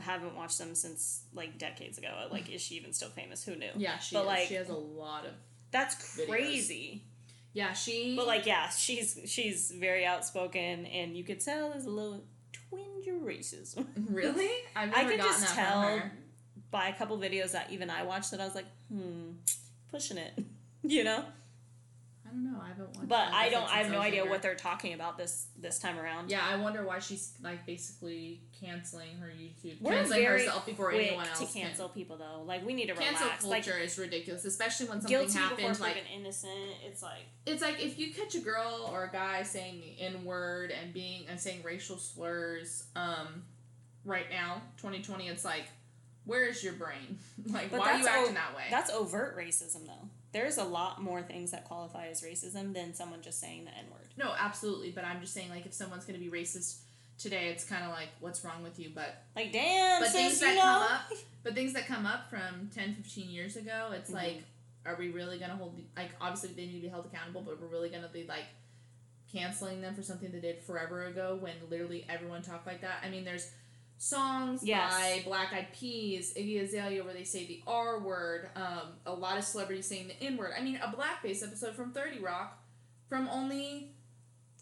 haven't 0.00 0.36
watched 0.36 0.58
them 0.58 0.74
since 0.74 1.22
like 1.32 1.58
decades 1.58 1.98
ago. 1.98 2.08
Like, 2.30 2.50
is 2.50 2.60
she 2.60 2.74
even 2.76 2.92
still 2.92 3.08
famous? 3.08 3.42
Who 3.44 3.56
knew? 3.56 3.70
Yeah, 3.76 3.98
she 3.98 4.14
But, 4.14 4.22
is. 4.22 4.26
like- 4.26 4.48
she 4.48 4.54
has 4.54 4.68
a 4.68 4.74
lot 4.76 5.24
of. 5.24 5.32
That's 5.70 5.94
Videos. 6.18 6.28
crazy. 6.28 7.02
Yeah, 7.54 7.72
she. 7.72 8.14
But 8.16 8.26
like, 8.26 8.46
yeah, 8.46 8.68
she's 8.68 9.18
she's 9.26 9.70
very 9.70 10.04
outspoken, 10.04 10.86
and 10.86 11.16
you 11.16 11.24
could 11.24 11.40
tell 11.40 11.70
there's 11.70 11.84
a 11.86 11.90
little 11.90 12.24
twinge 12.52 13.06
of 13.06 13.14
racism. 13.22 13.86
really, 14.10 14.50
I've 14.76 14.92
I 14.92 15.04
could 15.04 15.16
gotten 15.18 15.32
just 15.32 15.40
that 15.40 15.54
tell 15.54 15.82
from 15.88 15.98
her. 16.00 16.12
by 16.70 16.88
a 16.88 16.92
couple 16.94 17.16
videos 17.18 17.52
that 17.52 17.70
even 17.72 17.90
I 17.90 18.02
watched 18.04 18.30
that 18.32 18.40
I 18.40 18.44
was 18.44 18.54
like, 18.54 18.66
hmm, 18.92 19.30
pushing 19.90 20.18
it, 20.18 20.32
you 20.82 21.02
know. 21.04 21.24
I 22.34 22.36
don't 22.36 22.52
know. 22.52 22.60
I 22.60 22.68
haven't 22.68 22.96
watched. 22.96 23.08
But 23.08 23.28
I 23.32 23.48
don't. 23.48 23.64
I 23.72 23.78
have 23.78 23.92
no 23.92 24.00
idea 24.00 24.24
what 24.26 24.42
they're 24.42 24.56
talking 24.56 24.92
about 24.92 25.16
this 25.16 25.46
this 25.56 25.78
time 25.78 25.98
around. 26.00 26.30
Yeah, 26.30 26.40
I 26.44 26.56
wonder 26.56 26.84
why 26.84 26.98
she's 26.98 27.32
like 27.42 27.64
basically 27.64 28.40
canceling 28.60 29.16
her 29.20 29.28
YouTube, 29.28 29.80
We're 29.80 29.92
canceling 29.92 30.20
very 30.22 30.40
herself 30.40 30.66
before 30.66 30.90
quick 30.90 31.06
anyone 31.06 31.26
else 31.28 31.38
to 31.38 31.46
can. 31.46 31.66
cancel 31.68 31.88
people 31.90 32.16
though. 32.16 32.42
Like 32.44 32.66
we 32.66 32.74
need 32.74 32.86
to 32.88 32.94
Cancel 32.94 33.26
relax. 33.26 33.44
Like 33.44 33.64
culture 33.64 33.78
is 33.78 33.96
ridiculous, 33.98 34.44
especially 34.44 34.86
when 34.86 35.00
something 35.00 35.16
guilty 35.16 35.38
before. 35.38 35.68
Like 35.74 35.94
proven 35.94 36.02
innocent. 36.12 36.52
It's 36.84 37.02
like 37.02 37.22
it's 37.46 37.62
like 37.62 37.80
if 37.80 37.98
you 38.00 38.12
catch 38.12 38.34
a 38.34 38.40
girl 38.40 38.90
or 38.92 39.04
a 39.04 39.12
guy 39.12 39.44
saying 39.44 39.82
N 40.00 40.24
word 40.24 40.72
and 40.72 40.92
being 40.92 41.26
and 41.28 41.38
saying 41.38 41.62
racial 41.62 41.98
slurs, 41.98 42.84
um, 42.96 43.44
right 44.04 44.26
now, 44.28 44.60
twenty 44.76 45.02
twenty, 45.02 45.28
it's 45.28 45.44
like, 45.44 45.66
where 46.24 46.46
is 46.48 46.64
your 46.64 46.72
brain? 46.72 47.18
like, 47.46 47.70
But 47.70 47.78
why 47.80 47.92
are 47.92 47.98
you 47.98 48.04
that's 48.04 48.16
o- 48.16 48.20
acting 48.20 48.34
that 48.34 48.56
way? 48.56 48.64
that's 48.70 48.90
overt 48.90 49.38
racism 49.38 49.86
though. 49.86 50.03
There's 50.34 50.58
a 50.58 50.64
lot 50.64 51.00
more 51.00 51.22
things 51.22 51.52
that 51.52 51.64
qualify 51.64 52.08
as 52.08 52.20
racism 52.20 52.74
than 52.74 52.92
someone 52.92 53.22
just 53.22 53.40
saying 53.40 53.64
the 53.64 53.70
N 53.70 53.86
word. 53.90 54.08
no, 54.18 54.34
absolutely. 54.38 54.90
But 54.90 55.04
I'm 55.06 55.20
just 55.22 55.32
saying, 55.32 55.48
like, 55.48 55.64
if 55.64 55.72
someone's 55.72 56.04
gonna 56.04 56.18
be 56.18 56.28
racist 56.28 56.80
today, 57.18 57.48
it's 57.48 57.64
kind 57.64 57.84
of 57.84 57.90
like, 57.90 58.08
what's 58.20 58.44
wrong 58.44 58.62
with 58.62 58.78
you? 58.78 58.90
But 58.94 59.14
Like 59.34 59.52
damn, 59.52 60.02
but 60.02 60.10
things 60.10 60.40
that 60.40 60.54
know. 60.56 60.60
come 60.60 60.82
up 60.82 61.00
but 61.44 61.54
things 61.54 61.72
that 61.74 61.86
come 61.86 62.04
up 62.04 62.28
from 62.28 62.68
10 62.74 62.94
15 62.96 63.30
years 63.30 63.56
ago 63.56 63.90
it's 63.94 64.10
Mhm. 64.10 64.14
like 64.14 64.42
are 64.86 64.96
we 64.98 65.10
really 65.10 65.38
gonna 65.38 65.54
hold 65.56 65.78
like 65.96 66.10
obviously 66.20 66.50
they 66.54 66.66
need 66.66 66.76
to 66.76 66.80
be 66.80 66.88
held 66.88 67.06
accountable 67.06 67.42
but 67.42 67.60
we're 67.60 67.66
really 67.68 67.88
gonna 67.90 68.08
be 68.08 68.24
like 68.26 68.44
canceling 69.32 69.80
them 69.80 69.94
for 69.94 70.02
something 70.02 70.30
they 70.32 70.40
did 70.40 70.58
forever 70.60 71.04
ago 71.06 71.36
when 71.40 71.52
literally 71.70 72.06
everyone 72.08 72.40
talked 72.42 72.66
like 72.66 72.80
that 72.80 72.96
i 73.04 73.08
mean 73.10 73.24
there's 73.24 73.50
songs 73.98 74.60
Yes. 74.64 74.92
by 74.92 75.22
black 75.24 75.52
eyed 75.52 75.68
peas 75.72 76.34
iggy 76.36 76.62
azalea 76.62 77.02
where 77.04 77.14
they 77.14 77.24
say 77.24 77.46
the 77.46 77.62
r 77.66 78.00
word 78.00 78.50
um, 78.56 78.88
a 79.06 79.12
lot 79.12 79.38
of 79.38 79.44
celebrities 79.44 79.86
saying 79.86 80.08
the 80.08 80.22
n 80.26 80.36
word 80.36 80.52
i 80.58 80.62
mean 80.62 80.76
a 80.82 80.88
blackface 80.88 81.42
episode 81.42 81.74
from 81.74 81.92
30 81.92 82.20
rock 82.20 82.62
from 83.08 83.28
only 83.28 83.92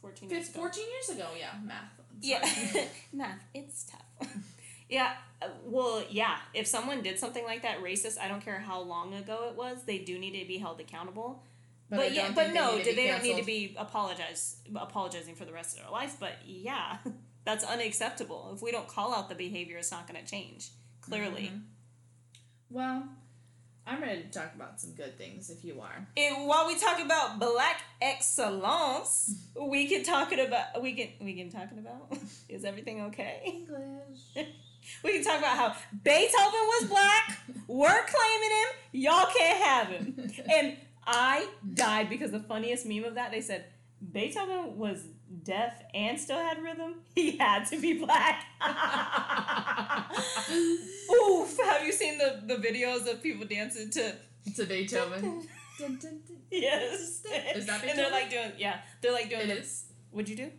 14 0.00 0.28
fif- 0.28 0.36
years 0.38 0.48
ago. 0.50 0.60
14 0.60 0.84
years 0.90 1.08
ago 1.18 1.26
yeah 1.38 1.52
math 1.64 1.92
Yeah, 2.20 2.46
math. 3.12 3.42
It's 3.54 3.84
tough. 3.90 4.28
yeah. 4.88 5.14
uh, 5.40 5.48
Well, 5.64 6.04
yeah. 6.10 6.36
If 6.54 6.66
someone 6.68 7.02
did 7.02 7.18
something 7.18 7.42
like 7.44 7.62
that, 7.62 7.82
racist, 7.82 8.18
I 8.20 8.28
don't 8.28 8.44
care 8.44 8.60
how 8.60 8.80
long 8.82 9.14
ago 9.14 9.48
it 9.50 9.56
was, 9.56 9.82
they 9.86 9.98
do 9.98 10.18
need 10.18 10.38
to 10.40 10.46
be 10.46 10.58
held 10.58 10.78
accountable. 10.78 11.42
But, 11.90 11.98
I 12.00 12.06
yeah, 12.08 12.28
but 12.28 12.44
think 12.44 12.52
they 12.54 12.60
no, 12.60 12.76
need 12.76 12.84
they, 12.84 12.94
be 12.94 13.06
don't 13.08 13.22
need 13.22 13.38
to 13.38 13.44
be 13.44 13.74
apologize 13.78 14.56
apologizing 14.76 15.34
for 15.34 15.44
the 15.46 15.52
rest 15.52 15.76
of 15.76 15.82
their 15.82 15.90
life. 15.90 16.16
But 16.20 16.34
yeah, 16.46 16.98
that's 17.44 17.64
unacceptable. 17.64 18.52
If 18.54 18.62
we 18.62 18.70
don't 18.72 18.88
call 18.88 19.12
out 19.14 19.28
the 19.28 19.34
behavior, 19.34 19.78
it's 19.78 19.90
not 19.90 20.06
going 20.06 20.22
to 20.22 20.30
change. 20.30 20.70
Clearly, 21.00 21.50
Mhm. 21.52 21.62
Well, 22.70 23.08
I'm 23.86 24.00
ready 24.00 24.22
to 24.22 24.28
talk 24.30 24.54
about 24.54 24.80
some 24.80 24.92
good 24.92 25.18
things 25.18 25.50
if 25.50 25.64
you 25.64 25.80
are. 25.80 26.06
and 26.16 26.46
while 26.46 26.66
we 26.68 26.78
talk 26.78 27.00
about 27.00 27.38
black 27.40 27.82
excellence, 28.00 29.34
we 29.60 29.86
can 29.88 30.04
talk 30.04 30.32
it 30.32 30.38
about 30.38 30.80
we 30.82 30.94
can 30.94 31.08
we 31.20 31.34
can 31.34 31.50
talking 31.50 31.78
about 31.78 32.16
is 32.48 32.64
everything 32.64 33.02
okay? 33.06 33.42
English. 33.44 34.20
We 35.04 35.12
can 35.12 35.22
talk 35.22 35.38
about 35.38 35.56
how 35.56 35.76
Beethoven 36.02 36.66
was 36.80 36.88
black. 36.88 37.38
We're 37.68 37.86
claiming 38.04 38.50
him. 38.50 38.68
Y'all 38.90 39.26
can't 39.26 39.62
have 39.62 39.86
him. 39.86 40.32
And 40.52 40.76
I 41.06 41.46
died 41.74 42.10
because 42.10 42.32
the 42.32 42.40
funniest 42.40 42.84
meme 42.84 43.04
of 43.04 43.14
that 43.14 43.30
they 43.30 43.42
said 43.42 43.64
Beethoven 44.12 44.76
was 44.76 45.04
deaf 45.44 45.74
and 45.94 46.18
still 46.18 46.38
had 46.38 46.62
rhythm. 46.62 46.94
He 47.14 47.36
had 47.36 47.64
to 47.66 47.80
be 47.80 47.94
black. 47.98 48.44
Oof! 51.12 51.58
Have 51.64 51.84
you 51.84 51.92
seen 51.92 52.18
the, 52.18 52.42
the 52.46 52.56
videos 52.56 53.10
of 53.10 53.22
people 53.22 53.46
dancing 53.46 53.90
to 53.90 54.14
to 54.56 54.64
Beethoven. 54.66 55.46
Dun, 55.78 55.98
dun, 56.00 56.20
dun. 56.28 56.36
yes? 56.50 57.22
Is 57.56 57.66
that 57.66 57.82
And 57.84 57.98
they're 57.98 58.10
like 58.10 58.28
doing 58.30 58.52
yeah. 58.58 58.80
They're 59.00 59.12
like 59.12 59.30
doing 59.30 59.42
It 59.42 59.46
the, 59.46 59.58
is. 59.58 59.84
What'd 60.10 60.28
you 60.28 60.36
do? 60.36 60.50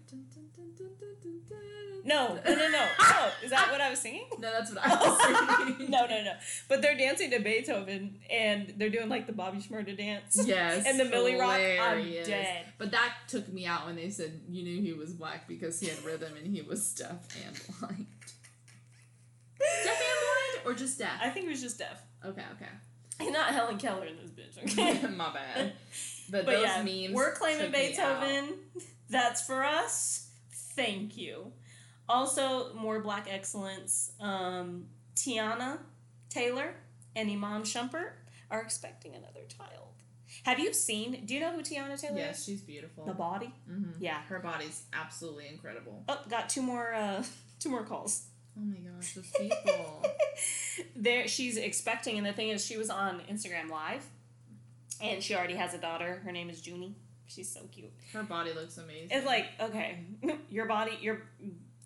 No, 2.05 2.37
no, 2.45 2.55
no, 2.55 2.69
no. 2.69 2.87
No. 2.99 3.29
Is 3.41 3.51
that 3.51 3.71
what 3.71 3.79
I 3.79 3.89
was 3.89 3.99
singing? 3.99 4.25
No, 4.37 4.51
that's 4.51 4.73
what 4.73 4.85
I 4.85 4.95
was 4.95 5.67
singing. 5.67 5.89
no, 5.89 6.05
no, 6.05 6.23
no. 6.23 6.33
But 6.67 6.81
they're 6.81 6.97
dancing 6.97 7.31
to 7.31 7.39
Beethoven 7.39 8.19
and 8.29 8.73
they're 8.77 8.89
doing 8.89 9.07
like 9.07 9.25
the 9.25 9.33
Bobby 9.33 9.59
Shmurda 9.59 9.97
dance. 9.97 10.41
Yes. 10.45 10.85
And 10.85 10.99
the 10.99 11.05
Milly 11.05 11.35
Rock, 11.35 11.59
I'm 11.59 12.03
dead. 12.03 12.65
But 12.77 12.91
that 12.91 13.13
took 13.27 13.51
me 13.51 13.65
out 13.65 13.85
when 13.85 13.95
they 13.95 14.09
said 14.09 14.41
you 14.49 14.63
knew 14.63 14.81
he 14.81 14.93
was 14.93 15.13
black 15.13 15.47
because 15.47 15.79
he 15.79 15.87
had 15.87 16.03
rhythm 16.03 16.33
and 16.37 16.53
he 16.53 16.61
was 16.61 16.93
deaf 16.93 17.27
and 17.45 17.79
blind. 17.79 18.07
deaf 19.59 19.85
and 19.85 20.63
blind 20.63 20.65
or 20.65 20.77
just 20.77 20.99
deaf? 20.99 21.19
I 21.21 21.29
think 21.29 21.45
it 21.45 21.49
was 21.49 21.61
just 21.61 21.79
deaf. 21.79 22.03
Okay, 22.25 22.43
okay. 22.55 22.71
And 23.19 23.31
not 23.31 23.53
Helen 23.53 23.77
Keller 23.77 24.05
in 24.05 24.17
this 24.17 24.31
bitch, 24.31 24.73
okay? 24.73 25.07
My 25.15 25.31
bad. 25.31 25.73
But, 26.29 26.45
but 26.45 26.51
those 26.53 26.63
yeah, 26.65 26.83
memes. 26.83 27.13
we're 27.13 27.33
claiming 27.33 27.65
took 27.65 27.73
me 27.73 27.95
out. 27.97 28.21
Beethoven. 28.21 28.55
That's 29.09 29.45
for 29.45 29.63
us. 29.63 30.29
Thank 30.75 31.17
you. 31.17 31.51
Also, 32.09 32.73
more 32.73 32.99
black 32.99 33.27
excellence. 33.29 34.11
Um, 34.19 34.85
Teyana 35.15 35.77
Taylor 36.29 36.75
and 37.15 37.29
Iman 37.29 37.61
Shumpert 37.63 38.11
are 38.51 38.61
expecting 38.61 39.15
another 39.15 39.41
child. 39.57 39.87
Have 40.43 40.59
you 40.59 40.73
seen? 40.73 41.25
Do 41.25 41.33
you 41.33 41.39
know 41.39 41.51
who 41.51 41.61
Teyana 41.61 41.99
Taylor 41.99 42.17
Yes, 42.17 42.39
is? 42.39 42.45
she's 42.45 42.61
beautiful. 42.61 43.05
The 43.05 43.13
body. 43.13 43.53
hmm 43.67 43.91
Yeah. 43.99 44.21
Her 44.23 44.39
body's 44.39 44.83
absolutely 44.91 45.47
incredible. 45.47 46.03
Oh, 46.09 46.19
got 46.29 46.49
two 46.49 46.61
more. 46.61 46.93
Uh, 46.93 47.23
two 47.59 47.69
more 47.69 47.83
calls. 47.83 48.25
Oh 48.57 48.61
my 48.61 48.77
gosh, 48.77 49.13
those 49.13 49.31
people. 49.39 50.05
there 50.95 51.27
she's 51.27 51.57
expecting 51.57 52.17
and 52.17 52.25
the 52.25 52.33
thing 52.33 52.49
is 52.49 52.65
she 52.65 52.77
was 52.77 52.89
on 52.89 53.21
instagram 53.31 53.69
live 53.69 54.03
and 55.01 55.21
she 55.21 55.35
already 55.35 55.53
has 55.55 55.73
a 55.73 55.77
daughter 55.77 56.21
her 56.25 56.31
name 56.31 56.49
is 56.49 56.65
junie 56.65 56.95
she's 57.27 57.47
so 57.51 57.61
cute 57.71 57.91
Her 58.11 58.23
body 58.23 58.51
looks 58.53 58.77
amazing. 58.77 59.09
it's 59.11 59.25
like 59.25 59.45
okay 59.59 59.99
your 60.49 60.65
body 60.65 60.97
you're 61.01 61.21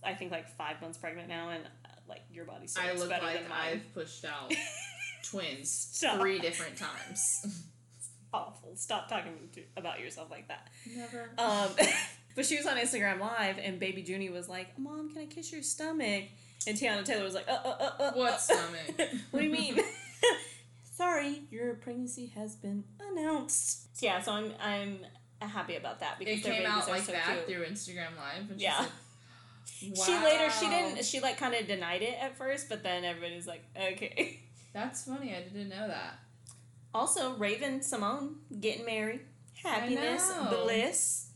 i 0.08 0.14
think 0.14 0.32
like 0.32 0.48
five 0.58 0.82
months 0.82 0.98
pregnant 0.98 1.28
now 1.30 1.50
and 1.50 1.64
uh, 1.64 1.90
like 2.10 2.22
your 2.32 2.46
body 2.46 2.66
still 2.68 2.84
I 2.84 2.88
looks 2.90 3.02
look 3.02 3.10
better 3.10 3.26
like 3.26 3.40
than 3.42 3.50
mine 3.50 3.82
I've 3.86 3.94
pushed 3.94 4.26
out 4.26 4.52
twins 5.24 5.70
Stop. 5.92 6.20
three 6.20 6.40
different 6.40 6.78
times. 6.78 7.64
awful 8.34 8.76
stop 8.76 9.08
talking 9.10 9.34
to, 9.54 9.62
about 9.78 10.00
yourself 10.00 10.30
like 10.30 10.48
that 10.50 10.68
Never. 10.96 11.30
um 11.38 11.70
but 12.36 12.46
she 12.46 12.58
was 12.58 12.66
on 12.66 12.76
instagram 12.78 13.20
live 13.20 13.58
and 13.58 13.80
baby 13.80 14.02
junie 14.02 14.30
was 14.30 14.50
like 14.50 14.78
mom 14.78 15.10
can 15.12 15.22
i 15.22 15.26
kiss 15.26 15.52
your 15.52 15.64
stomach 15.64 16.26
and 16.68 16.78
teyana 16.78 17.06
taylor 17.06 17.24
was 17.24 17.34
like 17.36 17.48
uh 17.48 17.54
uh 17.64 17.76
uh, 17.80 18.04
uh 18.04 18.12
What 18.14 18.34
uh. 18.34 18.38
stomach? 18.38 19.10
what 19.32 19.40
do 19.40 19.46
you 19.46 19.52
mean 19.52 19.80
sorry 20.96 21.44
your 21.52 21.76
pregnancy 21.76 22.28
has 22.36 22.56
been 22.56 22.84
announced 23.12 23.98
so 23.98 24.06
yeah 24.06 24.22
so 24.22 24.34
i'm 24.34 24.52
i'm 24.62 25.00
happy 25.48 25.76
about 25.76 26.00
that 26.02 26.20
because 26.20 26.40
it 26.40 26.44
their 26.44 26.54
came 26.54 26.64
babies 26.64 26.78
out 26.84 26.88
are 26.90 26.92
like 26.92 27.04
so 27.04 27.12
that 27.14 27.46
cute. 27.46 27.48
through 27.48 27.66
Instagram 27.66 28.18
Live. 28.18 28.50
And 28.50 28.60
Yeah. 28.60 28.82
She, 28.84 28.90
said, 29.68 29.98
she 30.06 30.14
later 30.24 30.50
she 30.50 30.68
didn't 30.68 31.04
she 31.06 31.20
like 31.20 31.38
kind 31.38 31.54
of 31.54 31.68
denied 31.68 32.02
it 32.02 32.18
at 32.22 32.38
first 32.38 32.70
but 32.70 32.84
then 32.84 33.04
everybody's 33.04 33.48
like 33.48 33.64
okay 33.76 34.40
That's 34.74 35.04
funny. 35.06 35.34
I 35.36 35.42
didn't 35.42 35.70
know 35.70 35.88
that. 35.88 36.20
also 36.94 37.36
raven-symoné 37.36 38.34
getting 38.60 38.86
married 38.86 39.22
happiness 39.64 40.32
bliss 40.50 41.30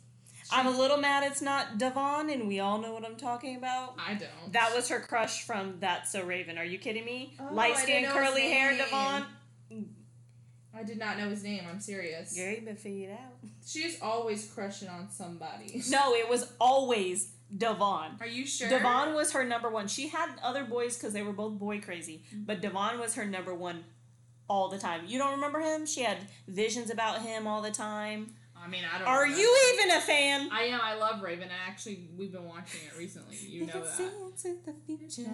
i'm 0.52 0.68
a 0.68 0.72
little 0.72 0.98
mad 0.98 1.24
it's 1.30 1.42
not 1.42 1.78
devon 1.78 2.30
and 2.30 2.48
we 2.48 2.60
all 2.60 2.78
know 2.80 2.94
what 2.94 3.06
i'm 3.06 3.16
talking 3.16 3.56
about 3.56 3.96
I 3.98 4.14
don't. 4.14 4.54
that 4.54 4.74
was 4.76 4.90
her 4.90 5.00
crush 5.00 5.44
from 5.44 5.76
That's 5.80 6.12
So 6.12 6.24
Raven. 6.24 6.58
Are 6.58 6.66
you 6.66 6.78
kidding 6.78 7.06
me? 7.06 7.36
Oh, 7.40 7.54
Light 7.54 7.78
skin, 7.78 8.04
didn't 8.04 8.16
know 8.16 8.22
his 8.22 8.30
curly 8.30 8.50
hair. 8.50 8.78
Devon. 8.78 9.26
I 10.74 10.84
did 10.84 10.98
not 11.00 11.18
know 11.18 11.30
his 11.30 11.44
name. 11.44 11.64
I'm 11.70 11.80
serious. 11.82 12.38
You 12.38 12.62
been 12.64 12.76
figured 12.78 13.12
out. 13.12 13.34
She's 13.66 14.02
always 14.02 14.50
crushing 14.54 14.88
on 14.88 15.10
somebody. 15.10 15.84
No, 15.90 16.14
it 16.14 16.30
was 16.30 16.52
always 16.62 17.32
Devon. 17.56 18.18
Are 18.20 18.28
you 18.28 18.46
sure? 18.46 18.70
Devon 18.70 19.14
was 19.14 19.32
her 19.34 19.44
number 19.44 19.70
one. 19.70 19.88
She 19.88 20.08
had 20.08 20.30
other 20.42 20.64
boys 20.64 20.98
because 20.98 21.14
they 21.14 21.24
were 21.24 21.34
both 21.34 21.60
boy 21.60 21.82
crazy, 21.82 22.24
mm-hmm. 22.28 22.44
but 22.46 22.62
Devon 22.62 23.00
was 23.00 23.16
her 23.16 23.26
number 23.26 23.54
one 23.54 23.84
all 24.50 24.70
the 24.70 24.78
time. 24.78 25.02
You 25.08 25.18
don't 25.18 25.32
remember 25.32 25.60
him? 25.60 25.86
She 25.86 26.04
had 26.04 26.18
visions 26.48 26.90
about 26.90 27.22
him 27.22 27.48
all 27.48 27.62
the 27.62 27.72
time. 27.72 28.34
I 28.64 28.68
mean, 28.68 28.84
I 28.94 29.00
don't. 29.00 29.08
Are 29.08 29.22
remember. 29.24 29.42
you 29.42 29.74
even 29.74 29.98
a 29.98 30.02
fan? 30.02 30.50
I 30.52 30.64
am. 30.66 30.80
I 30.82 30.96
love 30.96 31.22
Raven. 31.24 31.50
I 31.50 31.70
actually, 31.70 32.08
we've 32.16 32.32
been 32.32 32.46
watching 32.46 32.82
it 32.86 32.98
recently. 32.98 33.36
You 33.38 33.66
know 33.66 33.84
that. 33.84 34.00
into 34.00 34.58
the 34.66 34.74
future. 34.86 35.30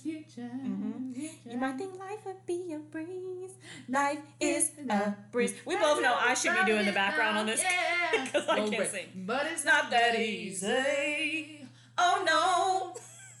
Future. 0.00 0.42
Mhm. 0.64 1.12
future. 1.14 1.38
You 1.50 1.58
might 1.58 1.76
think 1.76 1.98
life 1.98 2.24
would 2.24 2.46
be 2.46 2.72
a 2.72 2.78
breeze. 2.78 3.52
Life 3.88 4.20
is 4.40 4.70
a 4.88 5.14
breeze. 5.32 5.54
We 5.66 5.76
both 5.76 6.00
know 6.02 6.14
I 6.16 6.34
should 6.34 6.54
be 6.54 6.64
doing 6.64 6.86
the 6.86 6.92
background 6.92 7.38
on 7.38 7.46
this 7.46 7.62
Yeah. 8.12 8.24
because 8.24 8.48
I 8.48 8.58
Oh, 8.60 8.68
can't 8.70 8.76
but- 8.78 8.90
sing. 8.90 9.06
But 9.26 9.46
it's 9.46 9.64
Not 9.64 9.90
that 9.90 10.18
easy. 10.18 11.66
Oh 11.98 12.22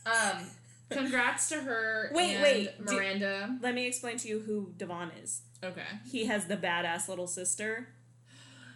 no. 0.04 0.12
Um, 0.12 0.46
congrats 0.90 1.48
to 1.50 1.56
her. 1.56 2.10
Wait, 2.14 2.34
and 2.34 2.42
wait, 2.42 2.86
do- 2.86 2.94
Miranda. 2.94 3.56
Let 3.62 3.74
me 3.74 3.86
explain 3.86 4.16
to 4.18 4.28
you 4.28 4.40
who 4.40 4.72
Devon 4.76 5.10
is. 5.22 5.42
okay. 5.62 5.82
He 6.10 6.26
has 6.26 6.46
the 6.46 6.56
badass 6.56 7.08
little 7.08 7.26
sister. 7.28 7.88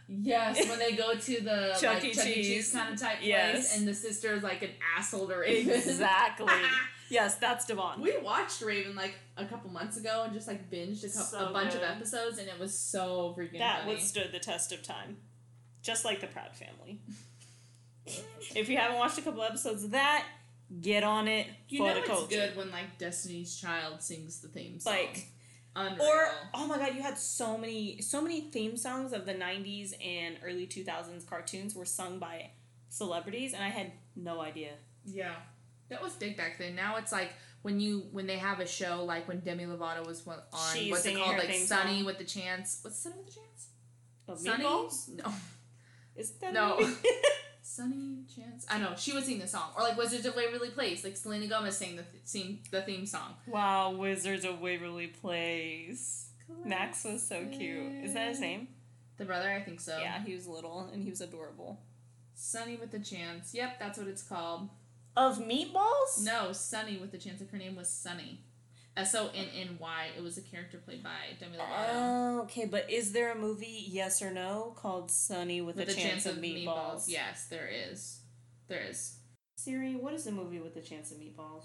Yes, 0.09 0.69
when 0.69 0.79
they 0.79 0.93
go 0.93 1.15
to 1.17 1.41
the 1.41 1.77
Chuck 1.81 1.95
like, 1.95 2.05
E. 2.05 2.13
Chuck 2.13 2.27
E. 2.27 2.35
Cheese. 2.35 2.47
Cheese 2.47 2.73
kind 2.73 2.95
of 2.95 3.01
type 3.01 3.19
Yes. 3.23 3.53
place, 3.55 3.77
and 3.79 3.89
the 3.89 3.95
sister 3.95 4.35
is 4.35 4.43
like 4.43 4.63
an 4.63 4.71
asshole 4.97 5.27
to 5.29 5.37
Raven. 5.37 5.75
Exactly. 5.75 6.47
yes, 7.11 7.35
that's 7.37 7.67
Devon. 7.67 8.01
we 8.01 8.17
watched 8.19 8.63
Raven 8.63 8.95
like 8.95 9.15
a 9.37 9.45
couple 9.47 9.71
months 9.71 9.97
ago 9.97 10.23
and 10.25 10.33
just 10.33 10.47
like 10.47 10.71
binged 10.71 11.03
a, 11.05 11.09
couple, 11.09 11.23
So 11.25 11.47
a 11.49 11.53
bunch 11.53 11.73
good. 11.73 11.83
of 11.83 11.89
episodes, 11.91 12.39
and 12.39 12.49
it 12.49 12.59
was 12.59 12.79
so 12.79 13.35
freaking 13.37 13.59
that 13.59 13.81
funny. 13.81 13.95
withstood 13.95 14.31
the 14.33 14.39
test 14.39 14.71
of 14.73 14.83
time. 14.83 15.17
just 15.83 16.05
like 16.05 16.21
the 16.21 16.27
Proud 16.29 16.55
Family. 16.57 17.01
if 18.55 18.69
you 18.69 18.77
haven't 18.77 18.99
watched 18.99 19.19
a 19.19 19.23
couple 19.23 19.43
episodes 19.43 19.83
of 19.85 19.91
that, 19.91 20.25
get 20.81 21.03
on 21.05 21.27
it 21.29 21.47
You 21.69 21.79
for 21.81 21.89
know 21.89 21.95
the 21.95 22.01
it's 22.01 22.09
culture. 22.09 22.29
good 22.37 22.57
when 22.57 22.71
like 22.71 22.99
Destiny's 22.99 23.57
Child 23.57 24.03
sings 24.03 24.41
the 24.41 24.49
theme 24.49 24.79
song. 24.79 24.93
Like, 24.95 25.27
Unreal. 25.79 26.07
Or 26.07 26.29
oh 26.55 26.67
my 26.67 26.79
god, 26.79 26.95
you 26.97 27.03
had 27.03 27.19
so 27.19 27.59
many 27.59 28.01
so 28.01 28.21
many 28.23 28.41
theme 28.51 28.77
songs 28.77 29.13
of 29.13 29.27
the 29.27 29.35
'90s 29.35 29.93
and 30.05 30.39
early 30.43 30.67
2000s 30.67 31.27
cartoons 31.27 31.75
were 31.75 31.85
sung 31.85 32.19
by 32.19 32.51
celebrities, 32.89 33.53
and 33.53 33.63
I 33.63 33.69
had 33.69 33.93
no 34.17 34.41
idea. 34.41 34.73
yeah, 35.05 35.35
that 35.91 36.03
was 36.03 36.15
big 36.15 36.37
back 36.37 36.59
then. 36.59 36.75
Now 36.75 36.97
it's 36.97 37.13
like 37.13 37.33
when 37.63 37.79
you 37.79 38.07
when 38.13 38.27
they 38.27 38.39
have 38.39 38.61
a 38.61 38.67
show 38.67 39.05
like 39.05 39.29
when 39.29 39.41
Demi 39.41 39.65
Lovato 39.67 40.07
was 40.07 40.27
on 40.27 40.39
She's 40.73 40.91
what's 40.91 41.05
it 41.05 41.17
called 41.17 41.37
like 41.39 41.53
Sonny 41.53 41.97
song. 41.99 42.05
with 42.07 42.19
the 42.19 42.25
Chance. 42.25 42.79
What's 42.83 42.99
Sonny 43.03 43.17
with 43.19 43.27
the 43.27 43.33
Chance? 43.41 43.69
Of 44.29 44.39
Sunny? 44.41 44.65
meatballs? 44.65 45.09
No. 45.09 45.33
Is 46.17 46.31
that 46.41 46.53
No. 46.55 46.79
Sonny 47.67 48.25
Chance. 48.35 48.65
I 48.71 48.79
know 48.79 48.95
she 48.97 49.13
would 49.13 49.25
sing 49.25 49.41
the 49.41 49.47
song, 49.49 49.71
or 49.77 49.83
like 49.83 49.99
Wizards 49.99 50.25
of 50.25 50.37
Waverly 50.37 50.71
Place. 50.71 51.03
Like 51.03 51.17
Selena 51.17 51.47
Gomez 51.49 51.77
sang 51.77 51.97
the 51.97 52.03
th- 52.05 52.23
sing 52.25 52.61
the 52.71 52.81
theme 52.83 53.07
song. 53.07 53.35
wow, 53.47 53.91
Wizards 53.91 54.45
of 54.45 54.61
Waverly 54.61 55.09
Place. 55.09 56.29
Max 56.65 57.03
was 57.05 57.27
so 57.27 57.45
cute. 57.47 58.05
Is 58.05 58.15
that 58.15 58.29
his 58.29 58.41
name? 58.41 58.69
The 59.17 59.25
brother, 59.25 59.51
I 59.51 59.61
think 59.63 59.81
so. 59.81 59.99
Yeah, 59.99 60.23
he 60.25 60.35
was 60.35 60.47
little 60.47 60.89
and 60.93 61.03
he 61.03 61.11
was 61.11 61.21
adorable. 61.21 61.81
Sonny 62.35 62.77
with 62.77 62.93
the 62.93 63.01
Chance. 63.01 63.53
Yep, 63.53 63.81
that's 63.81 63.99
what 63.99 64.07
it's 64.07 64.23
called. 64.23 64.69
Of 65.17 65.39
meatballs? 65.39 66.23
No, 66.23 66.53
Sonny 66.53 66.99
with 66.99 67.11
the 67.11 67.19
Chance. 67.19 67.41
Like 67.41 67.51
her 67.51 67.59
name 67.59 67.75
was 67.75 67.89
Sunny. 67.89 68.43
S 68.97 69.15
O 69.15 69.29
N 69.35 69.47
N 69.55 69.77
Y. 69.79 70.07
It 70.17 70.23
was 70.23 70.39
a 70.39 70.43
character 70.43 70.79
played 70.79 71.03
by 71.03 71.11
Demi 71.39 71.59
Lovato. 71.59 71.89
Oh, 71.93 72.41
okay, 72.45 72.65
but 72.65 72.91
is 72.91 73.13
there 73.13 73.33
a 73.33 73.37
movie, 73.39 73.85
yes 73.89 74.23
or 74.23 74.31
no, 74.31 74.73
called 74.77 75.11
Sunny 75.11 75.61
with, 75.61 75.77
with 75.77 75.89
a 75.91 75.95
chance, 75.95 76.25
of 76.27 76.37
meatballs? 76.37 77.05
Yes, 77.07 77.47
there 77.49 77.69
is. 77.69 78.21
There 78.69 78.81
is. 78.89 79.17
Siri, 79.59 79.95
what 79.97 80.15
is 80.15 80.25
the 80.25 80.33
movie 80.33 80.61
with 80.61 80.75
the 80.75 80.81
chance 80.81 81.11
of 81.13 81.19
meatballs? 81.19 81.65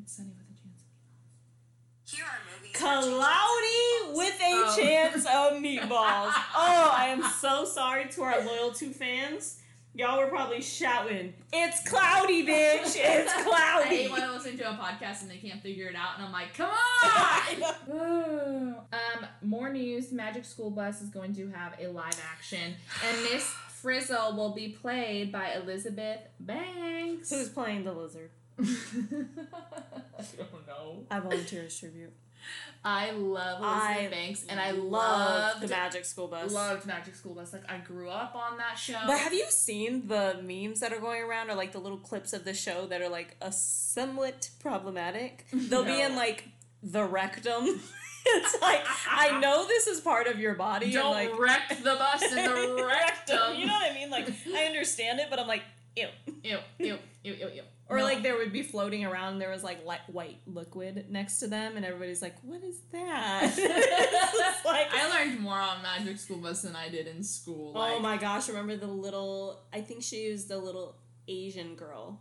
It's 0.00 0.16
Sunny 0.16 0.30
with 0.30 0.46
a 0.46 0.62
Chance 0.62 0.82
of 0.82 0.90
meatballs. 0.98 2.16
Here 2.16 2.24
are 2.24 2.40
movies. 2.54 2.76
Cloudy 2.76 4.18
with 4.18 4.40
a 4.40 4.64
Oh. 4.66 4.76
chance 4.76 5.24
of 5.24 5.62
meatballs. 5.62 6.32
Oh, 6.54 6.90
I 6.94 7.06
am 7.08 7.22
so 7.22 7.64
sorry 7.64 8.08
to 8.10 8.22
our 8.22 8.44
loyal 8.44 8.72
two 8.72 8.90
fans. 8.92 9.60
Y'all 9.98 10.16
were 10.16 10.28
probably 10.28 10.62
shouting, 10.62 11.34
"It's 11.52 11.82
cloudy, 11.88 12.46
bitch! 12.46 12.94
It's 12.96 13.32
cloudy!" 13.32 13.42
I 13.42 13.42
cloudy!" 13.42 13.96
hate 13.96 14.12
when 14.12 14.22
I 14.22 14.32
listen 14.32 14.56
to 14.58 14.70
a 14.70 14.74
podcast 14.74 15.22
and 15.22 15.30
they 15.30 15.38
can't 15.38 15.60
figure 15.60 15.88
it 15.88 15.96
out, 15.96 16.10
and 16.16 16.24
I'm 16.24 16.30
like, 16.32 16.54
come 16.54 16.70
on! 17.92 18.76
um, 18.92 19.26
more 19.42 19.72
news. 19.72 20.12
Magic 20.12 20.44
School 20.44 20.70
Bus 20.70 21.02
is 21.02 21.08
going 21.10 21.34
to 21.34 21.48
have 21.50 21.74
a 21.80 21.88
live 21.88 22.16
action, 22.32 22.76
and 23.04 23.22
Miss 23.24 23.42
Frizzle 23.82 24.36
will 24.36 24.54
be 24.54 24.68
played 24.68 25.32
by 25.32 25.54
Elizabeth 25.54 26.20
Banks. 26.38 27.30
Who's 27.30 27.48
playing 27.48 27.82
the 27.82 27.92
lizard? 27.92 28.30
I 28.60 28.64
don't 30.36 30.66
know. 30.68 31.06
I 31.10 31.18
volunteer 31.18 31.64
as 31.64 31.76
tribute. 31.76 32.12
I 32.84 33.10
love 33.10 33.60
Elizabeth 33.60 34.06
I 34.06 34.08
Banks, 34.08 34.46
and 34.48 34.60
I 34.60 34.70
love 34.70 34.90
loved 34.90 35.60
the 35.62 35.68
Magic 35.68 36.04
School 36.04 36.28
Bus. 36.28 36.52
loved 36.52 36.86
Magic 36.86 37.14
School 37.14 37.34
Bus. 37.34 37.52
Like 37.52 37.68
I 37.70 37.78
grew 37.78 38.08
up 38.08 38.34
on 38.34 38.58
that 38.58 38.78
show. 38.78 38.98
But 39.06 39.18
have 39.18 39.34
you 39.34 39.46
seen 39.48 40.06
the 40.06 40.40
memes 40.42 40.80
that 40.80 40.92
are 40.92 41.00
going 41.00 41.22
around, 41.22 41.50
or 41.50 41.54
like 41.54 41.72
the 41.72 41.80
little 41.80 41.98
clips 41.98 42.32
of 42.32 42.44
the 42.44 42.54
show 42.54 42.86
that 42.86 43.02
are 43.02 43.08
like 43.08 43.36
a 43.40 43.52
somewhat 43.52 44.50
problematic? 44.60 45.46
They'll 45.52 45.84
be 45.84 46.00
in 46.00 46.14
like 46.14 46.48
the 46.82 47.04
rectum. 47.04 47.64
it's 48.26 48.60
like 48.60 48.84
I 49.10 49.38
know 49.40 49.66
this 49.66 49.86
is 49.86 50.00
part 50.00 50.26
of 50.26 50.38
your 50.38 50.54
body. 50.54 50.92
Don't 50.92 51.16
and, 51.16 51.30
like, 51.30 51.38
wreck 51.38 51.68
the 51.82 51.96
bus 51.96 52.22
in 52.22 52.36
the 52.36 52.84
rectum. 52.86 53.56
You 53.56 53.66
know 53.66 53.74
what 53.74 53.90
I 53.90 53.94
mean? 53.94 54.10
Like 54.10 54.28
I 54.54 54.64
understand 54.64 55.20
it, 55.20 55.26
but 55.30 55.38
I'm 55.38 55.48
like, 55.48 55.62
ew. 55.96 56.06
Ew, 56.44 56.58
ew, 56.78 56.98
ew, 57.24 57.32
ew, 57.34 57.48
ew. 57.54 57.62
Or 57.90 57.96
No. 57.98 58.04
like 58.04 58.22
there 58.22 58.36
would 58.36 58.52
be 58.52 58.62
floating 58.62 59.04
around, 59.04 59.32
and 59.34 59.40
there 59.40 59.50
was 59.50 59.64
like 59.64 59.84
light, 59.86 60.00
white 60.08 60.38
liquid 60.46 61.06
next 61.08 61.38
to 61.40 61.46
them, 61.46 61.76
and 61.76 61.86
everybody's 61.86 62.20
like, 62.20 62.34
"What 62.42 62.62
is 62.62 62.80
that?" 62.92 63.52
Like, 64.64 64.88
I 64.92 65.08
learned 65.24 65.40
more 65.40 65.58
on 65.58 65.80
Magic 65.82 66.18
School 66.18 66.36
Bus 66.38 66.60
than 66.62 66.76
I 66.76 66.90
did 66.90 67.06
in 67.06 67.22
school. 67.24 67.72
oh 67.74 67.98
my 68.00 68.18
gosh! 68.18 68.48
Remember 68.48 68.76
the 68.76 68.86
little? 68.86 69.62
I 69.72 69.80
think 69.80 70.02
she 70.02 70.30
was 70.30 70.46
the 70.46 70.58
little 70.58 70.96
Asian 71.26 71.74
girl 71.76 72.20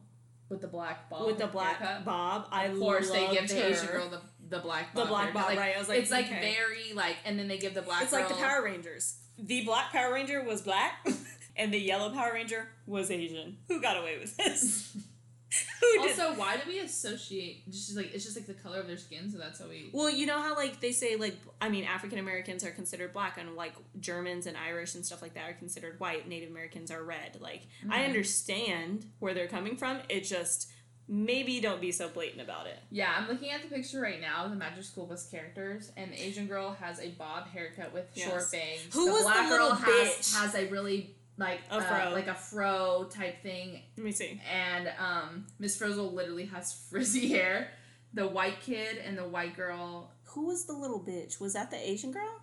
with 0.49 0.61
the 0.61 0.67
black 0.67 1.09
bob 1.09 1.25
with 1.27 1.37
the 1.37 1.47
black 1.47 1.77
haircut. 1.79 2.05
bob. 2.05 2.47
I 2.51 2.65
Of 2.67 2.79
course, 2.79 3.11
they 3.11 3.27
give 3.27 3.49
the 3.49 3.65
Asian 3.69 3.87
girl 3.87 4.09
the 4.09 4.21
the 4.49 4.59
black 4.59 4.95
The 4.95 5.03
black 5.05 5.25
haircut. 5.25 5.41
bob, 5.41 5.49
Like, 5.49 5.59
right, 5.59 5.75
I 5.75 5.79
was 5.79 5.89
like, 5.89 5.99
it's 5.99 6.11
like 6.11 6.29
very 6.29 6.93
like, 6.93 7.17
and 7.25 7.37
then 7.37 7.49
they 7.49 7.57
give 7.57 7.73
the 7.73 7.81
black. 7.81 8.03
It's 8.03 8.13
like 8.13 8.29
the 8.29 8.35
Power 8.35 8.63
Rangers. 8.63 9.17
The 9.37 9.65
black 9.65 9.91
Power 9.91 10.13
Ranger 10.13 10.41
was 10.43 10.61
black, 10.61 11.05
and 11.57 11.73
the 11.73 11.79
yellow 11.79 12.13
Power 12.13 12.31
Ranger 12.33 12.69
was 12.85 13.11
Asian. 13.11 13.57
Who 13.67 13.81
got 13.81 13.97
away 13.97 14.17
with 14.19 14.37
this? 14.37 14.95
Who 15.79 16.03
did? 16.03 16.19
Also, 16.19 16.37
why 16.37 16.57
do 16.57 16.63
we 16.67 16.79
associate? 16.79 17.69
Just 17.69 17.95
like 17.95 18.13
it's 18.13 18.25
just 18.25 18.35
like 18.35 18.47
the 18.47 18.53
color 18.53 18.79
of 18.79 18.87
their 18.87 18.97
skin, 18.97 19.31
so 19.31 19.37
that's 19.37 19.59
how 19.59 19.67
we. 19.67 19.89
Well, 19.93 20.09
you 20.09 20.25
know 20.25 20.41
how 20.41 20.55
like 20.55 20.81
they 20.81 20.91
say 20.91 21.15
like 21.15 21.37
I 21.61 21.69
mean 21.69 21.85
African 21.85 22.19
Americans 22.19 22.63
are 22.63 22.71
considered 22.71 23.13
black 23.13 23.37
and 23.37 23.55
like 23.55 23.73
Germans 23.99 24.45
and 24.45 24.57
Irish 24.57 24.95
and 24.95 25.05
stuff 25.05 25.21
like 25.21 25.33
that 25.35 25.49
are 25.49 25.53
considered 25.53 25.99
white. 25.99 26.27
Native 26.27 26.49
Americans 26.49 26.91
are 26.91 27.03
red. 27.03 27.37
Like 27.39 27.67
I 27.89 27.99
mm-hmm. 27.99 28.05
understand 28.05 29.05
where 29.19 29.33
they're 29.33 29.47
coming 29.47 29.77
from. 29.77 29.99
It 30.09 30.21
just 30.21 30.69
maybe 31.07 31.61
don't 31.61 31.79
be 31.79 31.91
so 31.91 32.09
blatant 32.09 32.41
about 32.41 32.67
it. 32.67 32.77
Yeah, 32.91 33.13
I'm 33.17 33.27
looking 33.27 33.51
at 33.51 33.61
the 33.61 33.69
picture 33.73 34.01
right 34.01 34.19
now 34.19 34.43
of 34.43 34.51
the 34.51 34.57
Magic 34.57 34.83
School 34.83 35.05
Bus 35.05 35.29
characters, 35.29 35.91
and 35.95 36.11
the 36.11 36.21
Asian 36.21 36.47
girl 36.47 36.75
has 36.81 36.99
a 36.99 37.09
bob 37.11 37.47
haircut 37.47 37.93
with 37.93 38.05
Yes. 38.13 38.27
short 38.27 38.51
bangs. 38.51 38.93
Who 38.93 39.05
the 39.05 39.11
was 39.11 39.21
the 39.21 39.31
black 39.31 39.49
little 39.49 39.69
girl 39.69 39.75
has, 39.77 40.33
has 40.35 40.55
a 40.55 40.67
really 40.67 41.15
like 41.37 41.59
A 41.69 41.75
uh, 41.75 41.81
fro. 41.81 42.11
like 42.13 42.27
a 42.27 42.33
fro 42.35 43.07
type 43.09 43.41
thing, 43.43 43.81
Let 43.95 44.03
me 44.03 44.11
see. 44.11 44.41
and 44.51 44.91
um, 44.99 45.45
Miss 45.59 45.77
Frizzle 45.77 46.11
literally 46.11 46.45
has 46.45 46.73
frizzy 46.89 47.29
hair. 47.29 47.71
The 48.13 48.25
white 48.25 48.61
kid 48.61 48.97
and 49.05 49.17
the 49.17 49.27
white 49.27 49.55
girl. 49.55 50.11
Who 50.29 50.47
was 50.47 50.65
the 50.65 50.73
little 50.73 50.99
bitch? 50.99 51.39
Was 51.39 51.53
that 51.53 51.69
the 51.69 51.77
Asian 51.77 52.11
girl? 52.11 52.41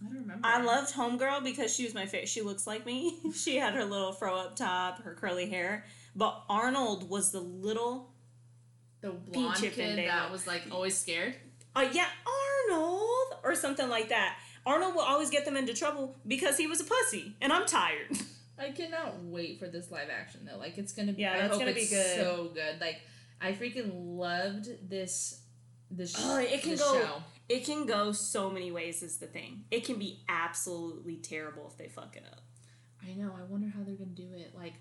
I 0.00 0.04
don't 0.06 0.14
remember. 0.22 0.40
I 0.46 0.62
loved 0.62 0.94
Homegirl 0.94 1.44
because 1.44 1.74
she 1.74 1.84
was 1.84 1.92
my 1.94 2.06
favorite. 2.06 2.28
She 2.28 2.40
looks 2.40 2.66
like 2.66 2.86
me. 2.86 3.18
she 3.34 3.56
had 3.56 3.74
her 3.74 3.84
little 3.84 4.12
fro 4.12 4.36
up 4.36 4.56
top, 4.56 5.02
her 5.02 5.14
curly 5.14 5.50
hair. 5.50 5.84
But 6.14 6.42
Arnold 6.48 7.10
was 7.10 7.32
the 7.32 7.40
little 7.40 8.10
the 9.00 9.10
blonde 9.10 9.56
kid 9.56 9.98
that 9.98 10.30
was 10.30 10.46
like 10.46 10.62
always 10.70 10.96
scared. 10.96 11.34
Uh, 11.74 11.88
yeah, 11.92 12.06
Arnold 12.70 13.38
or 13.42 13.54
something 13.54 13.88
like 13.88 14.10
that. 14.10 14.38
Arnold 14.64 14.94
will 14.94 15.02
always 15.02 15.30
get 15.30 15.44
them 15.44 15.56
into 15.56 15.74
trouble 15.74 16.16
because 16.26 16.56
he 16.56 16.66
was 16.66 16.80
a 16.80 16.84
pussy, 16.84 17.34
and 17.40 17.52
I'm 17.52 17.66
tired. 17.66 18.10
I 18.58 18.70
cannot 18.70 19.22
wait 19.24 19.58
for 19.58 19.66
this 19.66 19.90
live 19.90 20.08
action 20.10 20.48
though. 20.50 20.58
Like 20.58 20.78
it's 20.78 20.92
gonna 20.92 21.12
be. 21.12 21.22
Yeah, 21.22 21.34
I 21.34 21.48
hope 21.48 21.58
gonna 21.58 21.72
be 21.72 21.80
it's 21.80 21.90
good. 21.90 22.16
So 22.16 22.50
good. 22.54 22.80
Like 22.80 23.00
I 23.40 23.52
freaking 23.52 23.90
loved 24.16 24.68
this. 24.88 25.40
This. 25.90 26.14
Oh, 26.18 26.38
it 26.38 26.62
can 26.62 26.76
go. 26.76 27.00
Show. 27.00 27.22
It 27.48 27.64
can 27.64 27.86
go 27.86 28.12
so 28.12 28.50
many 28.50 28.70
ways. 28.70 29.02
Is 29.02 29.18
the 29.18 29.26
thing. 29.26 29.64
It 29.70 29.84
can 29.84 29.98
be 29.98 30.20
absolutely 30.28 31.16
terrible 31.16 31.66
if 31.70 31.76
they 31.76 31.88
fuck 31.88 32.16
it 32.16 32.24
up. 32.30 32.40
I 33.02 33.14
know. 33.14 33.32
I 33.36 33.42
wonder 33.44 33.68
how 33.68 33.82
they're 33.84 33.96
gonna 33.96 34.10
do 34.10 34.28
it. 34.34 34.52
Like, 34.56 34.74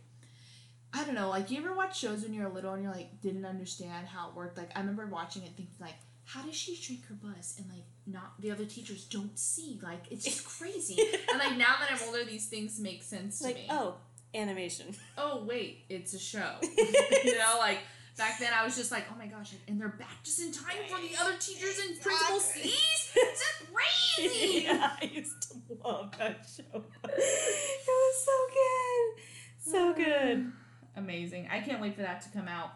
I 0.94 1.04
don't 1.04 1.16
know. 1.16 1.30
Like, 1.30 1.50
you 1.50 1.58
ever 1.58 1.74
watch 1.74 2.00
shows 2.00 2.22
when 2.22 2.34
you 2.34 2.44
were 2.44 2.50
little 2.50 2.74
and 2.74 2.84
you're 2.84 2.94
like 2.94 3.20
didn't 3.22 3.46
understand 3.46 4.08
how 4.08 4.30
it 4.30 4.36
worked? 4.36 4.58
Like, 4.58 4.70
I 4.76 4.80
remember 4.82 5.08
watching 5.08 5.42
it 5.44 5.54
thinking 5.58 5.76
like, 5.80 5.96
how 6.26 6.42
does 6.44 6.56
she 6.56 6.76
shrink 6.76 7.06
her 7.08 7.16
bus 7.16 7.56
and 7.58 7.68
like 7.70 7.84
not 8.08 8.40
the 8.40 8.52
other 8.52 8.66
teachers 8.66 9.06
don't 9.06 9.38
see? 9.38 9.80
Like, 9.84 10.04
it's 10.12 10.24
just 10.26 10.46
crazy. 10.60 10.98
and 11.30 11.40
like 11.40 11.58
now 11.58 11.76
that 11.80 11.90
I'm 11.92 12.00
older, 12.08 12.24
these 12.24 12.48
things 12.48 12.80
make 12.80 13.04
sense 13.04 13.40
to 13.40 13.46
Like, 13.46 13.56
me. 13.56 13.68
oh, 13.70 13.96
animation. 14.34 14.96
oh 15.18 15.44
wait, 15.46 15.86
it's 15.90 16.14
a 16.14 16.20
show. 16.20 16.54
you 16.62 17.38
know, 17.38 17.56
like 17.60 17.80
back 18.18 18.40
then 18.40 18.52
I 18.54 18.64
was 18.64 18.76
just 18.78 18.92
like, 18.92 19.06
oh 19.12 19.18
my 19.18 19.28
gosh, 19.28 19.54
and 19.68 19.80
they're 19.80 19.90
back 19.90 20.24
just 20.24 20.40
in 20.42 20.52
time 20.52 20.78
for 20.88 21.00
the 21.02 21.16
other 21.22 21.34
teachers 21.40 21.80
and 21.86 22.00
principal 22.00 22.40
sees. 22.40 22.74
Is 23.14 23.44
crazy. 23.74 24.62
yeah, 24.66 24.96
I 25.02 25.06
used 25.12 25.42
to 25.52 25.58
love 25.84 26.16
that 26.18 26.46
show. 26.56 26.84
It 27.04 27.88
was 27.88 28.26
so 28.26 28.32
good, 28.54 29.74
so 29.74 29.94
good. 29.94 30.52
Amazing. 30.96 31.48
I 31.52 31.60
can't 31.62 31.82
wait 31.82 31.96
for 31.96 32.02
that 32.02 32.22
to 32.22 32.30
come 32.30 32.48
out. 32.48 32.72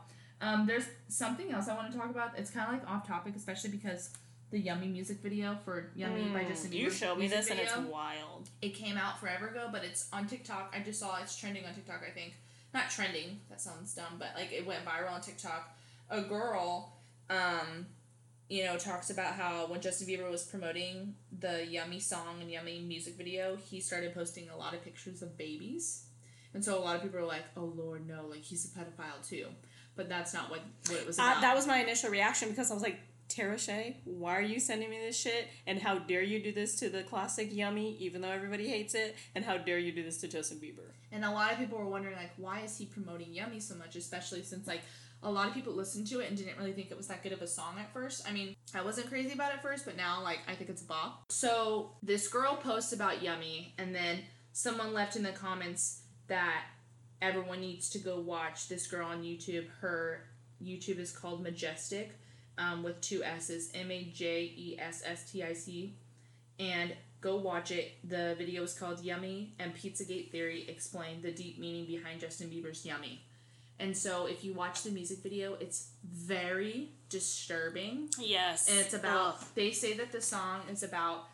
Um, 0.46 0.68
there's 0.68 0.86
something 1.08 1.52
else 1.52 1.68
I 1.68 1.76
want 1.76 1.92
to 1.92 1.98
talk 1.98 2.10
about. 2.12 2.38
It's 2.38 2.52
kind 2.52 2.68
of 2.68 2.74
like 2.80 2.90
off 2.90 3.08
topic, 3.08 3.36
especially 3.36 3.72
because 3.72 4.12
the 4.52 4.60
Yummy 4.60 4.88
music 4.88 5.18
video 5.22 5.58
for 5.66 5.90
Yummy 5.96 6.30
by 6.30 6.44
Justin 6.44 6.70
Bieber. 6.72 6.76
Mm, 6.76 6.80
You 6.84 6.90
showed 6.92 7.18
me 7.18 7.28
this, 7.28 7.50
and 7.50 7.60
it's 7.60 7.76
wild. 7.76 8.50
it 8.62 8.70
came 8.76 8.96
out 8.98 9.20
forever 9.20 9.48
ago, 9.48 9.70
but 9.72 9.84
it's 9.84 10.08
on 10.14 10.28
TikTok. 10.28 10.74
I 10.78 10.84
just 10.84 11.00
saw 11.00 11.18
it's 11.22 11.36
trending 11.36 11.66
on 11.66 11.74
TikTok. 11.74 12.02
I 12.08 12.12
think 12.12 12.36
not 12.74 12.90
trending. 12.92 13.40
That 13.50 13.60
sounds 13.60 13.94
dumb, 13.96 14.18
but 14.20 14.30
like 14.36 14.52
it 14.54 14.66
went 14.68 14.86
viral 14.86 15.12
on 15.14 15.22
TikTok. 15.22 15.76
A 16.12 16.22
girl, 16.22 16.94
um, 17.32 17.88
you 18.48 18.66
know, 18.66 18.78
talks 18.78 19.10
about 19.10 19.34
how 19.34 19.66
when 19.66 19.82
Justin 19.82 20.08
Bieber 20.08 20.30
was 20.30 20.44
promoting 20.44 21.16
the 21.40 21.66
Yummy 21.66 22.00
song 22.00 22.38
and 22.40 22.52
Yummy 22.52 22.82
music 22.82 23.16
video, 23.18 23.56
he 23.56 23.80
started 23.80 24.14
posting 24.14 24.48
a 24.50 24.56
lot 24.56 24.76
of 24.76 24.84
pictures 24.84 25.24
of 25.24 25.36
babies. 25.38 26.06
And 26.54 26.64
so 26.64 26.78
a 26.78 26.82
lot 26.82 26.96
of 26.96 27.02
people 27.02 27.20
are 27.20 27.26
like, 27.26 27.44
"Oh 27.58 27.74
Lord, 27.76 28.08
no! 28.08 28.28
Like 28.30 28.44
he's 28.44 28.64
a 28.64 28.80
pedophile 28.80 29.28
too." 29.28 29.48
But 29.96 30.10
that's 30.10 30.34
not 30.34 30.50
what 30.50 30.62
what 30.88 31.00
it 31.00 31.08
was 31.08 31.20
uh, 31.20 31.24
about. 31.24 31.38
I, 31.38 31.42
that 31.42 31.56
was 31.56 31.68
my 31.68 31.82
initial 31.82 32.10
reaction 32.10 32.50
because 32.50 32.72
I 32.72 32.74
was 32.74 32.84
like, 32.84 33.00
Tara 33.28 33.58
Shea, 33.58 33.98
why 34.06 34.38
are 34.38 34.42
you 34.42 34.60
sending 34.60 34.90
me 34.90 34.98
this 35.00 35.20
shit? 35.20 35.48
And 35.66 35.80
how 35.80 35.98
dare 36.00 36.22
you 36.22 36.44
do 36.44 36.52
this 36.52 36.76
to 36.80 36.90
the 36.90 37.04
classic 37.04 37.50
Yummy, 37.52 37.98
even 37.98 38.22
though 38.22 38.30
everybody 38.30 38.68
hates 38.68 38.94
it? 38.94 39.16
And 39.34 39.44
how 39.44 39.58
dare 39.58 39.80
you 39.80 39.92
do 39.92 40.04
this 40.04 40.20
to 40.22 40.28
Justin 40.28 40.60
Bieber? 40.60 40.92
And 41.12 41.26
a 41.26 41.32
lot 41.32 41.52
of 41.52 41.58
people 41.58 41.78
were 41.78 41.88
wondering, 41.88 42.16
like, 42.16 42.32
why 42.38 42.62
is 42.62 42.78
he 42.78 42.86
promoting 42.86 43.34
Yummy 43.34 43.60
so 43.60 43.76
much? 43.76 43.96
Especially 43.96 44.44
since, 44.44 44.68
like, 44.68 44.82
a 45.24 45.32
lot 45.32 45.48
of 45.48 45.54
people 45.54 45.74
listened 45.74 46.06
to 46.08 46.20
it 46.20 46.30
and 46.30 46.38
didn't 46.38 46.58
really 46.58 46.74
think 46.74 46.92
it 46.92 46.98
was 46.98 47.08
that 47.08 47.24
good 47.24 47.32
of 47.32 47.42
a 47.42 47.48
song 47.48 47.76
at 47.80 47.92
first. 47.92 48.28
I 48.28 48.32
mean, 48.32 48.56
I 48.76 48.84
wasn't 48.84 49.10
crazy 49.10 49.34
about 49.34 49.54
it 49.54 49.62
first, 49.62 49.86
but 49.86 49.98
now, 49.98 50.22
like, 50.22 50.40
I 50.48 50.54
think 50.54 50.70
it's 50.70 50.84
a 50.84 50.86
bop. 50.86 51.24
So, 51.32 51.92
this 52.04 52.28
girl 52.28 52.56
posts 52.56 52.94
about 52.94 53.24
Yummy, 53.24 53.74
and 53.80 53.96
then 53.96 54.20
someone 54.52 54.94
left 54.94 55.16
in 55.16 55.24
the 55.24 55.32
comments 55.32 56.02
that 56.28 56.64
everyone 57.26 57.60
needs 57.60 57.90
to 57.90 57.98
go 57.98 58.20
watch 58.20 58.68
this 58.68 58.88
girl 58.88 59.08
on 59.08 59.24
YouTube. 59.24 59.68
Her 59.82 60.22
YouTube 60.64 61.00
is 61.00 61.12
called 61.12 61.44
Majesstic, 61.44 62.10
um, 62.58 62.84
with 62.84 63.02
two 63.02 63.24
S's 63.24 63.72
M 63.74 63.92
A 63.92 64.04
J 64.14 64.54
E 64.56 64.78
S 64.80 65.04
S 65.06 65.32
T 65.32 65.44
I 65.44 65.54
C. 65.54 65.96
And 66.60 66.94
go 67.22 67.36
watch 67.38 67.72
it. 67.72 67.94
The 68.04 68.36
video 68.38 68.64
is 68.64 68.74
called 68.74 69.02
Yummy, 69.04 69.56
and 69.60 69.76
Pizzagate 69.76 70.32
Theory 70.32 70.66
explained 70.70 71.24
the 71.24 71.32
deep 71.32 71.60
meaning 71.60 71.86
behind 71.86 72.22
Justin 72.22 72.50
Bieber's 72.50 72.86
Yummy. 72.86 73.22
And 73.78 73.98
so, 73.98 74.26
if 74.26 74.46
you 74.46 74.54
watch 74.54 74.84
the 74.84 74.92
music 74.92 75.22
video, 75.22 75.56
it's 75.56 75.90
very 76.06 76.92
disturbing. 77.10 78.10
Yes. 78.18 78.70
And 78.70 78.80
it's 78.80 78.94
about, 78.94 79.54
they 79.54 79.72
say 79.72 79.94
that 79.98 80.14
the 80.14 80.22
song 80.22 80.62
is 80.72 80.82
about, 80.82 81.28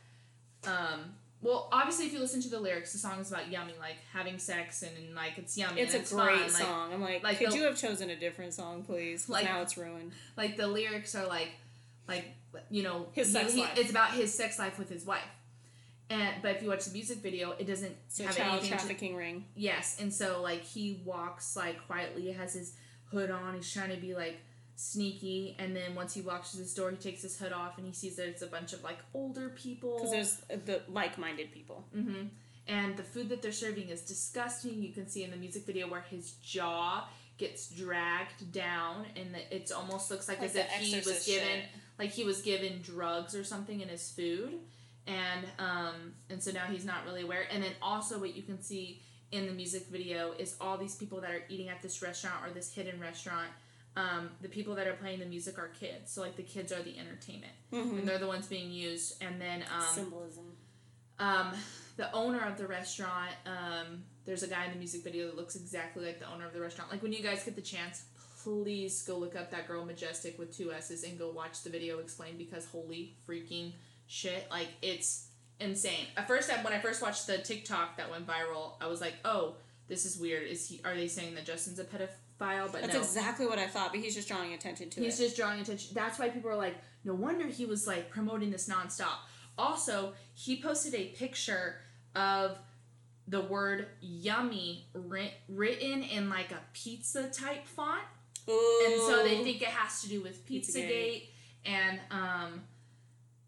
um, 0.66 1.14
well, 1.42 1.70
obviously, 1.72 2.06
if 2.06 2.14
you 2.14 2.20
listen 2.20 2.42
to 2.42 2.50
the 2.50 2.60
lyrics, 2.60 2.92
the 2.94 3.00
song 3.00 3.20
is 3.20 3.32
about 3.32 3.50
yummy, 3.52 3.74
like 3.80 3.96
having 4.14 4.38
sex 4.38 4.84
and, 4.84 4.96
and 4.98 5.16
like 5.16 5.38
it's 5.38 5.58
yummy. 5.58 5.82
It's 5.82 5.94
a 5.94 6.16
great 6.16 6.36
fun. 6.36 6.42
Like, 6.42 6.52
song. 6.52 6.94
I'm 6.94 7.02
like, 7.02 7.24
like 7.24 7.38
could 7.40 7.52
the- 7.52 7.56
you 7.58 7.64
have 7.64 7.78
chosen 7.78 8.10
a 8.12 8.16
different 8.16 8.54
song, 8.54 8.84
please? 8.84 9.28
Like- 9.28 9.46
now 9.46 9.62
it's 9.62 9.78
ruined. 9.78 10.12
like 10.38 10.56
the 10.58 10.68
lyrics 10.68 11.16
are 11.16 11.26
like 11.28 11.50
like 12.08 12.26
you 12.70 12.84
know 12.84 13.08
His 13.14 13.32
sex 13.32 13.54
he- 13.54 13.62
life. 13.62 13.78
it's 13.78 13.90
about 13.92 14.12
his 14.12 14.34
sex 14.34 14.60
life 14.60 14.78
with 14.78 14.90
his 14.90 15.06
wife 15.06 15.22
and 16.10 16.42
but 16.42 16.56
if 16.58 16.62
you 16.64 16.68
watch 16.68 16.84
the 16.86 16.92
music 16.92 17.20
video 17.20 17.52
it 17.52 17.66
doesn't 17.68 17.96
So 18.10 18.26
have 18.26 18.36
child 18.36 18.50
anything 18.54 18.72
to, 18.72 18.76
trafficking 18.78 19.16
ring. 19.16 19.46
yes 19.56 19.98
and 20.02 20.14
so 20.14 20.42
like 20.42 20.64
he 20.64 21.00
walks 21.06 21.56
like 21.56 21.86
quietly 21.88 22.32
has 22.32 22.54
his 22.54 22.74
hood 23.12 23.30
on 23.32 23.56
he's 23.56 23.72
trying 23.72 23.92
to 23.92 23.96
be 23.98 24.14
like 24.14 24.38
sneaky 24.82 25.56
and 25.60 25.76
then 25.76 25.94
once 25.96 26.14
he 26.14 26.22
walks 26.22 26.52
to 26.52 26.58
this 26.58 26.74
door 26.74 26.90
he 26.92 26.98
takes 26.98 27.22
his 27.22 27.38
hood 27.38 27.54
off 27.54 27.78
and 27.78 27.86
he 27.86 27.94
sees 27.94 28.16
that 28.16 28.28
it's 28.28 28.42
a 28.42 28.48
bunch 28.48 28.74
of 28.74 28.84
like 28.84 28.98
older 29.14 29.50
people 29.50 29.96
Because 29.98 30.12
there's 30.12 30.42
uh, 30.52 30.56
the 30.66 30.82
like-minded 30.90 31.52
people. 31.52 31.86
hmm 31.94 32.24
And 32.68 32.98
the 32.98 33.04
food 33.04 33.30
that 33.30 33.42
they're 33.42 33.52
serving 33.68 33.90
is 33.90 34.02
disgusting. 34.02 34.82
You 34.82 34.94
can 34.94 35.08
see 35.08 35.24
in 35.24 35.32
the 35.32 35.38
music 35.46 35.66
video 35.66 35.88
where 35.88 36.06
his 36.10 36.32
jaw 36.54 37.08
gets 37.38 37.70
dragged 37.70 38.52
down, 38.52 39.06
and 39.16 39.34
the, 39.36 39.42
it 39.56 39.72
almost 39.72 40.12
looks 40.12 40.28
like, 40.28 40.40
Like 40.40 40.50
as 40.50 40.56
if 40.56 40.68
he 40.72 40.96
was 40.98 41.26
given, 41.26 41.48
shit. 41.48 41.66
like 41.98 42.12
he 42.12 42.24
was 42.24 42.42
given 42.42 42.74
drugs 42.84 43.34
or 43.36 43.44
something 43.44 43.82
in 43.82 43.90
his 43.90 44.06
food, 44.18 44.52
and 45.08 45.44
um, 45.58 45.96
and 46.30 46.42
so 46.44 46.52
now 46.52 46.66
he's 46.74 46.86
not 46.86 47.00
really 47.08 47.24
aware. 47.24 47.46
And 47.52 47.64
then 47.64 47.74
also 47.82 48.20
what 48.20 48.36
you 48.38 48.44
can 48.44 48.62
see 48.62 49.02
in 49.32 49.48
the 49.48 49.54
music 49.54 49.88
video 49.88 50.34
is 50.38 50.56
all 50.62 50.78
these 50.78 50.96
people 51.02 51.20
that 51.22 51.32
are 51.32 51.44
eating 51.50 51.70
at 51.70 51.82
this 51.82 52.02
restaurant 52.02 52.38
or 52.46 52.50
this 52.54 52.72
hidden 52.74 53.00
restaurant. 53.00 53.50
Um, 53.98 54.30
the 54.42 54.48
people 54.48 54.76
that 54.76 54.88
are 54.88 54.94
playing 54.94 55.20
the 55.20 55.26
music 55.26 55.60
are 55.60 55.68
kids, 55.68 56.12
so 56.12 56.22
like 56.22 56.38
the 56.38 56.44
kids 56.44 56.72
are 56.72 56.82
the 56.82 56.98
entertainment, 56.98 57.52
and 57.72 58.08
they're 58.08 58.18
the 58.20 58.28
ones 58.28 58.48
being 58.48 58.72
used. 58.72 59.22
And 59.22 59.40
then 59.42 59.64
um, 59.76 59.84
Symbolism. 59.94 60.46
um, 61.20 61.52
the 61.98 62.10
owner 62.14 62.40
of 62.48 62.58
the 62.58 62.66
restaurant, 62.68 63.32
um, 63.46 64.04
there's 64.26 64.44
a 64.44 64.48
guy 64.48 64.64
in 64.66 64.72
the 64.72 64.78
music 64.78 65.04
video 65.04 65.26
that 65.28 65.36
looks 65.36 65.56
exactly 65.58 66.06
like 66.06 66.20
the 66.20 66.32
owner 66.32 66.46
of 66.48 66.54
the 66.54 66.62
restaurant. 66.62 66.90
Like 66.90 67.04
when 67.04 67.12
you 67.12 67.22
guys 67.22 67.44
get 67.44 67.56
the 67.56 67.62
chance, 67.62 68.06
please 68.44 69.02
go 69.04 69.18
look 69.18 69.36
up 69.36 69.52
that 69.52 69.68
girl 69.68 69.86
Majesstic 69.86 70.40
with 70.40 70.56
two 70.56 70.72
S's 70.72 71.04
and 71.04 71.20
go 71.20 71.30
watch 71.30 71.62
the 71.64 71.70
video 71.70 72.00
explained 72.00 72.38
because 72.38 72.66
holy 72.66 73.16
freaking 73.28 73.74
shit, 74.08 74.48
like 74.50 74.70
it's 74.82 75.28
insane. 75.60 76.08
At 76.16 76.28
first, 76.30 76.50
I- 76.50 76.64
when 76.64 76.72
I 76.72 76.80
first 76.80 77.02
watched 77.02 77.28
the 77.28 77.40
TikTok 77.40 77.98
that 77.98 78.10
went 78.10 78.26
viral, 78.26 78.74
I 78.80 78.88
was 78.88 79.02
like, 79.02 79.16
oh, 79.26 79.56
this 79.90 80.06
is 80.06 80.18
weird. 80.18 80.48
Is 80.48 80.70
he? 80.70 80.80
Are 80.86 80.96
they 80.96 81.10
saying 81.10 81.36
that 81.36 81.46
Justin's 81.46 81.78
a 81.80 81.84
pedophile? 81.84 82.08
But 82.42 82.82
That's 82.82 82.94
no. 82.94 83.00
exactly 83.00 83.46
what 83.46 83.60
I 83.60 83.68
thought, 83.68 83.92
but 83.92 84.02
he's 84.02 84.16
just 84.16 84.28
drawing 84.28 84.54
attention 84.54 84.90
to 84.90 85.02
He's 85.02 85.20
it. 85.20 85.22
He's 85.22 85.30
just 85.30 85.38
drawing 85.38 85.60
attention. 85.60 85.94
That's 85.94 86.18
why 86.18 86.30
people 86.30 86.50
are 86.50 86.56
like, 86.56 86.76
no 87.04 87.14
wonder 87.14 87.46
he 87.48 87.66
was 87.66 87.88
like 87.88 88.10
promoting 88.10 88.52
this 88.52 88.68
nonstop. 88.68 89.20
Also, 89.58 90.14
he 90.34 90.62
posted 90.62 90.96
a 90.96 91.06
picture 91.10 91.76
of 92.16 92.58
the 93.28 93.42
word 93.42 93.88
yummy 94.02 94.88
writ- 94.94 95.34
written 95.48 96.04
in 96.04 96.30
like 96.30 96.52
a 96.52 96.60
pizza 96.74 97.30
type 97.30 97.66
font. 97.68 98.02
And 98.48 99.02
so 99.02 99.24
they 99.24 99.44
think 99.44 99.62
it 99.62 99.68
has 99.68 100.02
to 100.02 100.10
do 100.10 100.22
with 100.22 100.46
Pizzagate. 100.48 100.74
Pizzagate. 100.76 101.24
And 101.66 102.00
um, 102.10 102.62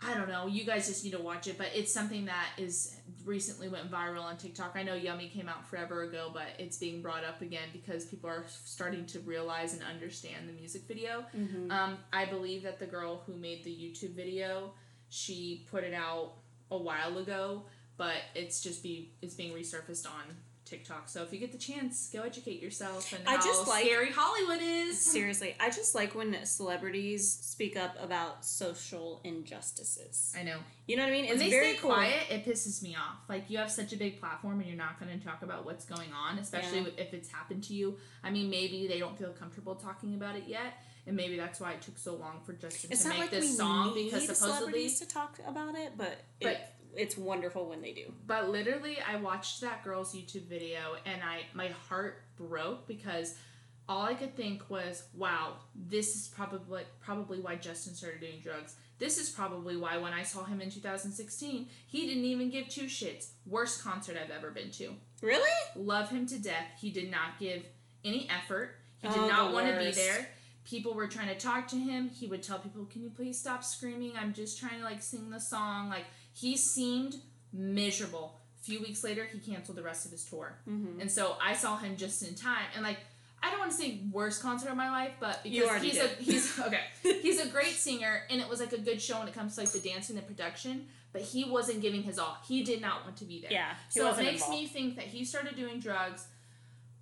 I 0.05 0.13
don't 0.15 0.29
know. 0.29 0.47
You 0.47 0.63
guys 0.63 0.87
just 0.87 1.03
need 1.03 1.11
to 1.11 1.19
watch 1.21 1.47
it. 1.47 1.57
But 1.57 1.67
it's 1.73 1.93
something 1.93 2.25
that 2.25 2.47
is 2.57 2.95
recently 3.25 3.69
went 3.69 3.89
viral 3.91 4.23
on 4.23 4.37
TikTok. 4.37 4.73
I 4.75 4.83
know 4.83 4.95
Yummy 4.95 5.29
came 5.29 5.47
out 5.47 5.65
forever 5.67 6.03
ago, 6.03 6.29
but 6.33 6.47
it's 6.59 6.77
being 6.77 7.01
brought 7.01 7.23
up 7.23 7.41
again 7.41 7.69
because 7.71 8.05
people 8.05 8.29
are 8.29 8.45
starting 8.47 9.05
to 9.07 9.19
realize 9.21 9.73
and 9.73 9.83
understand 9.83 10.47
the 10.47 10.53
music 10.53 10.83
video. 10.87 11.25
Mm-hmm. 11.35 11.71
Um, 11.71 11.97
I 12.11 12.25
believe 12.25 12.63
that 12.63 12.79
the 12.79 12.85
girl 12.85 13.21
who 13.25 13.35
made 13.35 13.63
the 13.63 13.71
YouTube 13.71 14.15
video, 14.15 14.73
she 15.09 15.65
put 15.71 15.83
it 15.83 15.93
out 15.93 16.33
a 16.71 16.77
while 16.77 17.17
ago, 17.17 17.63
but 17.97 18.15
it's 18.35 18.61
just 18.61 18.83
be 18.83 19.13
it's 19.21 19.35
being 19.35 19.53
resurfaced 19.53 20.05
on 20.05 20.35
TikTok. 20.65 21.09
So 21.09 21.21
if 21.23 21.31
you 21.33 21.39
get 21.39 21.51
the 21.51 21.57
chance, 21.57 22.09
go 22.11 22.21
educate 22.23 22.61
yourself 22.61 23.11
and 23.13 23.27
I 23.27 23.35
how 23.35 23.41
just 23.43 23.67
like- 23.67 23.85
scary 23.85 24.11
Hollywood 24.11 24.59
is. 24.61 24.99
Seriously, 25.13 25.55
I 25.59 25.69
just 25.69 25.93
like 25.95 26.15
when 26.15 26.45
celebrities 26.45 27.29
speak 27.29 27.75
up 27.77 27.95
about 28.01 28.43
social 28.45 29.21
injustices. 29.23 30.33
I 30.37 30.43
know. 30.43 30.57
You 30.87 30.97
know 30.97 31.03
what 31.03 31.09
I 31.09 31.11
mean? 31.11 31.23
When 31.25 31.33
It's 31.35 31.43
they 31.43 31.49
very 31.49 31.71
stay 31.73 31.77
cool. 31.81 31.91
quiet, 31.91 32.23
it 32.29 32.45
pisses 32.45 32.81
me 32.83 32.95
off. 32.95 33.17
Like 33.29 33.49
you 33.49 33.57
have 33.57 33.71
such 33.71 33.93
a 33.93 33.97
big 33.97 34.19
platform 34.19 34.59
and 34.59 34.67
you're 34.67 34.77
not 34.77 34.99
going 34.99 35.17
to 35.17 35.25
talk 35.25 35.41
about 35.41 35.65
what's 35.65 35.85
going 35.85 36.11
on, 36.13 36.37
especially 36.39 36.79
Yeah. 36.79 36.87
if 37.03 37.13
it's 37.13 37.29
happened 37.29 37.63
to 37.65 37.73
you. 37.73 37.97
I 38.23 38.31
mean, 38.31 38.49
maybe 38.49 38.87
they 38.87 38.99
don't 38.99 39.17
feel 39.17 39.31
comfortable 39.31 39.75
talking 39.75 40.13
about 40.15 40.35
it 40.35 40.43
yet, 40.47 40.73
and 41.07 41.15
maybe 41.15 41.37
that's 41.37 41.59
why 41.59 41.71
it 41.73 41.81
took 41.81 41.97
so 41.97 42.15
long 42.15 42.41
for 42.45 42.53
Justin 42.53 42.91
It's 42.91 43.03
to 43.03 43.09
make 43.09 43.19
like 43.19 43.31
this 43.31 43.57
song 43.57 43.93
because 43.93 44.23
supposedly 44.25 44.57
celebrities 44.57 44.99
to 44.99 45.07
talk 45.07 45.39
about 45.47 45.75
it, 45.75 45.93
but, 45.97 46.17
But- 46.41 46.51
it, 46.51 46.69
it's 46.95 47.17
wonderful 47.17 47.67
when 47.69 47.81
they 47.81 47.91
do. 47.93 48.13
But 48.27 48.49
literally, 48.49 48.97
I 49.01 49.15
watched 49.17 49.61
that 49.61 49.83
girl's 49.83 50.15
YouTube 50.15 50.47
video 50.47 50.95
and 51.05 51.21
I 51.23 51.41
my 51.53 51.69
heart 51.89 52.23
broke 52.37 52.87
because 52.87 53.35
all 53.89 54.03
I 54.03 54.13
could 54.13 54.35
think 54.35 54.69
was, 54.69 55.03
"Wow, 55.13 55.57
this 55.75 56.15
is 56.15 56.27
probably 56.27 56.83
probably 57.01 57.39
why 57.39 57.55
Justin 57.55 57.95
started 57.95 58.21
doing 58.21 58.39
drugs. 58.41 58.75
This 58.99 59.17
is 59.17 59.29
probably 59.29 59.75
why 59.75 59.97
when 59.97 60.13
I 60.13 60.23
saw 60.23 60.45
him 60.45 60.61
in 60.61 60.69
2016, 60.69 61.67
he 61.87 62.07
didn't 62.07 62.23
even 62.23 62.49
give 62.49 62.69
two 62.69 62.85
shits. 62.85 63.31
Worst 63.45 63.83
concert 63.83 64.15
I've 64.17 64.31
ever 64.31 64.51
been 64.51 64.71
to. 64.71 64.95
Really? 65.21 65.49
Love 65.75 66.09
him 66.09 66.25
to 66.27 66.39
death. 66.39 66.67
He 66.79 66.91
did 66.91 67.11
not 67.11 67.39
give 67.39 67.65
any 68.05 68.29
effort. 68.29 68.75
He 69.01 69.07
did 69.09 69.17
Oh, 69.17 69.27
not 69.27 69.51
want 69.51 69.67
to 69.67 69.77
be 69.77 69.91
there. 69.91 70.29
People 70.63 70.93
were 70.93 71.07
trying 71.07 71.27
to 71.27 71.35
talk 71.35 71.67
to 71.69 71.75
him. 71.75 72.07
He 72.07 72.27
would 72.27 72.41
tell 72.41 72.59
people, 72.59 72.85
"Can 72.85 73.03
you 73.03 73.09
please 73.09 73.37
stop 73.37 73.65
screaming? 73.65 74.13
I'm 74.15 74.31
just 74.33 74.57
trying 74.57 74.77
to 74.79 74.85
like 74.85 75.01
sing 75.01 75.29
the 75.29 75.39
song." 75.41 75.89
Like 75.89 76.05
he 76.33 76.57
seemed 76.57 77.15
miserable. 77.51 78.39
A 78.59 78.63
few 78.63 78.79
weeks 78.81 79.03
later, 79.03 79.25
he 79.31 79.39
canceled 79.39 79.77
the 79.77 79.83
rest 79.83 80.05
of 80.05 80.11
his 80.11 80.23
tour, 80.25 80.57
Mm-hmm. 80.69 81.01
and 81.01 81.11
so 81.11 81.35
I 81.41 81.53
saw 81.53 81.77
him 81.77 81.97
just 81.97 82.23
in 82.23 82.33
time. 82.35 82.65
And 82.75 82.83
like, 82.83 82.97
I 83.41 83.49
don't 83.51 83.59
want 83.59 83.71
to 83.71 83.77
say 83.77 83.99
worst 84.11 84.41
concert 84.41 84.69
of 84.69 84.77
my 84.77 84.89
life, 84.89 85.11
but 85.19 85.43
because 85.43 85.81
he's 85.81 85.93
did. 85.93 86.11
a 86.11 86.23
he's 86.23 86.59
okay, 86.67 86.79
he's 87.01 87.39
a 87.41 87.47
great 87.49 87.73
singer, 87.73 88.23
and 88.29 88.39
it 88.39 88.47
was 88.47 88.59
like 88.61 88.71
a 88.73 88.77
good 88.79 89.01
show 89.01 89.19
when 89.19 89.27
it 89.27 89.33
comes 89.33 89.55
to 89.55 89.61
like 89.61 89.71
the 89.71 89.79
dancing, 89.79 90.15
the 90.15 90.21
production. 90.21 90.85
But 91.11 91.21
he 91.21 91.43
wasn't 91.43 91.81
giving 91.81 92.01
his 92.03 92.17
all. 92.17 92.37
He 92.47 92.63
did 92.63 92.81
not 92.81 93.03
want 93.03 93.17
to 93.17 93.25
be 93.25 93.41
there. 93.41 93.51
Yeah. 93.51 93.73
So 93.89 94.09
it 94.09 94.17
makes 94.17 94.41
involved. 94.41 94.61
me 94.61 94.67
think 94.67 94.95
that 94.95 95.05
he 95.05 95.23
started 95.25 95.55
doing 95.55 95.79
drugs, 95.79 96.25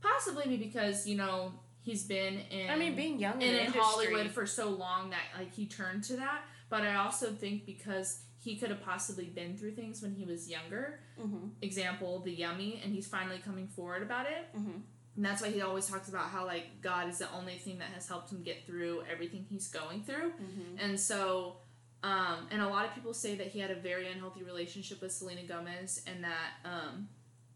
possibly 0.01 0.57
because 0.57 1.07
you 1.07 1.15
know 1.15 1.53
he's 1.83 2.03
been 2.05 2.39
in. 2.49 2.69
I 2.69 2.75
mean, 2.75 2.95
being 2.95 3.19
young 3.19 3.41
in, 3.41 3.55
in 3.55 3.71
Hollywood 3.71 4.31
for 4.31 4.45
so 4.45 4.69
long 4.69 5.11
that 5.11 5.21
like 5.37 5.53
he 5.53 5.65
turned 5.67 6.03
to 6.05 6.15
that. 6.17 6.41
But 6.69 6.83
I 6.83 6.95
also 6.95 7.27
think 7.27 7.65
because 7.65 8.21
he 8.43 8.55
could 8.57 8.69
have 8.69 8.81
possibly 8.81 9.25
been 9.25 9.55
through 9.55 9.71
things 9.75 10.01
when 10.01 10.15
he 10.15 10.25
was 10.25 10.49
younger. 10.49 10.99
Mhm. 11.19 11.51
Example, 11.61 12.19
the 12.19 12.31
yummy, 12.31 12.81
and 12.83 12.91
he's 12.91 13.07
finally 13.07 13.37
coming 13.39 13.67
forward 13.67 14.01
about 14.01 14.25
it. 14.25 14.47
Mhm. 14.55 14.81
And 15.15 15.25
that's 15.25 15.41
why 15.41 15.49
he 15.51 15.61
always 15.61 15.87
talks 15.87 16.09
about 16.09 16.29
how 16.31 16.45
like 16.45 16.81
God 16.81 17.07
is 17.09 17.19
the 17.19 17.29
only 17.31 17.57
thing 17.59 17.77
that 17.79 17.89
has 17.91 18.07
helped 18.07 18.31
him 18.31 18.41
get 18.43 18.65
through 18.65 19.03
everything 19.03 19.45
he's 19.49 19.67
going 19.67 20.03
through. 20.03 20.31
Mhm. 20.31 20.77
And 20.79 20.99
so, 20.99 21.57
um, 22.01 22.47
and 22.49 22.61
a 22.61 22.67
lot 22.67 22.85
of 22.85 22.95
people 22.95 23.13
say 23.13 23.35
that 23.35 23.47
he 23.47 23.59
had 23.59 23.69
a 23.71 23.75
very 23.75 24.09
unhealthy 24.11 24.41
relationship 24.43 25.01
with 25.01 25.11
Selena 25.11 25.43
Gomez, 25.43 26.03
and 26.07 26.23
that 26.23 26.53
um, 26.65 27.09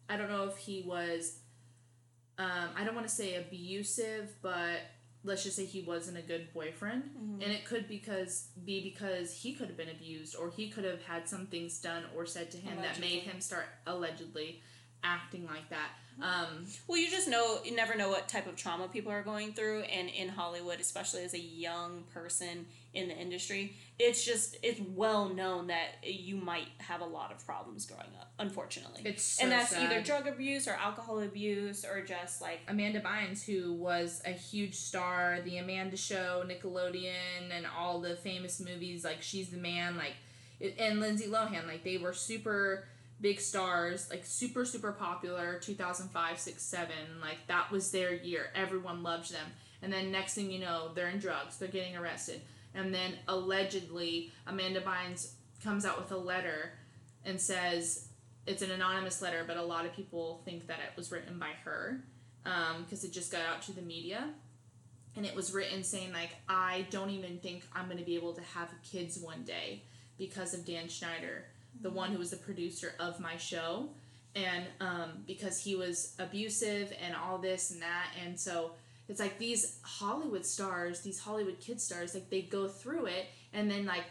I 0.08 0.18
don't 0.18 0.30
know 0.30 0.44
if 0.48 0.58
he 0.58 0.84
was, 0.84 1.40
um, 2.38 2.70
I 2.76 2.84
don't 2.84 2.94
want 2.94 3.08
to 3.08 3.14
say 3.14 3.36
abusive, 3.36 4.36
but 4.44 4.82
let's 5.26 5.44
just 5.44 5.56
say 5.58 5.66
he 5.66 5.82
wasn't 5.82 6.18
a 6.18 6.22
good 6.22 6.54
boyfriend, 6.54 7.04
Mm-hmm. 7.04 7.42
and 7.42 7.52
it 7.52 7.66
could 7.66 7.88
because 7.88 8.48
be 8.64 8.82
because 8.82 9.34
he 9.34 9.54
could 9.54 9.68
have 9.68 9.78
been 9.78 9.90
abused, 9.90 10.36
or 10.36 10.50
he 10.52 10.70
could 10.70 10.86
have 10.86 11.02
had 11.04 11.28
some 11.28 11.48
things 11.48 11.80
done 11.80 12.04
or 12.16 12.26
said 12.26 12.52
to 12.52 12.58
him 12.58 12.78
that 12.82 13.00
made 13.00 13.24
him 13.24 13.42
start 13.42 13.66
allegedly 13.88 14.62
acting 15.06 15.46
like 15.46 15.70
that. 15.70 15.90
Um, 16.22 16.66
Well, 16.88 16.98
you 16.98 17.10
just 17.12 17.28
know 17.28 17.60
you 17.66 17.76
never 17.76 17.96
know 17.98 18.08
what 18.10 18.30
type 18.30 18.48
of 18.48 18.56
trauma 18.56 18.88
people 18.88 19.12
are 19.12 19.22
going 19.22 19.52
through, 19.52 19.82
and 19.82 20.10
in 20.10 20.30
Hollywood, 20.30 20.80
especially 20.80 21.24
as 21.24 21.34
a 21.34 21.40
young 21.40 22.04
person 22.14 22.66
in 22.94 23.10
the 23.10 23.14
industry, 23.18 23.76
it's 24.00 24.24
just 24.24 24.56
it's 24.64 24.80
well 24.96 25.28
known 25.28 25.68
that 25.68 25.96
you 26.06 26.38
might 26.38 26.70
have 26.78 27.02
a 27.02 27.06
lot 27.06 27.34
of 27.34 27.46
problems 27.46 27.86
growing 27.86 28.08
up. 28.18 28.32
Unfortunately, 28.40 29.02
It's 29.04 29.24
so 29.24 29.44
and 29.44 29.52
that's 29.52 29.72
sad. 29.72 29.92
either 29.92 30.02
drug 30.02 30.26
abuse 30.26 30.70
or 30.70 30.74
alcohol 30.76 31.20
abuse 31.20 31.84
or 31.84 32.02
just 32.02 32.42
like 32.42 32.62
Amanda 32.70 33.02
Bynes, 33.02 33.44
who 33.46 33.74
was 33.74 34.22
a 34.26 34.32
huge 34.32 34.76
star, 34.76 35.40
The 35.44 35.58
Amanda 35.58 35.98
Show, 35.98 36.46
Nickelodeon, 36.48 37.52
and 37.52 37.66
all 37.78 38.00
the 38.00 38.16
famous 38.16 38.62
movies 38.62 39.04
like 39.04 39.22
She's 39.22 39.50
the 39.50 39.58
Man, 39.58 39.98
like, 39.98 40.14
and 40.80 41.02
Lindsay 41.02 41.28
Lohan, 41.28 41.68
like 41.68 41.84
they 41.84 41.98
were 41.98 42.14
super 42.14 42.86
big 43.22 43.40
stars, 43.40 44.10
like 44.10 44.26
super 44.26 44.66
super 44.66 44.92
popular. 44.92 45.60
2005, 45.60 46.40
6, 46.40 46.62
7, 46.62 46.90
like 47.22 47.38
that 47.48 47.72
was 47.72 47.92
their 47.92 48.14
year. 48.14 48.48
Everyone 48.56 49.04
loved 49.04 49.32
them, 49.32 49.48
and 49.82 49.92
then 49.92 50.12
next 50.12 50.34
thing 50.34 50.52
you 50.52 50.60
know, 50.60 50.92
they're 50.94 51.10
in 51.10 51.20
drugs, 51.20 51.58
they're 51.58 51.68
getting 51.68 51.96
arrested, 51.96 52.42
and 52.74 52.94
then 52.94 53.14
allegedly 53.28 54.32
Amanda 54.48 54.82
Bynes 54.82 55.32
comes 55.64 55.86
out 55.86 56.00
with 56.00 56.12
a 56.12 56.18
letter 56.18 56.74
and 57.26 57.42
says 57.42 58.08
it's 58.46 58.62
an 58.62 58.72
anonymous 58.72 59.22
letter, 59.22 59.44
but 59.46 59.58
a 59.58 59.64
lot 59.64 59.86
of 59.86 59.94
people 59.94 60.42
think 60.46 60.68
that 60.68 60.78
it 60.80 60.96
was 60.96 61.12
written 61.12 61.40
by 61.40 61.50
her 61.64 62.02
um, 62.46 62.84
because 62.84 63.04
it 63.04 63.12
just 63.12 63.32
got 63.32 63.42
out 63.42 63.62
to 63.64 63.72
the 63.72 63.82
media. 63.82 64.30
And 65.16 65.26
it 65.26 65.34
was 65.34 65.54
written 65.54 65.84
saying, 65.84 66.12
like, 66.12 66.36
I 66.50 66.86
don't 66.90 67.10
even 67.10 67.40
think 67.40 67.64
I'm 67.74 67.86
going 67.86 67.98
to 67.98 68.04
be 68.04 68.16
able 68.16 68.34
to 68.34 68.42
have 68.54 68.70
kids 68.84 69.18
one 69.18 69.44
day 69.44 69.84
because 70.18 70.54
of 70.54 70.66
Dan 70.66 70.90
Schneider, 70.90 71.46
the 71.82 71.90
one 71.90 72.12
who 72.12 72.18
was 72.18 72.32
the 72.32 72.38
producer 72.38 72.94
of 73.00 73.20
my 73.20 73.38
show. 73.38 73.90
And 74.36 74.66
um, 74.82 75.24
because 75.26 75.64
he 75.64 75.76
was 75.76 76.14
abusive 76.20 76.92
and 77.02 77.16
all 77.16 77.38
this 77.38 77.72
and 77.72 77.82
that. 77.82 78.08
And 78.26 78.38
so 78.40 78.72
it's 79.08 79.20
like 79.20 79.38
these 79.38 79.80
Hollywood 79.82 80.46
stars, 80.46 81.02
these 81.02 81.20
Hollywood 81.20 81.60
kid 81.60 81.80
stars, 81.80 82.14
like, 82.14 82.30
they 82.30 82.42
go 82.42 82.68
through 82.68 83.06
it. 83.06 83.28
And 83.54 83.72
then, 83.72 83.86
like, 83.86 84.04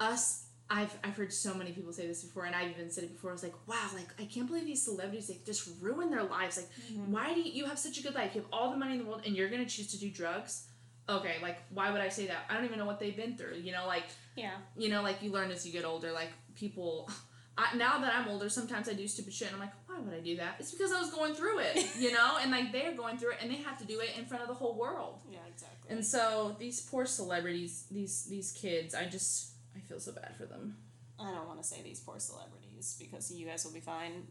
us 0.00 0.44
I've, 0.70 0.96
I've 1.04 1.16
heard 1.16 1.32
so 1.32 1.54
many 1.54 1.72
people 1.72 1.92
say 1.92 2.06
this 2.06 2.22
before, 2.22 2.46
and 2.46 2.56
I've 2.56 2.70
even 2.70 2.90
said 2.90 3.04
it 3.04 3.12
before. 3.12 3.30
I 3.30 3.32
was 3.34 3.42
like, 3.42 3.54
wow, 3.66 3.86
like 3.94 4.08
I 4.18 4.24
can't 4.24 4.46
believe 4.46 4.64
these 4.64 4.82
celebrities 4.82 5.28
like 5.28 5.44
just 5.44 5.68
ruin 5.80 6.10
their 6.10 6.22
lives. 6.22 6.56
Like, 6.56 6.70
why 7.06 7.34
do 7.34 7.40
you, 7.40 7.52
you 7.52 7.66
have 7.66 7.78
such 7.78 7.98
a 7.98 8.02
good 8.02 8.14
life? 8.14 8.34
You 8.34 8.40
have 8.40 8.50
all 8.52 8.70
the 8.70 8.76
money 8.76 8.92
in 8.92 8.98
the 8.98 9.04
world, 9.04 9.22
and 9.26 9.36
you're 9.36 9.50
gonna 9.50 9.66
choose 9.66 9.88
to 9.88 9.98
do 9.98 10.10
drugs? 10.10 10.66
Okay, 11.06 11.34
like 11.42 11.58
why 11.68 11.90
would 11.90 12.00
I 12.00 12.08
say 12.08 12.26
that? 12.28 12.46
I 12.48 12.54
don't 12.54 12.64
even 12.64 12.78
know 12.78 12.86
what 12.86 12.98
they've 12.98 13.16
been 13.16 13.36
through. 13.36 13.56
You 13.56 13.72
know, 13.72 13.86
like 13.86 14.04
yeah. 14.36 14.52
you 14.76 14.88
know, 14.88 15.02
like 15.02 15.22
you 15.22 15.30
learn 15.30 15.50
as 15.50 15.66
you 15.66 15.72
get 15.72 15.84
older. 15.84 16.12
Like 16.12 16.30
people, 16.54 17.10
I, 17.58 17.76
now 17.76 17.98
that 17.98 18.12
I'm 18.14 18.28
older, 18.28 18.48
sometimes 18.48 18.88
I 18.88 18.94
do 18.94 19.06
stupid 19.06 19.32
shit, 19.32 19.48
and 19.48 19.56
I'm 19.56 19.60
like, 19.60 19.72
why 19.86 20.00
would 20.00 20.14
I 20.14 20.20
do 20.20 20.36
that? 20.36 20.56
It's 20.58 20.72
because 20.72 20.92
I 20.92 21.00
was 21.00 21.10
going 21.10 21.34
through 21.34 21.60
it, 21.60 21.86
you 21.98 22.12
know, 22.12 22.38
and 22.40 22.50
like 22.50 22.72
they're 22.72 22.94
going 22.94 23.16
through 23.16 23.32
it, 23.32 23.38
and 23.40 23.50
they 23.50 23.56
have 23.56 23.78
to 23.78 23.84
do 23.84 24.00
it 24.00 24.10
in 24.18 24.26
front 24.26 24.42
of 24.42 24.48
the 24.48 24.54
whole 24.54 24.76
world. 24.76 25.20
Yeah, 25.30 25.38
exactly. 25.52 25.90
And 25.94 26.04
so 26.04 26.56
these 26.58 26.80
poor 26.80 27.06
celebrities, 27.06 27.86
these 27.90 28.24
these 28.26 28.52
kids, 28.52 28.94
I 28.94 29.04
just 29.06 29.52
I 29.76 29.80
feel 29.80 30.00
so 30.00 30.12
bad 30.12 30.34
for 30.36 30.46
them. 30.46 30.76
I 31.18 31.30
don't 31.30 31.46
want 31.46 31.62
to 31.62 31.66
say 31.66 31.80
these 31.82 32.00
poor 32.00 32.18
celebrities 32.18 32.96
because 32.98 33.30
you 33.30 33.46
guys 33.46 33.64
will 33.64 33.72
be 33.72 33.80
fine. 33.80 34.26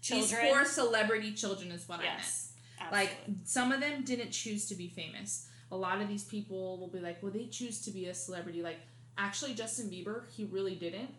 These 0.00 0.30
Children, 0.30 0.52
poor 0.52 0.64
celebrity 0.64 1.32
children 1.32 1.70
is 1.72 1.88
what 1.88 2.00
yes, 2.02 2.52
I 2.78 2.82
meant. 2.82 2.92
Like 2.92 3.10
absolutely. 3.20 3.44
some 3.44 3.72
of 3.72 3.80
them 3.80 4.04
didn't 4.04 4.30
choose 4.30 4.68
to 4.68 4.74
be 4.74 4.88
famous. 4.88 5.48
A 5.70 5.76
lot 5.76 6.00
of 6.00 6.08
these 6.08 6.24
people 6.24 6.78
will 6.78 6.88
be 6.88 7.00
like, 7.00 7.22
well, 7.22 7.32
they 7.32 7.46
choose 7.46 7.82
to 7.82 7.90
be 7.90 8.06
a 8.06 8.14
celebrity. 8.14 8.62
Like 8.62 8.78
actually, 9.16 9.54
Justin 9.54 9.90
Bieber, 9.90 10.30
he 10.30 10.44
really 10.44 10.74
didn't. 10.74 11.10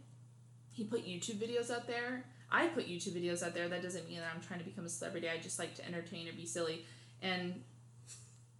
He 0.80 0.86
put 0.86 1.06
YouTube 1.06 1.36
videos 1.36 1.70
out 1.70 1.88
there. 1.88 2.24
I 2.50 2.68
put 2.68 2.88
YouTube 2.88 3.22
videos 3.22 3.44
out 3.44 3.54
there. 3.54 3.68
That 3.68 3.84
doesn't 3.84 4.08
mean 4.08 4.20
that 4.20 4.32
I'm 4.34 4.40
trying 4.40 4.60
to 4.60 4.66
become 4.66 4.86
a 4.86 4.90
celebrity. 4.90 5.28
I 5.28 5.38
just 5.38 5.60
like 5.60 5.76
to 5.76 5.86
entertain 5.86 6.26
or 6.30 6.32
be 6.32 6.46
silly. 6.46 6.86
And 7.22 7.62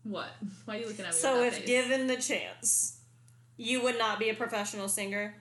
what? 0.04 0.28
Why 0.66 0.76
are 0.76 0.80
you 0.82 0.88
looking 0.88 1.06
at 1.06 1.12
me? 1.14 1.18
so 1.18 1.42
if 1.42 1.56
face? 1.56 1.66
given 1.66 2.08
the 2.08 2.18
chance, 2.18 3.00
you 3.56 3.82
would 3.84 3.98
not 3.98 4.20
be 4.20 4.30
a 4.30 4.34
professional 4.34 4.90
singer. 4.90 5.34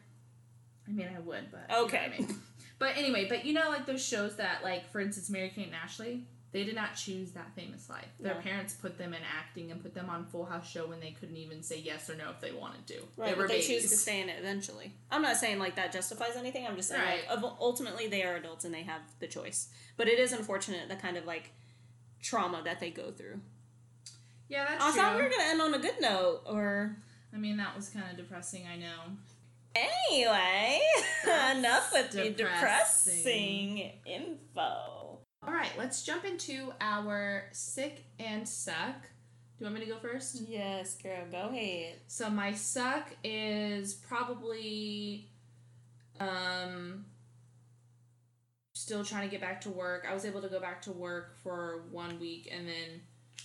I 0.87 0.93
mean, 0.93 1.09
I 1.17 1.19
would, 1.19 1.51
but 1.51 1.63
you 1.69 1.77
know 1.77 1.85
Okay. 1.87 2.13
I 2.15 2.17
mean. 2.17 2.37
But 2.79 2.97
anyway, 2.97 3.27
but 3.29 3.45
you 3.45 3.55
know, 3.55 3.71
like 3.71 3.87
those 3.87 4.05
shows 4.05 4.37
that, 4.37 4.63
like 4.63 4.89
for 4.93 5.01
instance, 5.01 5.29
Mary 5.29 5.51
Kate 5.53 5.67
and 5.67 5.75
Ashley, 5.75 6.29
they 6.51 6.65
did 6.65 6.75
not 6.75 6.95
choose 6.97 7.33
that 7.33 7.55
famous 7.55 7.91
life. 7.91 8.09
Their 8.19 8.35
No. 8.37 8.41
parents 8.41 8.73
put 8.75 8.97
them 8.97 9.13
in 9.13 9.21
acting 9.39 9.71
and 9.71 9.83
put 9.83 9.95
them 9.95 10.09
on 10.09 10.25
Full 10.27 10.47
House 10.47 10.69
show 10.71 10.87
when 10.87 10.99
they 11.01 11.11
couldn't 11.11 11.37
even 11.37 11.63
say 11.63 11.79
yes 11.79 12.09
or 12.09 12.15
no 12.17 12.31
if 12.31 12.41
they 12.41 12.53
wanted 12.53 12.87
to. 12.87 13.01
Right, 13.17 13.29
they 13.31 13.35
were 13.35 13.43
but 13.43 13.49
they 13.49 13.61
babies. 13.61 13.83
choose 13.83 13.91
to 13.91 13.97
stay 13.97 14.21
in 14.23 14.29
it 14.31 14.39
eventually. 14.39 14.93
I'm 15.11 15.21
not 15.23 15.37
saying 15.37 15.59
like 15.59 15.77
that 15.77 15.93
justifies 15.93 16.37
anything. 16.37 16.67
I'm 16.67 16.77
just 16.77 16.89
saying 16.89 17.03
Right. 17.03 17.29
like 17.43 17.53
ultimately 17.61 18.07
they 18.07 18.23
are 18.23 18.37
adults 18.37 18.65
and 18.65 18.73
they 18.73 18.83
have 18.85 19.03
the 19.21 19.27
choice. 19.27 19.69
But 19.99 20.09
it 20.09 20.19
is 20.19 20.33
unfortunate 20.33 20.89
the 20.89 20.97
kind 20.97 21.17
of 21.19 21.27
like 21.27 21.51
trauma 22.23 22.63
that 22.65 22.81
they 22.81 22.91
go 22.91 23.11
through. 23.13 23.41
Yeah, 24.49 24.65
that's 24.67 24.83
I 24.83 24.91
true. 24.93 25.01
thought 25.03 25.17
we 25.17 25.23
were 25.23 25.29
gonna 25.29 25.43
end 25.45 25.61
on 25.61 25.75
a 25.75 25.79
good 25.79 26.01
note, 26.01 26.41
or 26.47 26.97
I 27.35 27.37
mean, 27.37 27.59
that 27.59 27.77
was 27.77 27.91
kind 27.91 28.07
of 28.11 28.17
depressing. 28.17 28.67
I 28.67 28.77
know. 28.77 29.19
anyway, 29.77 30.81
enough 31.57 31.93
with 31.93 32.11
the 32.13 32.31
depressing. 32.31 33.17
depressing 33.77 33.93
info. 34.07 34.98
All 35.49 35.55
right, 35.55 35.73
let's 35.79 36.03
jump 36.03 36.27
into 36.27 36.75
our 36.79 37.45
sick 37.53 38.05
and 38.19 38.47
suck. 38.47 39.01
Do 39.01 39.65
you 39.65 39.65
want 39.65 39.77
me 39.77 39.87
to 39.87 39.91
go 39.91 39.97
first? 39.97 40.43
Yes, 40.47 40.95
girl, 41.03 41.25
go 41.33 41.49
ahead. 41.49 41.95
So 42.07 42.29
my 42.29 42.53
suck 42.53 43.09
is 43.25 43.95
probably 43.95 45.31
um 46.21 47.07
still 48.75 49.03
trying 49.03 49.23
to 49.27 49.31
get 49.31 49.41
back 49.41 49.63
to 49.63 49.71
work. 49.71 50.07
I 50.07 50.13
was 50.13 50.27
able 50.27 50.43
to 50.43 50.49
go 50.49 50.61
back 50.61 50.83
to 50.83 50.93
work 50.93 51.39
for 51.43 51.85
one 51.93 52.21
week 52.21 52.53
and 52.55 52.69
then 52.69 53.01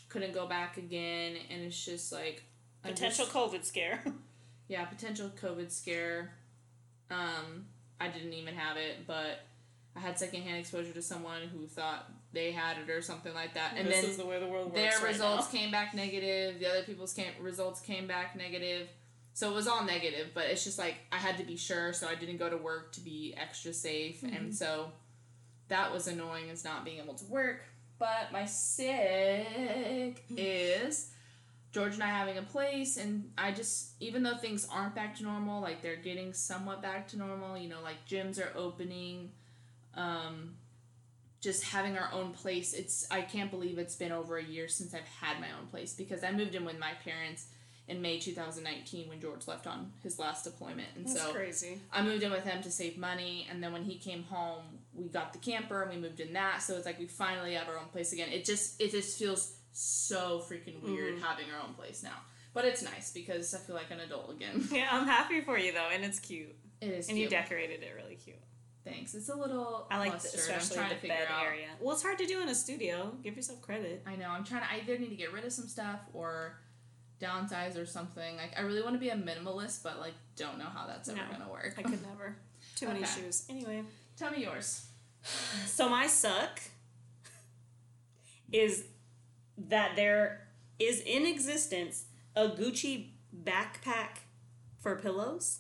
couldn't 0.09 0.33
go 0.33 0.45
back 0.45 0.75
again 0.75 1.37
and 1.49 1.61
it's 1.63 1.85
just 1.85 2.11
like 2.11 2.43
Potential 2.81 3.23
just- 3.23 3.33
COVID 3.33 3.63
scare. 3.63 4.03
yeah, 4.67 4.83
potential 4.83 5.31
COVID 5.41 5.71
scare. 5.71 6.33
Um 7.09 7.67
I 8.01 8.09
didn't 8.09 8.33
even 8.33 8.55
have 8.55 8.75
it, 8.75 9.07
but 9.07 9.39
I 9.95 9.99
had 9.99 10.17
secondhand 10.17 10.57
exposure 10.57 10.91
to 10.93 11.01
someone 11.01 11.41
who 11.53 11.67
thought 11.67 12.11
they 12.31 12.51
had 12.51 12.77
it 12.79 12.89
or 12.89 13.01
something 13.01 13.33
like 13.33 13.53
that. 13.53 13.73
And 13.77 13.87
this 13.87 14.01
then 14.01 14.09
is 14.09 14.17
the 14.17 14.25
way 14.25 14.39
the 14.39 14.47
world 14.47 14.67
works. 14.73 14.75
their 14.75 14.97
right 14.99 15.07
results 15.09 15.53
now. 15.53 15.59
came 15.59 15.71
back 15.71 15.93
negative. 15.93 16.59
The 16.59 16.67
other 16.67 16.83
people's 16.83 17.13
came, 17.13 17.31
results 17.39 17.79
came 17.79 18.07
back 18.07 18.35
negative. 18.35 18.87
So 19.35 19.51
it 19.51 19.53
was 19.55 19.67
all 19.67 19.83
negative, 19.83 20.31
but 20.33 20.45
it's 20.45 20.63
just 20.63 20.77
like 20.79 20.95
I 21.11 21.17
had 21.17 21.37
to 21.37 21.43
be 21.43 21.57
sure, 21.57 21.91
so 21.93 22.07
I 22.07 22.15
didn't 22.15 22.37
go 22.37 22.49
to 22.49 22.57
work 22.57 22.91
to 22.93 23.01
be 23.01 23.33
extra 23.37 23.73
safe, 23.73 24.21
Mm-hmm. 24.21 24.35
and 24.35 24.55
so 24.55 24.91
that 25.69 25.91
was 25.91 26.07
annoying 26.07 26.49
as 26.51 26.63
not 26.63 26.85
being 26.85 26.99
able 26.99 27.15
to 27.15 27.25
work. 27.25 27.61
But 27.97 28.31
my 28.31 28.45
sick 28.45 30.23
is 30.37 31.09
George 31.71 31.95
and 31.95 32.03
I 32.03 32.07
having 32.09 32.37
a 32.37 32.43
place, 32.43 32.97
and 32.97 33.31
I 33.37 33.51
just 33.51 33.91
even 33.99 34.23
though 34.23 34.37
things 34.37 34.67
aren't 34.71 34.93
back 34.95 35.15
to 35.17 35.23
normal, 35.23 35.61
like 35.61 35.81
they're 35.81 35.95
getting 35.95 36.33
somewhat 36.33 36.81
back 36.81 37.07
to 37.09 37.17
normal. 37.17 37.57
You 37.57 37.69
know, 37.69 37.81
like 37.83 38.07
gyms 38.07 38.39
are 38.39 38.55
opening. 38.57 39.31
Um, 39.95 40.55
just 41.41 41.63
having 41.65 41.97
our 41.97 42.09
own 42.13 42.31
place. 42.31 42.73
It's 42.73 43.05
i 43.11 43.21
can't 43.21 43.51
believe 43.51 43.77
it's 43.77 43.95
been 43.95 44.11
over 44.13 44.37
a 44.37 44.43
year 44.43 44.67
since 44.69 44.93
i've 44.93 45.01
had 45.01 45.41
my 45.41 45.47
own 45.59 45.67
place 45.67 45.93
because 45.93 46.23
i 46.23 46.31
moved 46.31 46.55
in 46.55 46.63
with 46.63 46.79
my 46.79 46.91
parents 47.03 47.47
in 47.89 48.01
may 48.01 48.17
2019 48.17 49.09
when 49.09 49.19
george 49.19 49.45
left 49.45 49.67
on 49.67 49.91
his 50.01 50.17
last 50.17 50.45
deployment. 50.45 50.87
And 50.95 51.05
That's 51.05 51.21
so 51.21 51.33
crazy. 51.33 51.81
i 51.91 52.01
moved 52.01 52.23
in 52.23 52.31
with 52.31 52.45
him 52.45 52.63
to 52.63 52.71
save 52.71 52.97
money. 52.97 53.45
And 53.51 53.61
then 53.61 53.73
when 53.73 53.83
he 53.83 53.97
came 53.97 54.23
home 54.23 54.63
we 54.93 55.09
got 55.09 55.33
the 55.33 55.39
camper 55.39 55.81
and 55.81 55.91
we 55.91 55.97
moved 55.97 56.19
in 56.21 56.31
that. 56.33 56.61
So 56.61 56.75
it's 56.75 56.85
like 56.85 56.97
we 56.99 57.07
finally 57.07 57.55
have 57.55 57.67
our 57.67 57.77
own 57.77 57.87
place 57.91 58.13
again. 58.13 58.29
It 58.31 58.45
just 58.45 58.79
it 58.81 58.91
just 58.91 59.19
feels 59.19 59.53
so 59.73 60.41
freaking 60.49 60.81
weird 60.81 61.19
having 61.19 61.45
our 61.53 61.61
own 61.67 61.73
place 61.73 62.03
now. 62.03 62.17
But 62.53 62.65
it's 62.65 62.83
nice 62.83 63.11
because 63.11 63.53
i 63.53 63.57
feel 63.57 63.75
like 63.75 63.91
an 63.91 63.99
adult 63.99 64.31
again. 64.31 64.65
Yeah, 64.71 64.87
I'm 64.91 65.07
happy 65.07 65.41
for 65.41 65.57
you 65.57 65.73
though, 65.73 65.89
and 65.91 66.05
it's 66.05 66.19
cute. 66.19 66.55
it 66.79 66.87
is 66.91 67.09
And 67.09 67.17
you 67.17 67.27
decorated 67.27 67.81
it 67.83 67.91
really 67.97 68.15
cute. 68.15 68.37
Thanks 68.85 69.13
it's 69.15 69.29
a 69.29 69.35
little 69.35 69.87
I 69.89 69.97
like 69.99 70.11
the, 70.21 70.27
especially 70.27 70.77
i'm 70.77 70.83
trying 70.83 70.89
the 70.89 70.95
to 70.95 71.01
figure 71.01 71.15
bed 71.17 71.27
out 71.31 71.45
area. 71.45 71.67
Well, 71.79 71.93
it's 71.93 72.03
hard 72.03 72.17
to 72.19 72.25
do 72.25 72.41
in 72.41 72.49
a 72.49 72.55
studio. 72.55 73.11
Give 73.23 73.35
yourself 73.35 73.61
credit. 73.61 74.03
I 74.05 74.15
know. 74.15 74.29
I'm 74.29 74.43
trying 74.43 74.61
to. 74.61 74.71
I 74.71 74.77
either 74.81 74.97
need 74.97 75.09
to 75.09 75.15
get 75.15 75.31
rid 75.33 75.43
of 75.45 75.51
some 75.53 75.67
stuff 75.67 75.99
or 76.13 76.59
downsize 77.21 77.77
or 77.81 77.85
something. 77.85 78.35
Like 78.37 78.53
I 78.57 78.61
really 78.61 78.81
want 78.81 78.95
to 78.95 78.99
be 78.99 79.09
a 79.09 79.15
minimalist, 79.15 79.83
but 79.83 79.99
like 79.99 80.13
don't 80.35 80.57
know 80.57 80.65
how 80.65 80.85
that's 80.87 81.07
ever 81.09 81.17
No. 81.19 81.37
gonna 81.37 81.51
work. 81.51 81.75
I 81.77 81.83
could 81.83 82.01
never. 82.09 82.35
Too 82.75 82.87
many 82.87 82.99
Okay. 83.01 83.09
shoes. 83.21 83.45
Anyway, 83.49 83.83
Tell 84.17 84.31
me 84.31 84.43
yours. 84.43 84.85
so 85.65 85.87
my 85.89 86.07
suck 86.07 86.59
is 88.51 88.85
that 89.57 89.95
there 89.95 90.47
is 90.79 91.01
in 91.01 91.25
existence 91.25 92.05
a 92.35 92.47
Gucci 92.49 93.09
backpack 93.43 94.19
for 94.81 94.95
pillows. 94.97 95.59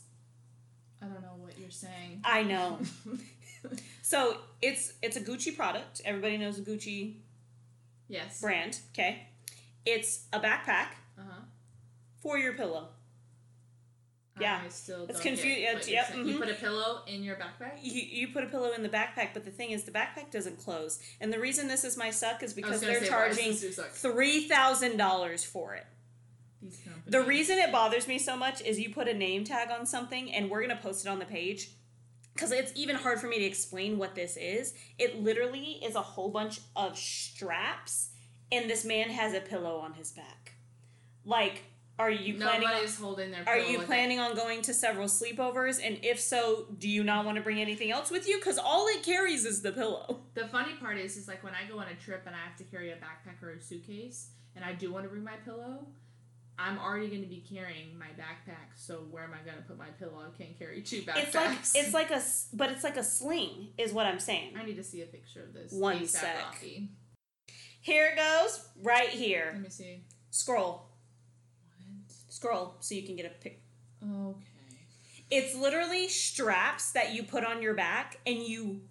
I 1.01 1.05
don't 1.05 1.21
know 1.21 1.35
what 1.37 1.57
you're 1.57 1.62
saying. 1.73 2.21
I 2.23 2.43
know. 2.43 2.79
so 4.01 4.37
it's 4.61 4.93
it's 5.01 5.15
a 5.17 5.21
Gucci 5.21 5.55
product. 5.55 6.01
Everybody 6.05 6.37
knows 6.37 6.61
the 6.61 6.69
Gucci 6.71 7.15
yes. 8.07 8.39
brand. 8.41 8.79
Okay, 8.93 9.27
it's 9.85 10.25
a 10.33 10.39
backpack 10.39 10.87
Uh 11.17 11.21
huh. 11.29 11.41
for 12.21 12.37
your 12.37 12.53
pillow. 12.53 12.89
Yeah. 14.39 14.61
I 14.65 14.69
still 14.69 15.03
It's 15.03 15.19
don't 15.19 15.35
confu- 15.35 15.43
get 15.47 15.57
it's- 15.59 15.75
what 15.75 15.87
you're 15.87 15.95
yep. 15.95 16.15
You 16.27 16.35
mhm. 16.35 16.39
put 16.39 16.49
a 16.49 16.55
pillow 16.55 17.03
in 17.05 17.21
your 17.23 17.35
backpack? 17.35 17.77
You, 17.83 17.91
you 18.01 18.27
put 18.29 18.43
a 18.43 18.47
pillow 18.47 18.71
in 18.71 18.81
the 18.81 18.89
backpack, 18.89 19.29
but 19.31 19.45
the 19.45 19.51
thing 19.51 19.69
is, 19.69 19.83
the 19.83 19.91
backpack 19.91 20.31
doesn't 20.31 20.57
close. 20.57 20.97
And 21.21 21.31
the 21.31 21.39
reason 21.39 21.67
this 21.67 21.83
is 21.83 21.97
my 21.97 22.09
suck 22.09 22.41
is 22.41 22.51
because 22.51 22.81
they're 22.81 23.01
say, 23.03 23.09
charging 23.09 23.51
this 23.51 23.61
your 23.61 23.71
suck? 23.73 23.91
three 23.91 24.47
thousand 24.47 24.97
dollars 24.97 25.43
for 25.43 25.75
it. 25.75 25.85
These 26.63 26.79
companies. 26.83 27.11
The 27.11 27.21
reason 27.21 27.57
it 27.57 27.71
bothers 27.71 28.07
me 28.07 28.17
so 28.17 28.35
much 28.35 28.61
is 28.61 28.79
you 28.79 28.93
put 28.93 29.07
a 29.07 29.13
name 29.13 29.43
tag 29.43 29.69
on 29.69 29.85
something, 29.85 30.33
and 30.33 30.49
we're 30.49 30.61
gonna 30.61 30.79
post 30.81 31.05
it 31.05 31.09
on 31.09 31.19
the 31.19 31.25
page 31.25 31.69
because 32.33 32.51
it's 32.51 32.71
even 32.75 32.95
hard 32.95 33.19
for 33.19 33.27
me 33.27 33.39
to 33.39 33.45
explain 33.45 33.97
what 33.97 34.15
this 34.15 34.37
is. 34.37 34.73
It 34.97 35.21
literally 35.21 35.79
is 35.83 35.95
a 35.95 36.01
whole 36.01 36.29
bunch 36.29 36.61
of 36.75 36.97
straps, 36.97 38.09
and 38.51 38.69
this 38.69 38.83
man 38.83 39.09
has 39.09 39.33
a 39.33 39.41
pillow 39.41 39.77
on 39.77 39.93
his 39.93 40.11
back. 40.11 40.53
Like, 41.25 41.63
are 41.99 42.09
you 42.09 42.35
planning? 42.35 42.65
On, 42.65 42.73
Nobody's 42.73 42.97
holding 42.97 43.31
their 43.31 43.47
are 43.47 43.59
you 43.59 43.79
planning 43.79 44.19
on 44.19 44.35
going 44.35 44.63
to 44.63 44.73
several 44.73 45.07
sleepovers? 45.07 45.79
And 45.83 45.99
if 46.03 46.19
so, 46.19 46.65
do 46.79 46.89
you 46.89 47.03
not 47.03 47.23
want 47.23 47.37
to 47.37 47.43
bring 47.43 47.59
anything 47.61 47.91
else 47.91 48.09
with 48.09 48.27
you? 48.27 48.37
Because 48.37 48.57
all 48.57 48.87
it 48.87 49.03
carries 49.03 49.45
is 49.45 49.61
the 49.61 49.71
pillow. 49.71 50.21
The 50.33 50.47
funny 50.47 50.73
part 50.73 50.97
is, 50.97 51.15
is 51.15 51.27
like 51.27 51.43
when 51.43 51.53
I 51.53 51.69
go 51.69 51.77
on 51.77 51.85
a 51.87 51.93
trip 51.93 52.23
and 52.25 52.35
I 52.35 52.39
have 52.39 52.57
to 52.57 52.63
carry 52.63 52.89
a 52.89 52.95
backpack 52.95 53.43
or 53.43 53.51
a 53.51 53.61
suitcase, 53.61 54.29
and 54.55 54.65
I 54.65 54.73
do 54.73 54.91
want 54.91 55.05
to 55.05 55.09
bring 55.09 55.23
my 55.23 55.35
pillow, 55.45 55.85
I'm 56.59 56.77
already 56.77 57.07
going 57.07 57.21
to 57.23 57.27
be 57.27 57.43
carrying 57.51 57.97
my 57.97 58.07
backpack. 58.07 58.75
So 58.75 59.05
where 59.09 59.23
am 59.23 59.31
I 59.33 59.43
going 59.43 59.57
to 59.57 59.63
put 59.63 59.77
my 59.77 59.87
pillow? 59.99 60.21
I 60.23 60.37
can't 60.37 60.57
carry 60.57 60.81
two 60.81 61.01
backpacks. 61.01 61.15
It's 61.23 61.35
like 61.35 61.57
it's 61.75 61.93
like 61.93 62.11
a, 62.11 62.21
but 62.53 62.69
it's 62.71 62.83
like 62.83 62.97
a 62.97 63.03
sling, 63.03 63.69
is 63.77 63.91
what 63.91 64.05
I'm 64.05 64.19
saying. 64.19 64.53
I 64.59 64.63
need 64.63 64.75
to 64.77 64.83
see 64.83 65.01
a 65.01 65.05
picture 65.05 65.41
of 65.43 65.53
this. 65.53 65.71
One 65.71 65.99
ASAP, 65.99 66.07
sec. 66.09 66.35
Rocky. 66.45 66.89
Here 67.81 68.07
it 68.07 68.17
goes, 68.17 68.65
right 68.81 69.09
here. 69.09 69.49
Let 69.53 69.61
me 69.63 69.69
see. 69.69 70.03
Scroll, 70.29 70.85
What? 71.77 72.15
scroll, 72.29 72.75
so 72.79 72.95
you 72.95 73.03
can 73.03 73.15
get 73.15 73.25
a 73.25 73.29
pic. 73.43 73.61
Okay. 74.03 74.39
It's 75.31 75.55
literally 75.55 76.07
straps 76.09 76.91
that 76.91 77.13
you 77.13 77.23
put 77.23 77.43
on 77.43 77.61
your 77.61 77.73
back, 77.73 78.19
and 78.25 78.37
you 78.37 78.81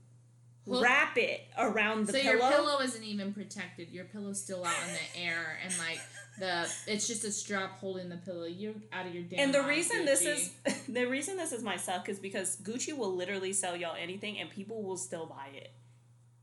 Hook- 0.69 0.83
wrap 0.83 1.17
it 1.17 1.41
around 1.57 2.07
the 2.07 2.13
so 2.13 2.19
pillow. 2.21 2.33
your 2.49 2.51
pillow 2.51 2.81
isn't 2.81 3.03
even 3.05 3.33
protected. 3.33 3.91
Your 3.91 4.05
pillow's 4.05 4.41
still 4.43 4.65
out 4.65 4.75
in 4.89 4.95
the 4.95 5.21
air, 5.23 5.59
and 5.65 5.73
like 5.79 6.01
the 6.39 6.69
it's 6.87 7.07
just 7.07 7.25
a 7.25 7.31
strap 7.33 7.73
holding 7.79 8.09
the 8.09 8.17
pillow. 8.17 8.45
You're 8.47 8.75
out 8.93 9.07
of 9.07 9.15
your 9.15 9.23
damn. 9.25 9.39
and 9.41 9.55
the 9.55 9.59
mind, 9.59 9.71
reason 9.71 10.05
this 10.05 10.23
is 10.23 10.51
the 10.89 11.07
reason 11.07 11.37
this 11.37 11.53
is 11.53 11.63
my 11.63 11.77
suck 11.77 12.09
is 12.09 12.19
because 12.19 12.57
Gucci 12.63 12.97
will 12.97 13.15
literally 13.15 13.53
sell 13.53 13.77
y'all 13.77 13.97
anything, 14.01 14.39
and 14.39 14.49
people 14.51 14.83
will 14.83 14.97
still 14.97 15.27
buy 15.27 15.49
it. 15.55 15.73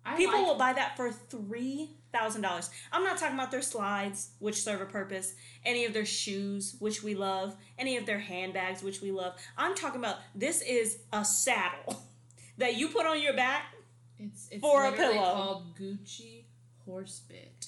I 0.06 0.16
People 0.16 0.40
like- 0.40 0.48
will 0.48 0.56
buy 0.56 0.74
that 0.74 0.96
for 0.96 1.12
three 1.12 1.92
thousand 2.14 2.42
dollars. 2.42 2.70
I'm 2.92 3.04
not 3.04 3.18
talking 3.18 3.36
about 3.36 3.52
their 3.52 3.62
slides, 3.62 4.30
which 4.40 4.62
serve 4.62 4.82
a 4.82 4.86
purpose, 4.86 5.36
any 5.66 5.86
of 5.86 5.94
their 5.94 6.06
shoes, 6.06 6.76
which 6.80 7.04
we 7.04 7.16
love, 7.16 7.56
any 7.78 7.98
of 7.98 8.06
their 8.06 8.20
handbags, 8.20 8.82
which 8.82 9.02
we 9.02 9.12
love. 9.12 9.34
I'm 9.58 9.76
talking 9.76 10.00
about 10.00 10.18
this 10.34 10.62
is 10.62 11.00
a 11.14 11.24
saddle 11.26 12.02
that 12.58 12.76
you 12.76 12.88
put 12.90 13.06
on 13.06 13.22
your 13.22 13.34
back. 13.34 13.74
It's, 14.18 14.48
it's 14.52 14.62
for 14.62 14.86
a 14.86 14.92
pillow. 14.94 15.14
called 15.16 15.78
Gucci 15.80 16.44
horsebit 16.88 17.68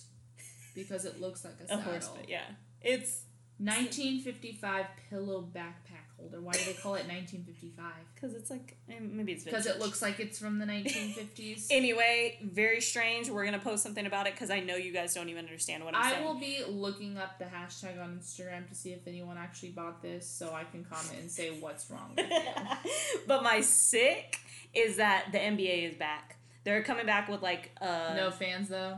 because 0.76 1.06
it 1.06 1.20
looks 1.22 1.44
like 1.46 1.54
a 1.62 1.64
A 1.66 1.68
saddle. 1.68 1.84
horse, 1.84 2.10
yeah. 2.28 2.42
It's 2.82 3.24
1955 3.60 4.86
pillow 5.10 5.48
backpack 5.56 6.08
holder. 6.18 6.42
Why 6.42 6.52
do 6.54 6.60
they 6.66 6.74
call 6.74 6.96
it 6.96 7.06
1955? 7.08 7.86
because 8.16 8.36
it's 8.36 8.50
like 8.50 8.78
eh, 8.90 8.96
maybe 9.00 9.34
it's 9.34 9.44
Because 9.44 9.66
it 9.66 9.80
looks 9.80 10.02
like 10.02 10.20
it's 10.20 10.38
from 10.40 10.60
the 10.60 10.66
1950s. 10.66 11.68
Anyway, 11.72 12.40
very 12.44 12.82
strange. 12.82 13.30
We're 13.30 13.46
gonna 13.46 13.60
post 13.60 13.84
something 13.84 14.06
about 14.06 14.28
it 14.28 14.34
because 14.34 14.50
I 14.50 14.60
know 14.60 14.76
you 14.76 14.92
guys 14.92 15.14
don't 15.14 15.30
even 15.30 15.46
understand 15.46 15.84
what 15.84 15.96
I'm 15.96 16.04
I 16.04 16.12
saying. 16.12 16.26
will 16.26 16.40
be 16.40 16.64
looking 16.68 17.18
up 17.18 17.38
the 17.40 17.46
hashtag 17.46 18.02
on 18.02 18.20
Instagram 18.20 18.68
to 18.70 18.76
see 18.76 18.94
if 18.94 19.08
anyone 19.08 19.38
actually 19.38 19.70
bought 19.70 20.02
this 20.02 20.28
so 20.28 20.54
I 20.54 20.64
can 20.64 20.84
comment 20.84 21.20
and 21.20 21.30
say 21.32 21.50
what's 21.60 21.90
wrong 21.90 22.14
with 22.16 22.30
you. 22.30 22.90
but 23.28 23.44
my 23.44 23.62
sick 23.62 24.38
is 24.74 24.98
that 24.98 25.28
the 25.32 25.38
NBA 25.40 25.90
is 25.92 25.96
back. 25.96 26.38
They're 26.64 26.84
coming 26.84 27.06
back 27.06 27.28
with 27.30 27.42
like 27.42 27.72
uh 27.82 28.14
no 28.16 28.32
fans 28.32 28.70
though. 28.70 28.98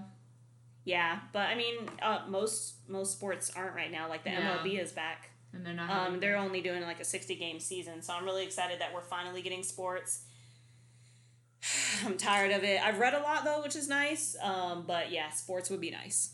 Yeah, 0.85 1.19
but 1.31 1.47
I 1.47 1.55
mean 1.55 1.89
uh, 2.01 2.21
most 2.27 2.75
most 2.87 3.11
sports 3.13 3.51
aren't 3.55 3.75
right 3.75 3.91
now. 3.91 4.09
Like 4.09 4.23
the 4.23 4.31
Yeah. 4.31 4.57
MLB 4.57 4.81
is 4.81 4.91
back. 4.91 5.29
And 5.53 5.63
they're 5.65 5.73
not. 5.73 5.89
Um, 5.89 5.97
having- 6.05 6.19
they're 6.19 6.37
only 6.37 6.61
doing 6.61 6.81
like 6.81 6.99
a 6.99 7.03
60 7.05 7.35
game 7.35 7.59
season, 7.59 8.01
so 8.01 8.13
I'm 8.13 8.25
really 8.25 8.43
excited 8.43 8.81
that 8.81 8.93
we're 8.93 9.01
finally 9.03 9.41
getting 9.43 9.61
sports. 9.63 10.23
I'm 12.05 12.17
tired 12.17 12.51
of 12.51 12.63
it. 12.63 12.81
I've 12.83 12.99
read 12.99 13.13
a 13.13 13.19
lot 13.19 13.43
though, 13.45 13.61
which 13.61 13.75
is 13.75 13.87
nice. 13.87 14.35
Um, 14.41 14.83
but 14.87 15.11
yeah, 15.11 15.29
sports 15.29 15.69
would 15.69 15.79
be 15.81 15.91
nice. 15.91 16.33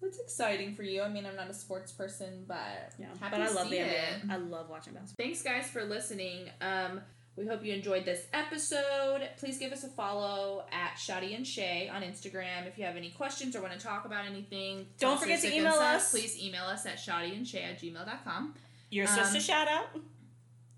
It's 0.00 0.18
exciting 0.18 0.74
for 0.74 0.82
you. 0.82 1.02
I 1.02 1.08
mean, 1.08 1.26
I'm 1.26 1.36
not 1.36 1.48
a 1.48 1.54
sports 1.54 1.92
person, 1.92 2.44
but 2.48 2.92
Yeah, 2.98 3.06
happy 3.20 3.36
but 3.36 3.40
I 3.42 3.46
to 3.48 3.54
love 3.54 3.68
see 3.68 3.78
the 3.78 3.86
it. 3.86 4.22
NBA. 4.26 4.32
I 4.32 4.36
love 4.36 4.68
watching 4.68 4.94
basketball. 4.94 5.24
Thanks, 5.24 5.42
guys, 5.42 5.68
for 5.70 5.84
listening. 5.84 6.48
Um, 6.60 7.00
we 7.36 7.46
hope 7.46 7.64
you 7.64 7.72
enjoyed 7.72 8.04
this 8.04 8.26
episode. 8.32 9.28
Please 9.38 9.58
give 9.58 9.72
us 9.72 9.84
a 9.84 9.88
follow 9.88 10.64
at 10.70 10.96
Shawty 10.96 11.34
and 11.34 11.46
Shea 11.46 11.88
on 11.88 12.02
Instagram. 12.02 12.66
If 12.66 12.76
you 12.78 12.84
have 12.84 12.96
any 12.96 13.10
questions 13.10 13.56
or 13.56 13.62
want 13.62 13.72
to 13.72 13.78
talk 13.80 14.04
about 14.04 14.26
anything, 14.26 14.86
Don't 14.98 15.18
forget 15.20 15.40
to 15.40 15.54
email 15.54 15.72
us. 15.74 16.10
Please 16.10 16.38
email 16.42 16.64
us 16.64 16.84
at 16.86 16.96
shawtyandshea 16.96 17.62
at 17.62 17.80
gmail.com. 17.80 18.54
Your 18.90 19.08
Um, 19.08 19.14
sister 19.14 19.40
shout 19.40 19.68
out. 19.68 19.86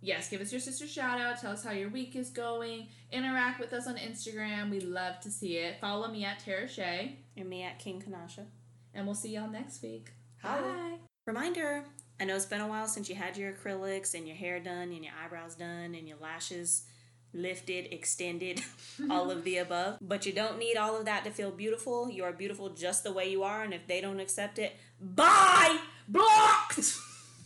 Yes, 0.01 0.29
give 0.29 0.41
us 0.43 0.53
your 0.53 0.61
sister 0.61 0.87
shout 0.87 1.19
out. 1.19 1.41
Tell 1.41 1.51
us 1.53 1.65
how 1.65 1.73
your 1.73 1.89
week 1.89 2.15
is 2.15 2.29
going. 2.31 2.89
Interact 3.11 3.59
with 3.59 3.73
us 3.73 3.87
on 3.87 3.97
Instagram. 3.97 4.71
We 4.71 4.81
love 4.81 5.19
to 5.21 5.31
see 5.31 5.57
it. 5.57 5.81
Follow 5.81 6.09
me 6.09 6.25
at 6.25 6.39
Tara 6.41 6.69
Shea. 6.69 7.19
And 7.37 7.49
me 7.49 7.63
at 7.63 7.79
King 7.79 8.03
Kanasha. 8.03 8.45
And 8.93 9.07
we'll 9.07 9.15
see 9.15 9.31
y'all 9.35 9.49
next 9.51 9.83
week. 9.83 10.13
Holla. 10.43 10.61
Bye. 10.61 10.99
Reminder 11.27 11.85
I 12.21 12.25
know 12.25 12.37
it's 12.37 12.47
been 12.47 12.61
a 12.61 12.69
while 12.69 12.87
since 12.87 13.09
you 13.09 13.15
had 13.15 13.37
your 13.37 13.53
acrylics 13.53 14.15
and 14.15 14.27
your 14.27 14.37
hair 14.37 14.61
done 14.61 14.93
and 14.93 15.05
your 15.05 15.15
eyebrows 15.25 15.55
done 15.55 15.95
and 15.95 16.07
your 16.09 16.19
lashes 16.21 16.85
lifted, 17.33 17.93
extended, 17.93 18.62
all 19.11 19.31
of 19.31 19.45
the 19.45 19.57
above. 19.59 19.99
But 20.01 20.25
you 20.25 20.33
don't 20.33 20.59
need 20.59 20.77
all 20.77 20.97
of 20.97 21.05
that 21.07 21.25
to 21.25 21.31
feel 21.31 21.51
beautiful. 21.51 22.09
You 22.09 22.25
are 22.25 22.33
beautiful 22.33 22.71
just 22.71 23.05
the 23.05 23.12
way 23.12 23.31
you 23.31 23.43
are, 23.43 23.62
and 23.62 23.75
if 23.75 23.87
they 23.87 24.01
don't 24.01 24.21
accept 24.21 24.59
it, 24.59 24.77
bye! 25.01 25.79
Blocked! 26.09 26.99